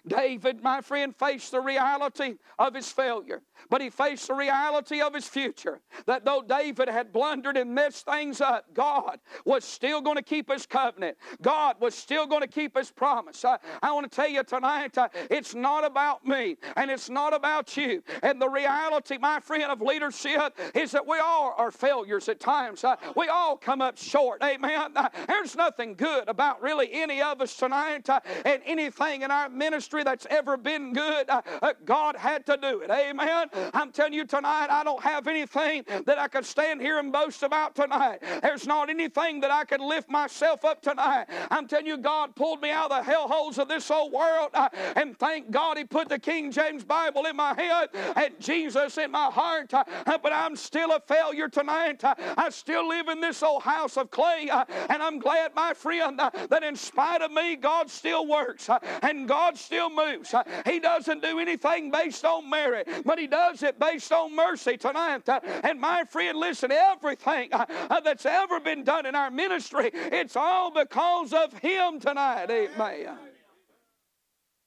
David, 0.07 0.63
my 0.63 0.81
friend, 0.81 1.15
faced 1.15 1.51
the 1.51 1.61
reality 1.61 2.37
of 2.57 2.73
his 2.73 2.89
failure, 2.91 3.41
but 3.69 3.81
he 3.81 3.89
faced 3.89 4.27
the 4.27 4.33
reality 4.33 5.01
of 5.01 5.13
his 5.13 5.27
future. 5.27 5.81
That 6.05 6.25
though 6.25 6.41
David 6.41 6.89
had 6.89 7.11
blundered 7.11 7.57
and 7.57 7.73
messed 7.73 8.05
things 8.05 8.41
up, 8.41 8.65
God 8.73 9.19
was 9.45 9.63
still 9.63 10.01
going 10.01 10.17
to 10.17 10.23
keep 10.23 10.51
his 10.51 10.65
covenant. 10.65 11.17
God 11.41 11.77
was 11.79 11.95
still 11.95 12.27
going 12.27 12.41
to 12.41 12.47
keep 12.47 12.77
his 12.77 12.91
promise. 12.91 13.43
I, 13.45 13.57
I 13.81 13.91
want 13.91 14.09
to 14.09 14.15
tell 14.15 14.29
you 14.29 14.43
tonight, 14.43 14.97
uh, 14.97 15.09
it's 15.29 15.55
not 15.55 15.83
about 15.83 16.25
me 16.25 16.57
and 16.75 16.91
it's 16.91 17.09
not 17.09 17.33
about 17.33 17.75
you. 17.77 18.03
And 18.21 18.41
the 18.41 18.49
reality, 18.49 19.17
my 19.17 19.39
friend, 19.39 19.63
of 19.63 19.81
leadership 19.81 20.57
is 20.73 20.91
that 20.91 21.05
we 21.07 21.17
all 21.19 21.53
are 21.57 21.71
failures 21.71 22.29
at 22.29 22.39
times. 22.39 22.83
Uh, 22.83 22.95
we 23.15 23.27
all 23.27 23.57
come 23.57 23.81
up 23.81 23.97
short. 23.97 24.41
Amen. 24.43 24.91
Uh, 24.95 25.09
there's 25.27 25.55
nothing 25.55 25.95
good 25.95 26.27
about 26.27 26.61
really 26.61 26.89
any 26.91 27.21
of 27.21 27.41
us 27.41 27.55
tonight 27.55 28.09
uh, 28.09 28.19
and 28.45 28.61
anything 28.65 29.21
in 29.21 29.31
our 29.31 29.49
ministry 29.49 30.03
that's 30.03 30.27
ever 30.29 30.57
been 30.57 30.93
good, 30.93 31.29
uh, 31.29 31.41
uh, 31.61 31.73
God 31.85 32.15
had 32.15 32.45
to 32.47 32.57
do 32.57 32.81
it. 32.81 32.89
Amen. 32.89 33.47
I'm 33.73 33.91
telling 33.91 34.13
you 34.13 34.25
tonight, 34.25 34.67
I 34.69 34.83
don't 34.83 35.01
have 35.01 35.27
anything 35.27 35.83
that 36.05 36.19
I 36.19 36.27
could 36.27 36.45
stand 36.45 36.81
here 36.81 36.99
and 36.99 37.11
boast 37.11 37.43
about 37.43 37.75
tonight. 37.75 38.19
There's 38.41 38.67
not 38.67 38.89
anything 38.89 39.39
that 39.41 39.51
I 39.51 39.65
could 39.65 39.81
lift 39.81 40.09
myself 40.09 40.65
up 40.65 40.81
tonight. 40.81 41.25
I'm 41.51 41.67
telling 41.67 41.85
you, 41.85 41.97
God 41.97 42.35
pulled 42.35 42.61
me 42.61 42.71
out 42.71 42.91
of 42.91 43.05
the 43.05 43.11
hellholes 43.11 43.57
of 43.57 43.67
this 43.67 43.89
old 43.91 44.11
world, 44.11 44.49
uh, 44.53 44.69
and 44.95 45.17
thank 45.17 45.51
God 45.51 45.77
He 45.77 45.83
put 45.83 46.09
the 46.09 46.19
King 46.19 46.51
James 46.51 46.83
Bible 46.83 47.25
in 47.25 47.35
my 47.35 47.53
head 47.53 47.89
and 48.15 48.33
Jesus 48.39 48.97
in 48.97 49.11
my 49.11 49.25
heart. 49.25 49.73
Uh, 49.73 49.83
but 50.05 50.33
I'm 50.33 50.55
still 50.55 50.91
a 50.91 50.99
failure 50.99 51.49
tonight. 51.49 52.03
Uh, 52.03 52.15
I 52.37 52.49
still 52.49 52.87
live 52.87 53.07
in 53.07 53.21
this 53.21 53.43
old 53.43 53.63
house 53.63 53.97
of 53.97 54.11
clay, 54.11 54.49
and 54.89 55.01
I'm 55.01 55.19
glad, 55.19 55.55
my 55.55 55.73
friend, 55.73 56.19
that 56.19 56.63
in 56.63 56.75
spite 56.75 57.21
of 57.21 57.31
me, 57.31 57.55
God 57.55 57.89
still 57.89 58.27
works 58.27 58.69
and 59.01 59.27
God 59.27 59.57
still 59.57 59.89
moves. 59.89 60.33
He 60.65 60.79
doesn't 60.79 61.21
do 61.21 61.39
anything 61.39 61.91
based 61.91 62.25
on 62.25 62.49
merit, 62.49 62.87
but 63.05 63.19
He 63.19 63.27
does 63.33 63.63
it 63.63 63.79
based 63.79 64.11
on 64.11 64.35
mercy 64.35 64.77
tonight. 64.77 65.27
Uh, 65.27 65.39
and 65.63 65.81
my 65.81 66.03
friend, 66.03 66.37
listen, 66.37 66.71
everything 66.71 67.51
uh, 67.51 67.65
uh, 67.89 67.99
that's 67.99 68.27
ever 68.27 68.59
been 68.59 68.83
done 68.83 69.07
in 69.07 69.15
our 69.15 69.31
ministry, 69.31 69.89
it's 69.91 70.35
all 70.35 70.69
because 70.69 71.33
of 71.33 71.51
Him 71.53 71.99
tonight. 71.99 72.51
Amen. 72.51 73.17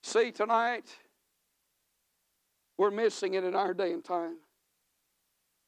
See, 0.02 0.32
tonight, 0.32 0.88
we're 2.76 2.90
missing 2.90 3.34
it 3.34 3.44
in 3.44 3.54
our 3.54 3.72
day 3.72 3.92
and 3.92 4.04
time. 4.04 4.36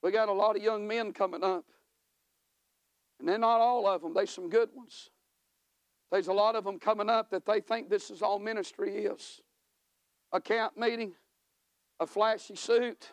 We 0.03 0.11
got 0.11 0.29
a 0.29 0.33
lot 0.33 0.57
of 0.57 0.62
young 0.62 0.89
men 0.89 1.12
coming 1.12 1.45
up. 1.45 1.64
And 3.20 3.29
they're 3.29 3.39
not 3.39 3.61
all 3.61 3.87
of 3.87 4.03
them, 4.03 4.12
there's 4.12 4.31
some 4.31 4.51
good 4.51 4.70
ones. 4.75 5.11
There's 6.11 6.27
a 6.27 6.33
lot 6.33 6.57
of 6.57 6.64
them 6.64 6.81
coming 6.81 7.09
up 7.09 7.31
that 7.31 7.47
they 7.47 7.61
think 7.61 7.91
this 7.91 8.11
is 8.11 8.22
all 8.22 8.41
ministry 8.41 9.05
is 9.05 9.41
a 10.33 10.41
camp 10.41 10.77
meeting, 10.77 11.12
a 12.01 12.07
flashy 12.07 12.57
suit, 12.57 13.12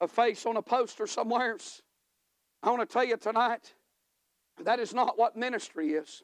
a 0.00 0.08
face 0.08 0.46
on 0.46 0.56
a 0.56 0.62
poster 0.62 1.06
somewheres. 1.06 1.82
I 2.62 2.70
want 2.70 2.88
to 2.88 2.92
tell 2.92 3.04
you 3.04 3.16
tonight, 3.16 3.74
that 4.64 4.78
is 4.78 4.94
not 4.94 5.18
what 5.18 5.36
ministry 5.36 5.92
is. 5.92 6.22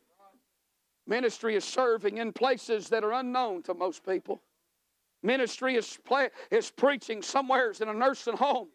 Ministry 1.06 1.56
is 1.56 1.64
serving 1.64 2.18
in 2.18 2.32
places 2.32 2.88
that 2.88 3.04
are 3.04 3.12
unknown 3.12 3.62
to 3.62 3.74
most 3.74 4.06
people. 4.06 4.40
Ministry 5.22 5.76
is, 5.76 5.98
play, 6.04 6.30
is 6.50 6.70
preaching 6.70 7.22
somewheres 7.22 7.80
in 7.80 7.88
a 7.88 7.94
nursing 7.94 8.36
home 8.36 8.68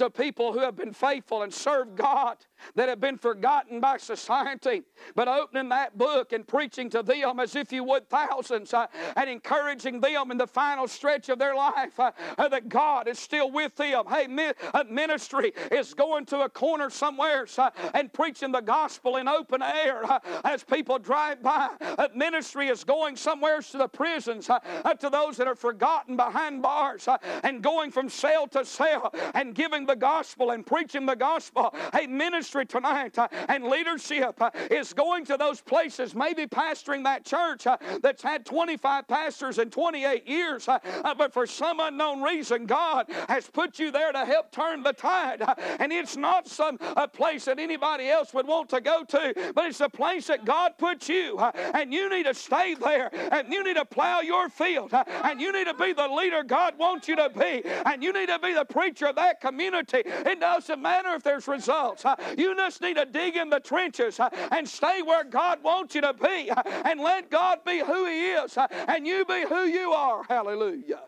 to 0.00 0.08
people 0.08 0.54
who 0.54 0.60
have 0.60 0.76
been 0.76 0.94
faithful 0.94 1.42
and 1.42 1.52
served 1.52 1.94
God 1.94 2.38
that 2.74 2.88
have 2.88 3.00
been 3.00 3.18
forgotten 3.18 3.80
by 3.80 3.98
society, 3.98 4.82
but 5.14 5.28
opening 5.28 5.68
that 5.68 5.98
book 5.98 6.32
and 6.32 6.48
preaching 6.48 6.88
to 6.88 7.02
them 7.02 7.38
as 7.38 7.54
if 7.54 7.70
you 7.70 7.84
would 7.84 8.08
thousands 8.08 8.72
uh, 8.72 8.86
and 9.16 9.28
encouraging 9.28 10.00
them 10.00 10.30
in 10.30 10.38
the 10.38 10.46
final 10.46 10.88
stretch 10.88 11.28
of 11.28 11.38
their 11.38 11.54
life 11.54 12.00
uh, 12.00 12.12
uh, 12.38 12.48
that 12.48 12.70
God 12.70 13.08
is 13.08 13.18
still 13.18 13.50
with 13.50 13.76
them. 13.76 14.04
Hey, 14.08 14.26
mi- 14.26 14.52
ministry 14.88 15.52
is 15.70 15.92
going 15.92 16.24
to 16.26 16.40
a 16.40 16.48
corner 16.48 16.88
somewhere 16.88 17.46
uh, 17.58 17.70
and 17.92 18.10
preaching 18.10 18.52
the 18.52 18.60
gospel 18.60 19.18
in 19.18 19.28
open 19.28 19.62
air 19.62 20.04
uh, 20.04 20.18
as 20.44 20.64
people 20.64 20.98
drive 20.98 21.42
by. 21.42 21.68
Uh, 21.80 22.08
ministry 22.14 22.68
is 22.68 22.84
going 22.84 23.16
somewhere 23.16 23.60
to 23.60 23.76
the 23.76 23.88
prisons, 23.88 24.46
to 24.46 25.10
those 25.10 25.36
that 25.36 25.46
are 25.46 25.54
forgotten 25.54 26.16
behind 26.16 26.62
bars, 26.62 27.06
and 27.42 27.62
going 27.62 27.90
from 27.90 28.08
cell 28.08 28.46
to 28.46 28.64
cell 28.64 29.12
and 29.34 29.54
giving 29.54 29.86
the 29.90 29.96
gospel 29.96 30.50
and 30.52 30.64
preaching 30.64 31.04
the 31.04 31.16
gospel. 31.16 31.74
Ministry 32.08 32.30
ministry 32.40 32.64
tonight 32.64 33.18
uh, 33.18 33.28
and 33.48 33.64
leadership 33.64 34.40
uh, 34.40 34.50
is 34.70 34.92
going 34.92 35.24
to 35.26 35.36
those 35.36 35.60
places, 35.60 36.14
maybe 36.14 36.46
pastoring 36.46 37.04
that 37.04 37.24
church 37.24 37.66
uh, 37.66 37.76
that's 38.02 38.22
had 38.22 38.46
25 38.46 39.06
pastors 39.06 39.58
in 39.58 39.68
28 39.68 40.26
years, 40.28 40.66
but 40.66 41.32
for 41.32 41.46
some 41.46 41.80
unknown 41.80 42.22
reason, 42.22 42.66
God 42.66 43.06
has 43.28 43.48
put 43.48 43.78
you 43.78 43.90
there 43.90 44.12
to 44.12 44.24
help 44.24 44.50
turn 44.52 44.82
the 44.82 44.92
tide. 44.92 45.42
And 45.78 45.92
it's 45.92 46.16
not 46.16 46.48
some 46.48 46.78
a 46.96 47.06
place 47.06 47.44
that 47.44 47.58
anybody 47.58 48.08
else 48.08 48.32
would 48.32 48.46
want 48.46 48.70
to 48.70 48.80
go 48.80 49.04
to, 49.04 49.52
but 49.54 49.66
it's 49.66 49.80
a 49.80 49.88
place 49.88 50.28
that 50.28 50.44
God 50.44 50.72
put 50.78 51.08
you, 51.08 51.38
and 51.38 51.92
you 51.92 52.08
need 52.08 52.24
to 52.24 52.34
stay 52.34 52.74
there, 52.74 53.10
and 53.32 53.52
you 53.52 53.62
need 53.62 53.76
to 53.76 53.84
plow 53.84 54.20
your 54.20 54.48
field, 54.48 54.92
and 54.92 55.40
you 55.40 55.52
need 55.52 55.66
to 55.66 55.74
be 55.74 55.92
the 55.92 56.08
leader 56.08 56.42
God 56.42 56.78
wants 56.78 57.06
you 57.06 57.16
to 57.16 57.28
be, 57.30 57.62
and 57.86 58.02
you 58.02 58.12
need 58.12 58.28
to 58.28 58.38
be 58.38 58.54
the 58.54 58.64
preacher 58.64 59.06
of 59.06 59.16
that 59.16 59.40
community. 59.40 59.79
It 59.92 60.40
doesn't 60.40 60.80
matter 60.80 61.14
if 61.14 61.22
there's 61.22 61.48
results. 61.48 62.04
You 62.36 62.54
just 62.56 62.80
need 62.80 62.96
to 62.96 63.04
dig 63.04 63.36
in 63.36 63.50
the 63.50 63.60
trenches 63.60 64.20
uh, 64.20 64.28
and 64.52 64.68
stay 64.68 65.02
where 65.02 65.24
God 65.24 65.62
wants 65.62 65.94
you 65.94 66.00
to 66.02 66.12
be 66.14 66.50
uh, 66.50 66.62
and 66.84 67.00
let 67.00 67.30
God 67.30 67.58
be 67.64 67.78
who 67.80 68.06
He 68.06 68.30
is 68.30 68.56
uh, 68.56 68.66
and 68.88 69.06
you 69.06 69.24
be 69.24 69.44
who 69.48 69.64
you 69.64 69.92
are. 69.92 70.22
Hallelujah. 70.28 71.00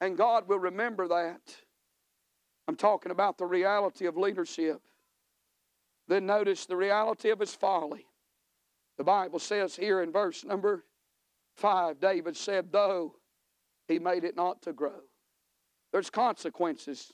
And 0.00 0.16
God 0.16 0.48
will 0.48 0.58
remember 0.58 1.08
that. 1.08 1.40
I'm 2.66 2.76
talking 2.76 3.12
about 3.12 3.38
the 3.38 3.46
reality 3.46 4.06
of 4.06 4.16
leadership. 4.16 4.80
Then 6.08 6.26
notice 6.26 6.66
the 6.66 6.76
reality 6.76 7.30
of 7.30 7.40
his 7.40 7.54
folly. 7.54 8.06
The 8.98 9.04
Bible 9.04 9.38
says 9.38 9.74
here 9.74 10.02
in 10.02 10.12
verse 10.12 10.44
number 10.44 10.84
5 11.56 12.00
David 12.00 12.36
said, 12.36 12.70
Though 12.70 13.16
he 13.88 13.98
made 13.98 14.24
it 14.24 14.36
not 14.36 14.62
to 14.62 14.72
grow. 14.72 15.00
There's 15.92 16.10
consequences 16.10 17.12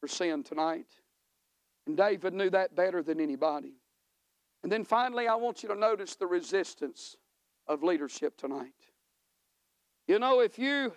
for 0.00 0.08
sin 0.08 0.42
tonight. 0.42 0.86
And 1.86 1.96
David 1.96 2.34
knew 2.34 2.50
that 2.50 2.74
better 2.74 3.02
than 3.02 3.20
anybody. 3.20 3.74
And 4.62 4.70
then 4.70 4.84
finally, 4.84 5.28
I 5.28 5.36
want 5.36 5.62
you 5.62 5.68
to 5.68 5.74
notice 5.74 6.16
the 6.16 6.26
resistance 6.26 7.16
of 7.66 7.82
leadership 7.82 8.36
tonight. 8.36 8.72
You 10.06 10.18
know, 10.18 10.40
if 10.40 10.58
you 10.58 10.92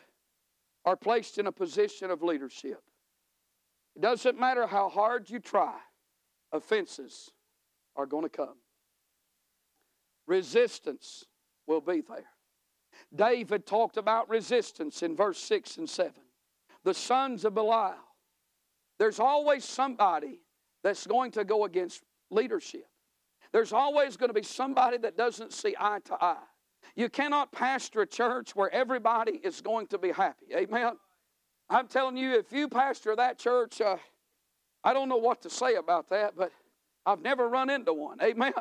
are 0.85 0.95
placed 0.95 1.37
in 1.37 1.47
a 1.47 1.51
position 1.51 2.11
of 2.11 2.23
leadership, 2.23 2.81
it 3.95 4.01
doesn't 4.01 4.39
matter 4.39 4.65
how 4.65 4.89
hard 4.89 5.29
you 5.29 5.39
try, 5.39 5.77
offenses 6.51 7.31
are 7.95 8.05
going 8.05 8.23
to 8.23 8.29
come. 8.29 8.57
Resistance 10.25 11.25
will 11.67 11.81
be 11.81 12.01
there. 12.01 12.25
David 13.13 13.65
talked 13.65 13.97
about 13.97 14.29
resistance 14.29 15.03
in 15.03 15.15
verse 15.15 15.39
6 15.39 15.77
and 15.77 15.89
7. 15.89 16.13
The 16.83 16.93
sons 16.93 17.45
of 17.45 17.53
Belial. 17.53 17.95
There's 19.03 19.19
always 19.19 19.65
somebody 19.65 20.39
that's 20.81 21.05
going 21.05 21.31
to 21.31 21.43
go 21.43 21.65
against 21.65 22.03
leadership. 22.29 22.85
There's 23.51 23.73
always 23.73 24.15
going 24.15 24.29
to 24.29 24.33
be 24.33 24.43
somebody 24.43 24.97
that 24.99 25.17
doesn't 25.17 25.51
see 25.51 25.75
eye 25.77 25.99
to 26.05 26.23
eye. 26.23 26.37
You 26.95 27.09
cannot 27.09 27.51
pastor 27.51 28.03
a 28.03 28.07
church 28.07 28.55
where 28.55 28.73
everybody 28.73 29.41
is 29.43 29.59
going 29.59 29.87
to 29.87 29.97
be 29.97 30.13
happy. 30.13 30.45
Amen. 30.55 30.93
I'm 31.69 31.89
telling 31.89 32.15
you, 32.15 32.31
if 32.39 32.53
you 32.53 32.69
pastor 32.69 33.13
that 33.13 33.37
church, 33.37 33.81
uh, 33.81 33.97
I 34.85 34.93
don't 34.93 35.09
know 35.09 35.17
what 35.17 35.41
to 35.41 35.49
say 35.49 35.75
about 35.75 36.09
that, 36.11 36.37
but 36.37 36.53
I've 37.05 37.19
never 37.19 37.49
run 37.49 37.69
into 37.69 37.91
one. 37.91 38.21
Amen. 38.21 38.53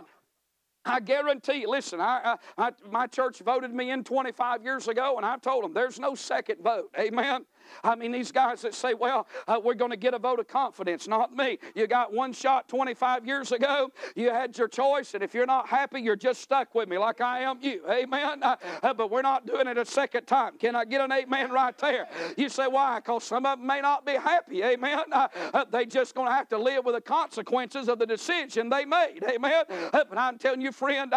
I 0.85 0.99
guarantee 0.99 1.61
you, 1.61 1.71
listen, 1.71 2.01
I, 2.01 2.37
I, 2.59 2.67
I, 2.67 2.71
my 2.91 3.07
church 3.07 3.39
voted 3.39 3.73
me 3.73 3.93
in 3.93 4.03
25 4.03 4.65
years 4.65 4.89
ago, 4.89 5.19
and 5.19 5.25
I 5.25 5.37
told 5.37 5.63
them 5.63 5.73
there's 5.73 6.01
no 6.01 6.17
second 6.17 6.65
vote. 6.65 6.91
Amen. 6.99 7.45
I 7.85 7.95
mean, 7.95 8.13
these 8.13 8.33
guys 8.33 8.63
that 8.63 8.75
say, 8.75 8.95
well, 8.95 9.27
uh, 9.47 9.61
we're 9.63 9.75
going 9.75 9.91
to 9.91 9.97
get 9.97 10.15
a 10.15 10.19
vote 10.19 10.41
of 10.41 10.49
confidence. 10.49 11.09
Not 11.09 11.35
me. 11.35 11.59
You 11.75 11.87
got 11.87 12.13
one 12.13 12.33
shot 12.33 12.69
25 12.69 13.27
years 13.27 13.53
ago. 13.53 13.91
You 14.15 14.31
had 14.31 14.57
your 14.57 14.69
choice, 14.69 15.15
and 15.15 15.23
if 15.23 15.35
you're 15.35 15.47
not 15.47 15.69
happy, 15.69 16.01
you're 16.01 16.17
just 16.17 16.41
stuck 16.41 16.75
with 16.75 16.89
me 16.89 16.99
like 16.99 17.21
I 17.21 17.41
am 17.41 17.59
you. 17.61 17.83
Amen. 17.91 18.43
Uh, 18.43 18.57
uh, 18.83 18.95
but 18.95 19.11
we're 19.11 19.23
not 19.23 19.47
doing 19.47 19.67
it 19.67 19.79
a 19.79 19.85
second 19.85 20.27
time. 20.27 20.59
Can 20.59 20.77
I 20.77 20.85
get 20.85 21.01
an 21.01 21.13
amen 21.13 21.51
right 21.51 21.77
there? 21.79 22.09
You 22.37 22.49
say, 22.49 22.67
why? 22.67 22.99
Because 22.99 23.25
some 23.25 23.47
of 23.47 23.59
them 23.59 23.67
may 23.67 23.81
not 23.81 24.05
be 24.07 24.13
happy. 24.13 24.63
Amen. 24.63 25.01
Uh, 25.13 25.29
uh, 25.55 25.65
they 25.71 25.87
just 25.87 26.15
going 26.15 26.29
to 26.29 26.35
have 26.35 26.49
to 26.49 26.59
live 26.59 26.85
with 26.85 26.95
the 26.95 27.01
consequences 27.01 27.89
of 27.89 27.99
the 27.99 28.07
decision 28.07 28.69
they 28.69 28.85
made. 28.85 29.21
Amen. 29.29 29.65
Uh, 29.71 30.05
but 30.09 30.19
I'm 30.19 30.39
telling 30.39 30.61
you, 30.61 30.73
friend, 30.73 31.13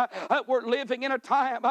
we're 0.48 0.66
living 0.66 1.04
in 1.04 1.12
a 1.12 1.18
time 1.20 1.62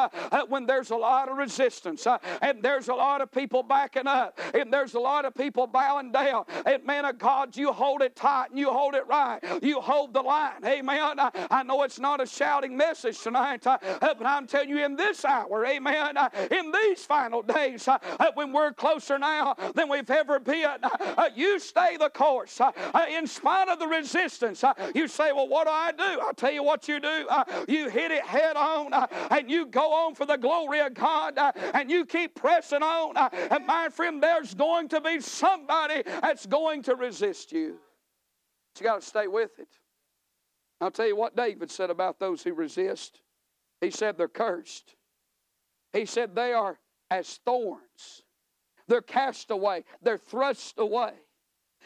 when 0.47 0.65
there's 0.65 0.89
a 0.89 0.95
lot 0.95 1.29
of 1.29 1.37
resistance 1.37 2.07
and 2.41 2.61
there's 2.61 2.87
a 2.87 2.93
lot 2.93 3.21
of 3.21 3.31
people 3.31 3.63
backing 3.63 4.07
up 4.07 4.39
there's 4.71 4.93
a 4.93 4.99
lot 4.99 5.25
of 5.25 5.33
people 5.33 5.67
bowing 5.67 6.11
down. 6.11 6.45
And 6.65 6.83
man 6.85 7.05
of 7.05 7.17
God, 7.17 7.55
you 7.55 7.71
hold 7.71 8.01
it 8.01 8.15
tight 8.15 8.49
and 8.49 8.59
you 8.59 8.69
hold 8.69 8.95
it 8.95 9.07
right. 9.07 9.39
You 9.61 9.81
hold 9.81 10.13
the 10.13 10.21
line. 10.21 10.63
Amen. 10.65 11.19
I, 11.19 11.31
I 11.51 11.63
know 11.63 11.83
it's 11.83 11.99
not 11.99 12.21
a 12.21 12.25
shouting 12.25 12.75
message 12.75 13.19
tonight, 13.19 13.65
uh, 13.67 13.77
uh 13.83 14.13
but 14.13 14.25
I'm 14.25 14.47
telling 14.47 14.69
you 14.69 14.83
in 14.83 14.95
this 14.95 15.25
hour, 15.25 15.65
amen, 15.65 16.17
uh, 16.17 16.29
in 16.51 16.71
these 16.71 17.05
final 17.05 17.41
days, 17.41 17.87
uh, 17.87 17.97
uh 18.19 18.31
when 18.33 18.51
we're 18.51 18.73
closer 18.73 19.17
now 19.19 19.55
than 19.73 19.89
we've 19.89 20.09
ever 20.09 20.39
been, 20.39 20.77
uh, 20.83 21.29
you 21.35 21.59
stay 21.59 21.97
the 21.97 22.09
course. 22.09 22.59
in 23.09 23.27
spite 23.27 23.69
of 23.69 23.79
the 23.79 23.87
resistance, 23.87 24.63
you 24.93 25.07
say, 25.07 25.31
Well, 25.31 25.47
what 25.47 25.65
do 25.65 25.71
I 25.71 25.91
do? 25.91 26.21
I'll 26.21 26.33
tell 26.33 26.51
you 26.51 26.63
what 26.63 26.87
you 26.87 26.99
do. 26.99 27.27
you 27.67 27.89
hit 27.89 28.11
it 28.11 28.23
head 28.23 28.55
on 28.55 28.93
and 29.29 29.49
you 29.49 29.65
go 29.65 29.93
on 29.93 30.15
for 30.15 30.25
the 30.25 30.37
glory 30.37 30.79
of 30.79 30.93
God 30.93 31.37
and 31.73 31.89
you 31.89 32.05
keep 32.05 32.35
pressing 32.35 32.83
on. 32.83 33.17
and 33.33 33.65
my 33.65 33.89
friend, 33.89 34.21
there's 34.21 34.54
going 34.55 34.89
to 34.89 35.01
be 35.01 35.19
somebody 35.19 36.03
that's 36.05 36.45
going 36.45 36.83
to 36.83 36.95
resist 36.95 37.51
you. 37.51 37.77
But 38.73 38.81
you 38.81 38.87
got 38.87 39.01
to 39.01 39.07
stay 39.07 39.27
with 39.27 39.59
it. 39.59 39.67
I'll 40.81 40.91
tell 40.91 41.07
you 41.07 41.15
what 41.15 41.35
David 41.35 41.71
said 41.71 41.89
about 41.89 42.19
those 42.19 42.43
who 42.43 42.53
resist. 42.53 43.21
He 43.81 43.91
said 43.91 44.17
they're 44.17 44.27
cursed. 44.27 44.95
He 45.93 46.05
said 46.05 46.35
they 46.35 46.53
are 46.53 46.77
as 47.09 47.39
thorns. 47.45 48.23
They're 48.87 49.01
cast 49.01 49.51
away, 49.51 49.83
they're 50.01 50.17
thrust 50.17 50.75
away. 50.77 51.13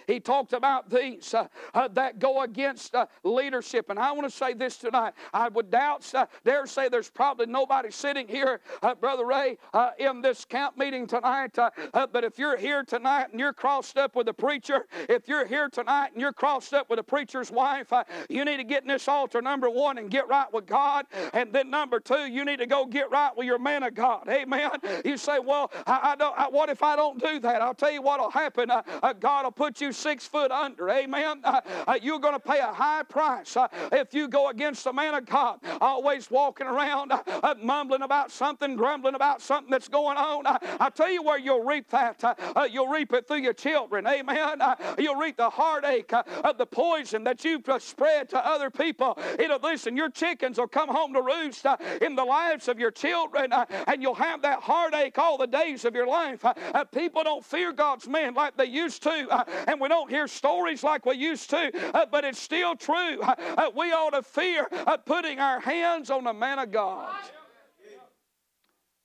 He 0.10 0.20
talked 0.20 0.54
about 0.54 0.90
these 0.90 1.36
uh, 1.36 1.48
uh, 1.76 1.88
that 1.90 2.18
go 2.18 2.42
against 2.42 2.96
uh, 2.96 3.06
leadership. 3.24 3.92
And 3.92 4.00
I 4.00 4.12
want 4.12 4.28
to 4.28 4.36
say 4.36 4.54
this 4.56 4.78
tonight. 4.78 5.14
I 5.36 5.50
would 5.50 5.70
doubt, 5.70 6.12
uh, 6.16 6.26
dare 6.44 6.66
say, 6.66 6.90
there's 6.90 7.12
probably 7.12 7.46
nobody 7.46 7.92
sitting 7.92 8.28
here, 8.28 8.60
uh, 8.82 8.96
Brother 8.96 9.28
Ray, 9.28 9.60
uh, 9.72 9.92
in 10.00 10.22
this 10.22 10.46
camp 10.46 10.80
meeting 10.80 11.06
tonight. 11.06 11.52
but 11.54 12.24
if 12.24 12.40
you're 12.40 12.58
here 12.58 12.84
tonight 12.84 13.28
and 13.30 13.40
you're 13.40 13.54
crossed 13.54 14.00
up 14.00 14.16
with 14.16 14.28
a 14.30 14.34
preacher, 14.34 14.88
if 15.08 15.28
you're 15.28 15.46
here 15.46 15.70
tonight 15.70 16.10
and 16.14 16.22
you're 16.22 16.34
crossed 16.34 16.74
up 16.74 16.90
with 16.90 16.98
a 16.98 17.04
preacher's 17.04 17.52
wife, 17.52 17.94
you 18.30 18.44
need 18.46 18.58
to 18.58 18.64
get 18.64 18.82
in 18.82 18.88
this 18.88 19.08
altar, 19.08 19.44
number 19.44 19.70
one, 19.70 20.00
and 20.00 20.10
get 20.10 20.28
right 20.28 20.52
with 20.52 20.66
God. 20.66 21.06
And 21.34 21.54
then 21.54 21.70
number 21.70 22.00
two, 22.00 22.26
you 22.26 22.46
need 22.46 22.58
to 22.58 22.66
go 22.66 22.88
get 22.88 23.12
right 23.12 23.36
with 23.38 23.46
your 23.46 23.60
man 23.60 23.84
of 23.84 23.94
God. 23.94 24.28
Amen. 24.28 24.72
You 25.06 25.18
say, 25.18 25.38
well, 25.38 25.72
I, 25.86 26.14
I 26.14 26.16
don't. 26.16 26.36
I, 26.40 26.50
what 26.50 26.70
if 26.70 26.82
I 26.82 26.96
don't 26.96 27.20
do 27.24 27.40
that? 27.42 27.62
I'll 27.62 27.76
tell 27.76 27.92
you 27.92 28.02
what'll 28.02 28.32
happen. 28.32 28.72
God 29.20 29.44
will 29.44 29.52
put 29.52 29.80
you 29.80 29.92
six 30.00 30.26
foot 30.26 30.52
under. 30.52 30.90
Amen. 30.90 31.42
Uh, 31.44 31.62
uh, 31.88 32.00
you're 32.02 32.20
going 32.20 32.34
to 32.34 32.40
pay 32.40 32.60
a 32.60 32.74
high 32.74 33.04
price 33.04 33.58
uh, 33.58 33.68
if 33.92 34.14
you 34.14 34.28
go 34.28 34.50
against 34.50 34.84
the 34.84 34.94
man 34.94 35.14
of 35.14 35.26
God, 35.26 35.60
always 35.82 36.32
walking 36.32 36.68
around 36.68 37.12
uh, 37.12 37.22
uh, 37.28 37.56
mumbling 37.62 38.02
about 38.02 38.32
something, 38.32 38.76
grumbling 38.76 39.16
about 39.16 39.42
something 39.42 39.70
that's 39.70 39.90
going 39.90 40.18
on. 40.18 40.46
Uh, 40.46 40.58
I 40.80 40.90
tell 40.90 41.12
you 41.12 41.22
where 41.22 41.38
you'll 41.38 41.64
reap 41.64 41.90
that. 41.90 42.24
you'll 42.72 42.88
reap 42.88 43.14
it 43.14 43.28
through 43.28 43.42
your 43.42 43.54
children. 43.54 44.08
Amen. 44.08 44.62
you'll 44.98 45.16
reap 45.16 45.38
the 45.38 45.50
heartache 45.50 46.14
of 46.14 46.58
the 46.58 46.66
poison 46.66 47.24
that 47.26 47.44
you've 47.44 47.64
spread 47.80 48.30
to 48.30 48.46
other 48.46 48.70
people. 48.70 49.18
It'll 49.38 49.60
listen. 49.60 49.98
Your 49.98 50.10
chickens 50.10 50.58
will 50.58 50.68
come 50.68 50.90
home 50.90 51.14
to 51.14 51.22
roost 51.22 51.66
in 52.02 52.16
the 52.16 52.24
lives 52.24 52.68
of 52.68 52.80
your 52.80 52.92
children, 52.92 53.52
and 53.88 54.02
you'll 54.02 54.16
have 54.16 54.42
that 54.44 54.60
heartache 54.62 55.18
all 55.18 55.38
the 55.38 55.48
days 55.48 55.84
of 55.86 55.94
your 55.94 56.08
life. 56.08 56.46
people 56.94 57.24
don't 57.24 57.44
fear 57.44 57.74
God's 57.74 58.08
men 58.08 58.34
like 58.34 58.56
they 58.56 58.66
used 58.66 59.04
to, 59.04 59.46
and 59.68 59.80
we 59.82 59.89
don't 59.90 60.10
hear 60.10 60.28
stories 60.28 60.84
like 60.84 61.06
we 61.06 61.16
used 61.16 61.50
to, 61.50 61.72
uh, 61.94 62.06
but 62.06 62.24
it's 62.24 62.42
still 62.42 62.76
true. 62.76 63.20
Uh, 63.22 63.36
uh 63.58 63.72
we 63.76 63.92
ought 63.92 64.12
to 64.12 64.22
fear 64.22 64.68
uh, 64.72 64.98
putting 64.98 65.40
our 65.40 65.60
hands 65.60 66.10
on 66.10 66.24
the 66.24 66.34
man 66.34 66.60
of 66.60 66.72
God. 66.72 67.14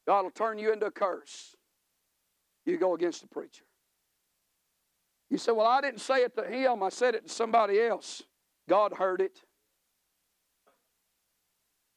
God 0.06 0.22
will 0.22 0.30
turn 0.30 0.58
you 0.58 0.72
into 0.72 0.86
a 0.86 0.90
curse. 0.90 1.56
You 2.66 2.78
go 2.78 2.94
against 2.94 3.22
the 3.22 3.28
preacher. 3.28 3.64
You 5.30 5.38
say, 5.38 5.52
Well, 5.52 5.66
I 5.66 5.80
didn't 5.80 6.00
say 6.00 6.22
it 6.22 6.36
to 6.36 6.44
him, 6.44 6.82
I 6.82 6.90
said 6.90 7.14
it 7.14 7.26
to 7.26 7.32
somebody 7.32 7.80
else. 7.80 8.22
God 8.68 8.92
heard 8.94 9.20
it. 9.20 9.42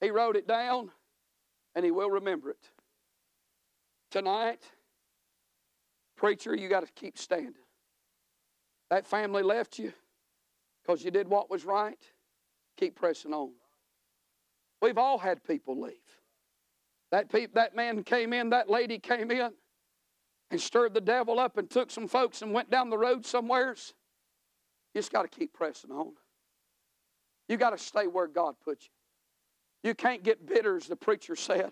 He 0.01 0.11
wrote 0.11 0.35
it 0.35 0.47
down, 0.47 0.91
and 1.75 1.83
He 1.83 1.91
will 1.91 2.09
remember 2.09 2.51
it. 2.51 2.71
Tonight, 4.11 4.61
preacher, 6.15 6.55
you 6.55 6.69
got 6.69 6.85
to 6.85 6.91
keep 6.93 7.17
standing. 7.17 7.53
That 8.89 9.05
family 9.05 9.43
left 9.43 9.79
you 9.79 9.93
because 10.81 11.03
you 11.03 11.11
did 11.11 11.27
what 11.27 11.49
was 11.49 11.65
right. 11.65 11.99
Keep 12.77 12.95
pressing 12.95 13.33
on. 13.33 13.51
We've 14.81 14.97
all 14.97 15.17
had 15.17 15.43
people 15.43 15.79
leave. 15.81 15.93
That, 17.11 17.29
pe- 17.29 17.47
that 17.53 17.75
man 17.75 18.03
came 18.03 18.33
in, 18.33 18.49
that 18.51 18.69
lady 18.69 18.99
came 18.99 19.31
in 19.31 19.51
and 20.51 20.61
stirred 20.61 20.93
the 20.93 21.01
devil 21.01 21.39
up 21.39 21.57
and 21.57 21.69
took 21.69 21.91
some 21.91 22.07
folks 22.07 22.41
and 22.41 22.53
went 22.53 22.69
down 22.69 22.89
the 22.89 22.97
road 22.97 23.25
somewheres. 23.25 23.93
You 24.93 24.99
just 24.99 25.11
got 25.11 25.23
to 25.23 25.27
keep 25.27 25.53
pressing 25.53 25.91
on. 25.91 26.13
You 27.49 27.57
got 27.57 27.71
to 27.71 27.77
stay 27.77 28.07
where 28.07 28.27
God 28.27 28.55
put 28.63 28.83
you. 28.83 29.89
You 29.89 29.95
can't 29.95 30.23
get 30.23 30.45
bitter, 30.45 30.75
as 30.77 30.87
the 30.87 30.95
preacher 30.95 31.35
said. 31.35 31.71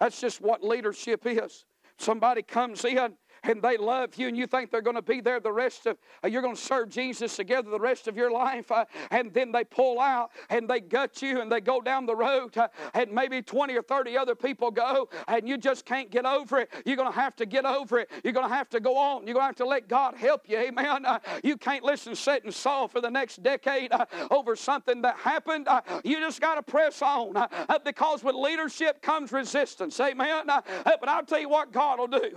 That's 0.00 0.20
just 0.20 0.40
what 0.40 0.64
leadership 0.64 1.26
is. 1.26 1.64
Somebody 1.98 2.42
comes 2.42 2.84
in 2.84 3.14
and 3.48 3.62
they 3.62 3.76
love 3.76 4.16
you 4.16 4.28
and 4.28 4.36
you 4.36 4.46
think 4.46 4.70
they're 4.70 4.82
going 4.82 4.96
to 4.96 5.02
be 5.02 5.20
there 5.20 5.40
the 5.40 5.52
rest 5.52 5.86
of 5.86 5.96
uh, 6.24 6.28
you're 6.28 6.42
going 6.42 6.54
to 6.54 6.60
serve 6.60 6.88
Jesus 6.88 7.36
together 7.36 7.70
the 7.70 7.80
rest 7.80 8.08
of 8.08 8.16
your 8.16 8.30
life 8.30 8.70
uh, 8.70 8.84
and 9.10 9.32
then 9.32 9.52
they 9.52 9.64
pull 9.64 10.00
out 10.00 10.30
and 10.50 10.68
they 10.68 10.80
gut 10.80 11.22
you 11.22 11.40
and 11.40 11.50
they 11.50 11.60
go 11.60 11.80
down 11.80 12.06
the 12.06 12.14
road 12.14 12.56
uh, 12.56 12.68
and 12.94 13.10
maybe 13.12 13.42
20 13.42 13.74
or 13.76 13.82
30 13.82 14.16
other 14.16 14.34
people 14.34 14.70
go 14.70 15.08
and 15.28 15.48
you 15.48 15.56
just 15.56 15.84
can't 15.84 16.10
get 16.10 16.24
over 16.24 16.58
it. 16.58 16.70
You're 16.84 16.96
going 16.96 17.10
to 17.10 17.18
have 17.18 17.36
to 17.36 17.46
get 17.46 17.64
over 17.64 17.98
it. 17.98 18.10
You're 18.24 18.32
going 18.32 18.48
to 18.48 18.54
have 18.54 18.68
to 18.70 18.80
go 18.80 18.96
on. 18.96 19.26
You're 19.26 19.34
going 19.34 19.44
to 19.44 19.48
have 19.48 19.56
to 19.56 19.66
let 19.66 19.88
God 19.88 20.14
help 20.14 20.48
you. 20.48 20.58
Amen. 20.58 21.04
Uh, 21.04 21.18
you 21.42 21.56
can't 21.56 21.84
listen 21.84 22.14
sit 22.14 22.44
and 22.44 22.52
saw 22.52 22.86
for 22.86 23.00
the 23.00 23.10
next 23.10 23.42
decade 23.42 23.92
uh, 23.92 24.06
over 24.30 24.56
something 24.56 25.02
that 25.02 25.16
happened. 25.16 25.68
Uh, 25.68 25.80
you 26.04 26.18
just 26.20 26.40
got 26.40 26.56
to 26.56 26.62
press 26.62 27.02
on 27.02 27.46
because 27.84 28.24
with 28.24 28.34
leadership 28.34 29.02
comes 29.02 29.32
resistance. 29.32 29.98
Amen. 30.00 30.46
But 30.46 31.08
I'll 31.08 31.24
tell 31.24 31.40
you 31.40 31.48
what 31.48 31.72
God 31.72 31.98
will 31.98 32.06
do. 32.06 32.30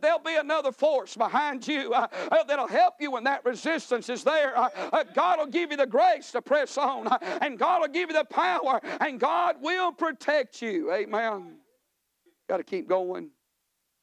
There'll 0.00 0.18
be 0.20 0.36
another 0.46 0.70
force 0.70 1.16
behind 1.16 1.66
you 1.66 1.92
uh, 1.92 2.06
uh, 2.30 2.44
that'll 2.44 2.68
help 2.68 2.94
you 3.00 3.10
when 3.10 3.24
that 3.24 3.44
resistance 3.44 4.08
is 4.08 4.22
there. 4.22 4.56
Uh, 4.56 4.68
uh 4.92 5.04
God 5.12 5.40
will 5.40 5.46
give 5.46 5.72
you 5.72 5.76
the 5.76 5.86
grace 5.86 6.30
to 6.32 6.40
press 6.40 6.78
on, 6.78 7.08
and 7.42 7.58
God 7.58 7.80
will 7.80 7.88
give 7.88 8.10
you 8.10 8.16
the 8.16 8.24
power, 8.24 8.80
and 9.00 9.18
God 9.18 9.56
will 9.60 9.92
protect 9.92 10.62
you. 10.62 10.92
Amen. 10.92 11.56
Got 12.48 12.58
to 12.58 12.64
keep 12.64 12.88
going. 12.88 13.30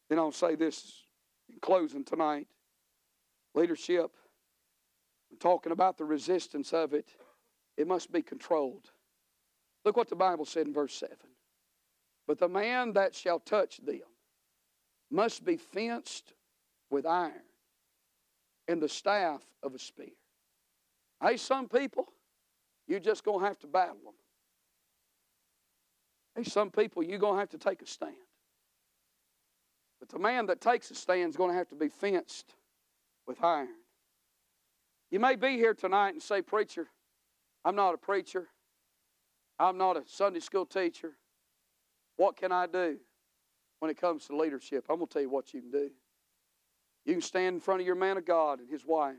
Then 0.10 0.20
I'll 0.20 0.34
say 0.34 0.56
this 0.56 1.06
in 1.50 1.60
closing 1.62 2.04
tonight 2.04 2.48
leadership, 3.56 4.12
I'm 5.32 5.38
talking 5.38 5.72
about 5.72 5.98
the 5.98 6.06
resistance 6.06 6.74
of 6.74 6.94
it, 6.94 7.10
it 7.78 7.88
must 7.88 8.12
be 8.12 8.22
controlled. 8.22 8.90
Look 9.86 9.96
what 9.96 10.10
the 10.10 10.16
Bible 10.16 10.46
said 10.46 10.68
in 10.68 10.74
verse 10.74 10.94
7. 10.96 11.16
But 12.28 12.40
the 12.40 12.50
man 12.50 12.94
that 12.94 13.14
shall 13.14 13.40
touch 13.40 13.78
them 13.78 14.02
must 15.14 15.46
be 15.46 15.58
fenced 15.58 16.34
with 16.90 17.06
iron 17.06 17.34
and 18.68 18.82
the 18.82 18.90
staff 18.90 19.42
of 19.62 19.76
a 19.76 19.80
spear. 19.80 20.08
Hey, 21.22 21.38
some 21.38 21.70
people, 21.70 22.08
you're 22.88 23.00
just 23.00 23.24
going 23.24 23.40
to 23.40 23.46
have 23.46 23.60
to 23.60 23.68
battle 23.68 23.98
them. 24.04 24.14
Hey, 26.36 26.44
some 26.44 26.72
people, 26.72 27.04
you're 27.04 27.20
going 27.20 27.36
to 27.36 27.40
have 27.40 27.50
to 27.50 27.60
take 27.60 27.82
a 27.84 27.86
stand. 27.86 28.16
But 30.00 30.10
the 30.10 30.18
man 30.18 30.48
that 30.48 30.60
takes 30.60 30.90
a 30.90 30.96
stand 30.96 31.30
is 31.30 31.38
going 31.38 31.52
to 31.52 31.58
have 31.58 31.70
to 31.70 31.76
be 31.76 31.90
fenced 31.90 32.56
with 33.28 33.42
iron. 33.44 33.70
You 35.12 35.20
may 35.20 35.36
be 35.36 35.58
here 35.58 35.76
tonight 35.76 36.10
and 36.10 36.24
say, 36.24 36.42
Preacher, 36.42 36.88
I'm 37.64 37.76
not 37.76 37.94
a 37.94 37.98
preacher. 37.98 38.48
I'm 39.60 39.78
not 39.78 39.96
a 39.96 40.04
Sunday 40.08 40.40
school 40.40 40.66
teacher. 40.66 41.12
What 42.18 42.36
can 42.36 42.52
I 42.52 42.66
do? 42.66 42.98
When 43.84 43.92
it 43.92 44.00
comes 44.00 44.28
to 44.28 44.38
leadership. 44.38 44.86
I'm 44.90 44.96
going 44.96 45.08
to 45.08 45.14
tell 45.14 45.22
you 45.22 45.30
what 45.30 45.54
you 45.54 45.60
can 45.60 45.70
do. 45.70 45.90
You 47.04 47.16
can 47.16 47.22
stand 47.22 47.56
in 47.56 47.60
front 47.60 47.82
of 47.82 47.86
your 47.86 47.98
man 47.98 48.16
of 48.16 48.26
God 48.26 48.62
and 48.62 48.70
his 48.70 48.86
wife, 48.86 49.18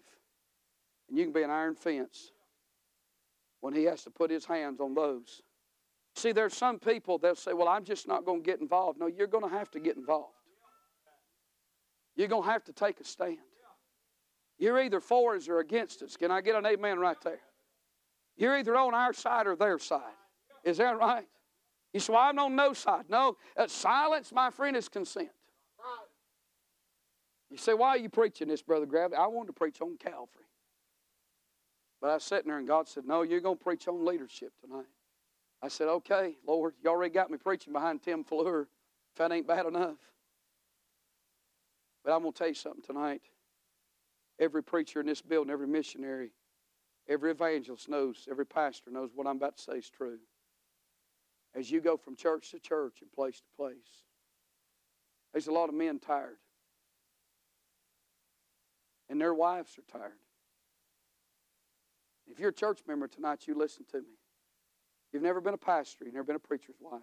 and 1.06 1.18
you 1.18 1.24
can 1.24 1.34
be 1.34 1.42
an 1.42 1.50
iron 1.50 1.74
fence 1.74 2.30
when 3.60 3.74
he 3.74 3.84
has 3.84 4.04
to 4.04 4.10
put 4.10 4.30
his 4.30 4.46
hands 4.46 4.80
on 4.80 4.94
those. 4.94 5.42
See, 6.16 6.32
there's 6.32 6.56
some 6.56 6.78
people, 6.78 7.18
they'll 7.18 7.34
say, 7.34 7.52
Well, 7.52 7.68
I'm 7.68 7.84
just 7.84 8.08
not 8.08 8.24
going 8.24 8.42
to 8.42 8.50
get 8.50 8.62
involved. 8.62 8.98
No, 8.98 9.06
you're 9.06 9.26
going 9.26 9.44
to 9.44 9.54
have 9.54 9.70
to 9.72 9.80
get 9.80 9.96
involved. 9.96 10.32
You're 12.16 12.28
going 12.28 12.44
to 12.44 12.48
have 12.48 12.64
to 12.64 12.72
take 12.72 13.00
a 13.00 13.04
stand. 13.04 13.36
You're 14.56 14.80
either 14.80 15.00
for 15.00 15.36
us 15.36 15.46
or 15.46 15.58
against 15.58 16.00
us. 16.00 16.16
Can 16.16 16.30
I 16.30 16.40
get 16.40 16.56
an 16.56 16.64
amen 16.64 16.98
right 16.98 17.20
there? 17.22 17.40
You're 18.38 18.56
either 18.56 18.74
on 18.76 18.94
our 18.94 19.12
side 19.12 19.46
or 19.46 19.56
their 19.56 19.78
side. 19.78 20.00
Is 20.64 20.78
that 20.78 20.96
right? 20.96 21.26
You 21.94 22.00
say, 22.00 22.12
well, 22.12 22.22
I'm 22.22 22.38
on 22.40 22.56
no 22.56 22.72
side. 22.72 23.04
No, 23.08 23.36
uh, 23.56 23.68
silence, 23.68 24.32
my 24.32 24.50
friend, 24.50 24.76
is 24.76 24.88
consent. 24.88 25.30
You 27.50 27.56
say, 27.56 27.72
why 27.72 27.90
are 27.90 27.98
you 27.98 28.08
preaching 28.08 28.48
this, 28.48 28.62
Brother 28.62 28.84
Gravley? 28.84 29.16
I 29.16 29.28
wanted 29.28 29.48
to 29.48 29.52
preach 29.52 29.80
on 29.80 29.96
Calvary. 29.96 30.42
But 32.00 32.10
I 32.10 32.14
was 32.14 32.24
sitting 32.24 32.48
there 32.48 32.58
and 32.58 32.66
God 32.66 32.88
said, 32.88 33.04
no, 33.06 33.22
you're 33.22 33.40
going 33.40 33.58
to 33.58 33.62
preach 33.62 33.86
on 33.86 34.04
leadership 34.04 34.52
tonight. 34.60 34.88
I 35.62 35.68
said, 35.68 35.86
okay, 35.86 36.34
Lord, 36.44 36.74
you 36.82 36.90
already 36.90 37.14
got 37.14 37.30
me 37.30 37.38
preaching 37.38 37.72
behind 37.72 38.02
Tim 38.02 38.24
Fleur. 38.24 38.62
If 38.62 39.18
that 39.18 39.30
ain't 39.30 39.46
bad 39.46 39.66
enough. 39.66 39.98
But 42.04 42.12
I'm 42.12 42.22
going 42.22 42.32
to 42.32 42.38
tell 42.38 42.48
you 42.48 42.54
something 42.54 42.82
tonight. 42.82 43.22
Every 44.40 44.64
preacher 44.64 44.98
in 44.98 45.06
this 45.06 45.22
building, 45.22 45.52
every 45.52 45.68
missionary, 45.68 46.32
every 47.08 47.30
evangelist 47.30 47.88
knows, 47.88 48.26
every 48.28 48.46
pastor 48.46 48.90
knows 48.90 49.10
what 49.14 49.28
I'm 49.28 49.36
about 49.36 49.58
to 49.58 49.62
say 49.62 49.74
is 49.74 49.88
true 49.88 50.18
as 51.64 51.70
you 51.70 51.80
go 51.80 51.96
from 51.96 52.14
church 52.14 52.50
to 52.50 52.58
church 52.58 52.98
and 53.00 53.10
place 53.10 53.40
to 53.40 53.46
place. 53.56 54.04
There's 55.32 55.46
a 55.46 55.52
lot 55.52 55.70
of 55.70 55.74
men 55.74 55.98
tired. 55.98 56.36
And 59.08 59.18
their 59.18 59.32
wives 59.32 59.78
are 59.78 59.98
tired. 59.98 60.12
If 62.26 62.38
you're 62.38 62.50
a 62.50 62.52
church 62.54 62.80
member 62.86 63.08
tonight, 63.08 63.46
you 63.46 63.54
listen 63.54 63.86
to 63.92 63.98
me. 63.98 64.18
You've 65.10 65.22
never 65.22 65.40
been 65.40 65.54
a 65.54 65.58
pastor, 65.58 66.04
you've 66.04 66.12
never 66.12 66.26
been 66.26 66.36
a 66.36 66.38
preacher's 66.38 66.76
wife. 66.80 67.00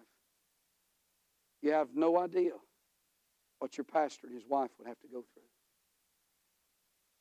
You 1.60 1.72
have 1.72 1.88
no 1.96 2.20
idea 2.20 2.52
what 3.58 3.76
your 3.76 3.84
pastor 3.84 4.28
and 4.28 4.36
his 4.36 4.46
wife 4.48 4.70
would 4.78 4.86
have 4.86 5.00
to 5.00 5.08
go 5.08 5.24
through. 5.34 5.42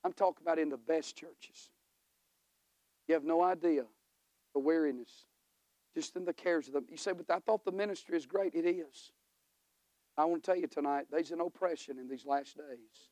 I'm 0.03 0.13
talking 0.13 0.43
about 0.43 0.59
in 0.59 0.69
the 0.69 0.77
best 0.77 1.15
churches. 1.15 1.71
You 3.07 3.15
have 3.15 3.23
no 3.23 3.43
idea 3.43 3.85
the 4.53 4.59
weariness 4.59 5.25
just 5.93 6.15
in 6.15 6.25
the 6.25 6.33
cares 6.33 6.67
of 6.67 6.73
them. 6.73 6.85
You 6.89 6.97
say, 6.97 7.11
but 7.11 7.29
I 7.29 7.39
thought 7.39 7.65
the 7.65 7.71
ministry 7.71 8.17
is 8.17 8.25
great. 8.25 8.55
It 8.55 8.65
is. 8.65 9.11
I 10.17 10.25
want 10.25 10.43
to 10.43 10.51
tell 10.51 10.59
you 10.59 10.67
tonight, 10.67 11.05
there's 11.11 11.31
an 11.31 11.41
oppression 11.41 11.97
in 11.97 12.07
these 12.07 12.25
last 12.25 12.55
days. 12.57 13.09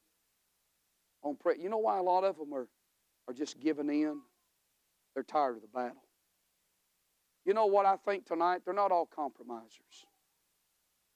On 1.24 1.36
pre- 1.36 1.60
you 1.60 1.70
know 1.70 1.78
why 1.78 1.98
a 1.98 2.04
lot 2.04 2.24
of 2.24 2.38
them 2.38 2.54
are, 2.54 2.68
are 3.28 3.34
just 3.34 3.60
giving 3.60 3.90
in? 3.90 4.20
They're 5.14 5.24
tired 5.24 5.56
of 5.56 5.62
the 5.62 5.68
battle. 5.68 6.04
You 7.46 7.54
know 7.54 7.66
what 7.66 7.86
I 7.86 7.96
think 7.96 8.26
tonight? 8.26 8.62
They're 8.64 8.74
not 8.74 8.92
all 8.92 9.06
compromisers. 9.06 10.06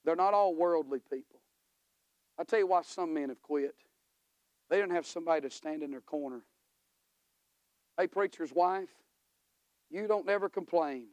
They're 0.04 0.16
not 0.16 0.34
all 0.34 0.56
worldly 0.56 1.00
people. 1.00 1.40
I 2.40 2.44
tell 2.44 2.60
you 2.60 2.68
why 2.68 2.82
some 2.82 3.14
men 3.14 3.30
have 3.30 3.42
quit. 3.42 3.76
They 4.70 4.78
didn't 4.78 4.94
have 4.94 5.06
somebody 5.06 5.42
to 5.42 5.50
stand 5.50 5.84
in 5.84 5.92
their 5.92 6.02
corner. 6.02 6.42
Hey, 7.98 8.08
preacher's 8.08 8.52
wife, 8.52 8.90
you 9.92 10.08
don't 10.08 10.26
never 10.26 10.50
complain. 10.50 11.08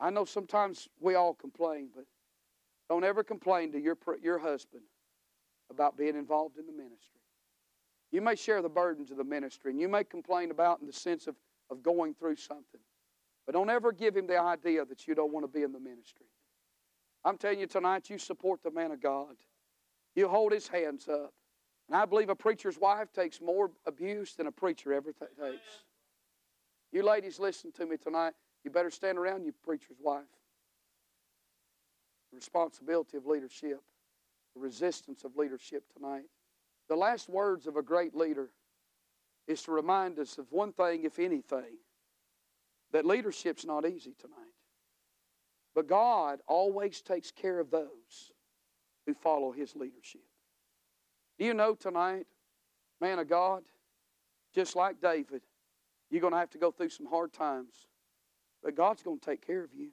I 0.00 0.10
know 0.10 0.24
sometimes 0.24 0.88
we 1.00 1.14
all 1.14 1.34
complain, 1.34 1.88
but 1.94 2.04
don't 2.88 3.04
ever 3.04 3.22
complain 3.22 3.72
to 3.72 3.80
your, 3.80 3.96
your 4.22 4.38
husband 4.38 4.84
about 5.70 5.96
being 5.96 6.16
involved 6.16 6.56
in 6.58 6.66
the 6.66 6.72
ministry. 6.72 7.20
You 8.10 8.22
may 8.22 8.36
share 8.36 8.62
the 8.62 8.68
burdens 8.68 9.10
of 9.10 9.16
the 9.16 9.24
ministry, 9.24 9.72
and 9.72 9.80
you 9.80 9.88
may 9.88 10.04
complain 10.04 10.50
about 10.50 10.80
in 10.80 10.86
the 10.86 10.92
sense 10.92 11.26
of, 11.26 11.36
of 11.70 11.82
going 11.82 12.14
through 12.14 12.36
something. 12.36 12.80
But 13.44 13.52
don't 13.52 13.70
ever 13.70 13.92
give 13.92 14.16
him 14.16 14.26
the 14.26 14.40
idea 14.40 14.84
that 14.84 15.06
you 15.06 15.14
don't 15.14 15.32
want 15.32 15.44
to 15.44 15.52
be 15.52 15.62
in 15.62 15.72
the 15.72 15.80
ministry. 15.80 16.26
I'm 17.24 17.36
telling 17.36 17.60
you 17.60 17.66
tonight, 17.66 18.08
you 18.08 18.18
support 18.18 18.62
the 18.62 18.70
man 18.70 18.92
of 18.92 19.02
God. 19.02 19.34
You 20.14 20.28
hold 20.28 20.52
his 20.52 20.68
hands 20.68 21.08
up. 21.08 21.32
And 21.88 21.96
I 21.96 22.04
believe 22.04 22.28
a 22.28 22.34
preacher's 22.34 22.78
wife 22.78 23.12
takes 23.12 23.40
more 23.40 23.70
abuse 23.86 24.34
than 24.34 24.46
a 24.46 24.52
preacher 24.52 24.92
ever 24.92 25.12
th- 25.12 25.30
takes. 25.38 25.84
You 26.92 27.02
ladies, 27.02 27.38
listen 27.38 27.72
to 27.72 27.86
me 27.86 27.96
tonight. 27.96 28.34
You 28.64 28.70
better 28.70 28.90
stand 28.90 29.18
around 29.18 29.44
you 29.44 29.52
preacher's 29.64 29.96
wife. 30.02 30.24
The 32.30 32.36
responsibility 32.36 33.16
of 33.16 33.26
leadership, 33.26 33.80
the 34.54 34.60
resistance 34.60 35.24
of 35.24 35.36
leadership 35.36 35.84
tonight. 35.96 36.26
The 36.88 36.96
last 36.96 37.28
words 37.28 37.66
of 37.66 37.76
a 37.76 37.82
great 37.82 38.14
leader 38.14 38.50
is 39.46 39.62
to 39.62 39.72
remind 39.72 40.18
us 40.18 40.38
of 40.38 40.50
one 40.50 40.72
thing, 40.72 41.04
if 41.04 41.18
anything, 41.18 41.78
that 42.92 43.06
leadership's 43.06 43.64
not 43.64 43.86
easy 43.86 44.14
tonight. 44.18 44.36
But 45.74 45.86
God 45.86 46.40
always 46.46 47.00
takes 47.00 47.30
care 47.30 47.60
of 47.60 47.70
those 47.70 48.32
who 49.06 49.14
follow 49.14 49.52
His 49.52 49.74
leadership. 49.74 50.22
Do 51.38 51.44
you 51.44 51.54
know 51.54 51.74
tonight, 51.74 52.26
man 53.00 53.18
of 53.18 53.28
God, 53.28 53.62
just 54.54 54.76
like 54.76 55.00
David, 55.00 55.42
you're 56.10 56.20
going 56.20 56.32
to 56.32 56.38
have 56.38 56.50
to 56.50 56.58
go 56.58 56.70
through 56.70 56.88
some 56.88 57.06
hard 57.06 57.32
times, 57.32 57.86
but 58.62 58.74
God's 58.74 59.02
going 59.02 59.18
to 59.18 59.24
take 59.24 59.46
care 59.46 59.64
of 59.64 59.74
you. 59.74 59.90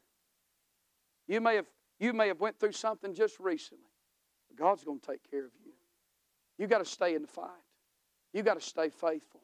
You 1.28 1.42
may 1.42 1.56
have 1.56 1.68
you 2.00 2.14
may 2.14 2.28
have 2.28 2.42
went 2.42 2.60
through 2.60 2.74
something 2.74 3.14
just 3.14 3.40
recently, 3.40 3.86
but 4.50 4.58
God's 4.58 4.84
going 4.84 5.00
to 5.00 5.08
take 5.08 5.30
care 5.30 5.46
of 5.46 5.52
you. 5.64 5.72
You 6.58 6.68
got 6.68 6.80
to 6.80 6.86
stay 6.86 7.16
in 7.16 7.22
the 7.22 7.28
fight. 7.28 7.50
You 8.34 8.44
got 8.44 8.60
to 8.60 8.66
stay 8.66 8.90
faithful. 8.90 9.42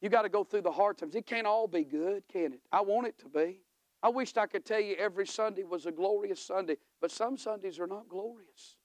You 0.00 0.08
got 0.08 0.22
to 0.22 0.28
go 0.28 0.42
through 0.42 0.62
the 0.62 0.72
hard 0.72 0.98
times. 0.98 1.14
It 1.14 1.26
can't 1.26 1.46
all 1.46 1.68
be 1.68 1.84
good, 1.84 2.24
can 2.32 2.54
it? 2.54 2.60
I 2.72 2.80
want 2.80 3.06
it 3.06 3.18
to 3.18 3.28
be. 3.28 3.60
I 4.02 4.08
wished 4.08 4.36
I 4.36 4.46
could 4.46 4.64
tell 4.64 4.80
you 4.80 4.96
every 4.96 5.26
Sunday 5.26 5.62
was 5.62 5.86
a 5.86 5.92
glorious 5.92 6.44
Sunday, 6.44 6.76
but 7.00 7.10
some 7.10 7.36
Sundays 7.36 7.78
are 7.78 7.86
not 7.86 8.08
glorious. 8.08 8.76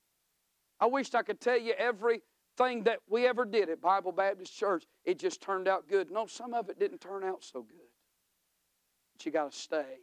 I 0.80 0.86
wished 0.86 1.16
I 1.16 1.24
could 1.24 1.42
tell 1.42 1.58
you 1.58 1.74
everything 1.74 2.84
that 2.84 3.00
we 3.10 3.26
ever 3.26 3.46
did 3.46 3.70
at 3.70 3.82
Bible 3.82 4.12
Baptist 4.12 4.56
Church, 4.56 4.86
it 5.06 5.18
just 5.18 5.42
turned 5.42 5.68
out 5.68 5.88
good. 5.88 6.12
No, 6.12 6.28
some 6.28 6.54
of 6.54 6.70
it 6.70 6.78
didn't 6.78 7.02
turn 7.02 7.24
out 7.24 7.44
so 7.44 7.64
good. 7.64 7.80
But 9.18 9.26
you 9.26 9.32
got 9.32 9.52
to 9.52 9.58
stay. 9.58 9.98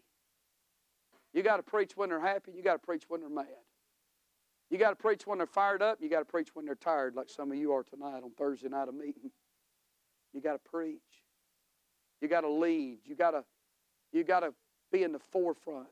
You 1.33 1.45
got 1.45 1.59
to 1.59 1.63
preach 1.63 1.97
when 1.97 2.09
they're 2.09 2.21
happy, 2.21 2.53
you 2.55 2.63
got 2.63 2.81
to 2.81 2.85
preach 2.85 3.05
when 3.09 3.21
they're 3.21 3.31
mad. 3.31 3.47
You 4.71 4.79
got 4.79 4.91
to 4.91 4.97
preach 4.97 5.25
when 5.25 5.39
they're 5.39 5.47
fired 5.47 5.83
up, 5.83 5.99
you 6.01 6.09
got 6.09 6.21
to 6.21 6.25
preach 6.25 6.49
when 6.55 6.65
they're 6.65 6.75
tired, 6.75 7.15
like 7.15 7.29
some 7.29 7.53
of 7.53 7.59
you 7.59 7.73
are 7.73 7.85
tonight 7.85 8.23
on 8.25 8.33
Thursday 8.37 8.69
night 8.69 8.89
of 8.89 8.95
meeting. 8.95 9.31
You 10.33 10.41
got 10.41 10.55
to 10.55 10.71
preach. 10.71 10.99
You 12.21 12.27
got 12.27 12.41
to 12.41 12.49
lead. 12.49 12.99
You 13.05 13.15
got 13.15 13.33
to 13.33 13.45
you 14.13 14.25
got 14.25 14.41
to 14.41 14.53
be 14.91 15.05
in 15.05 15.13
the 15.13 15.19
forefront. 15.19 15.87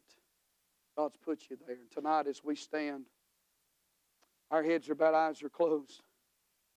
God's 0.96 1.16
put 1.24 1.42
you 1.48 1.56
there. 1.66 1.76
And 1.76 1.90
tonight, 1.92 2.26
as 2.26 2.42
we 2.42 2.56
stand, 2.56 3.04
our 4.50 4.62
heads 4.62 4.88
are 4.88 4.94
bowed, 4.94 5.14
eyes 5.14 5.42
are 5.42 5.48
closed. 5.48 6.02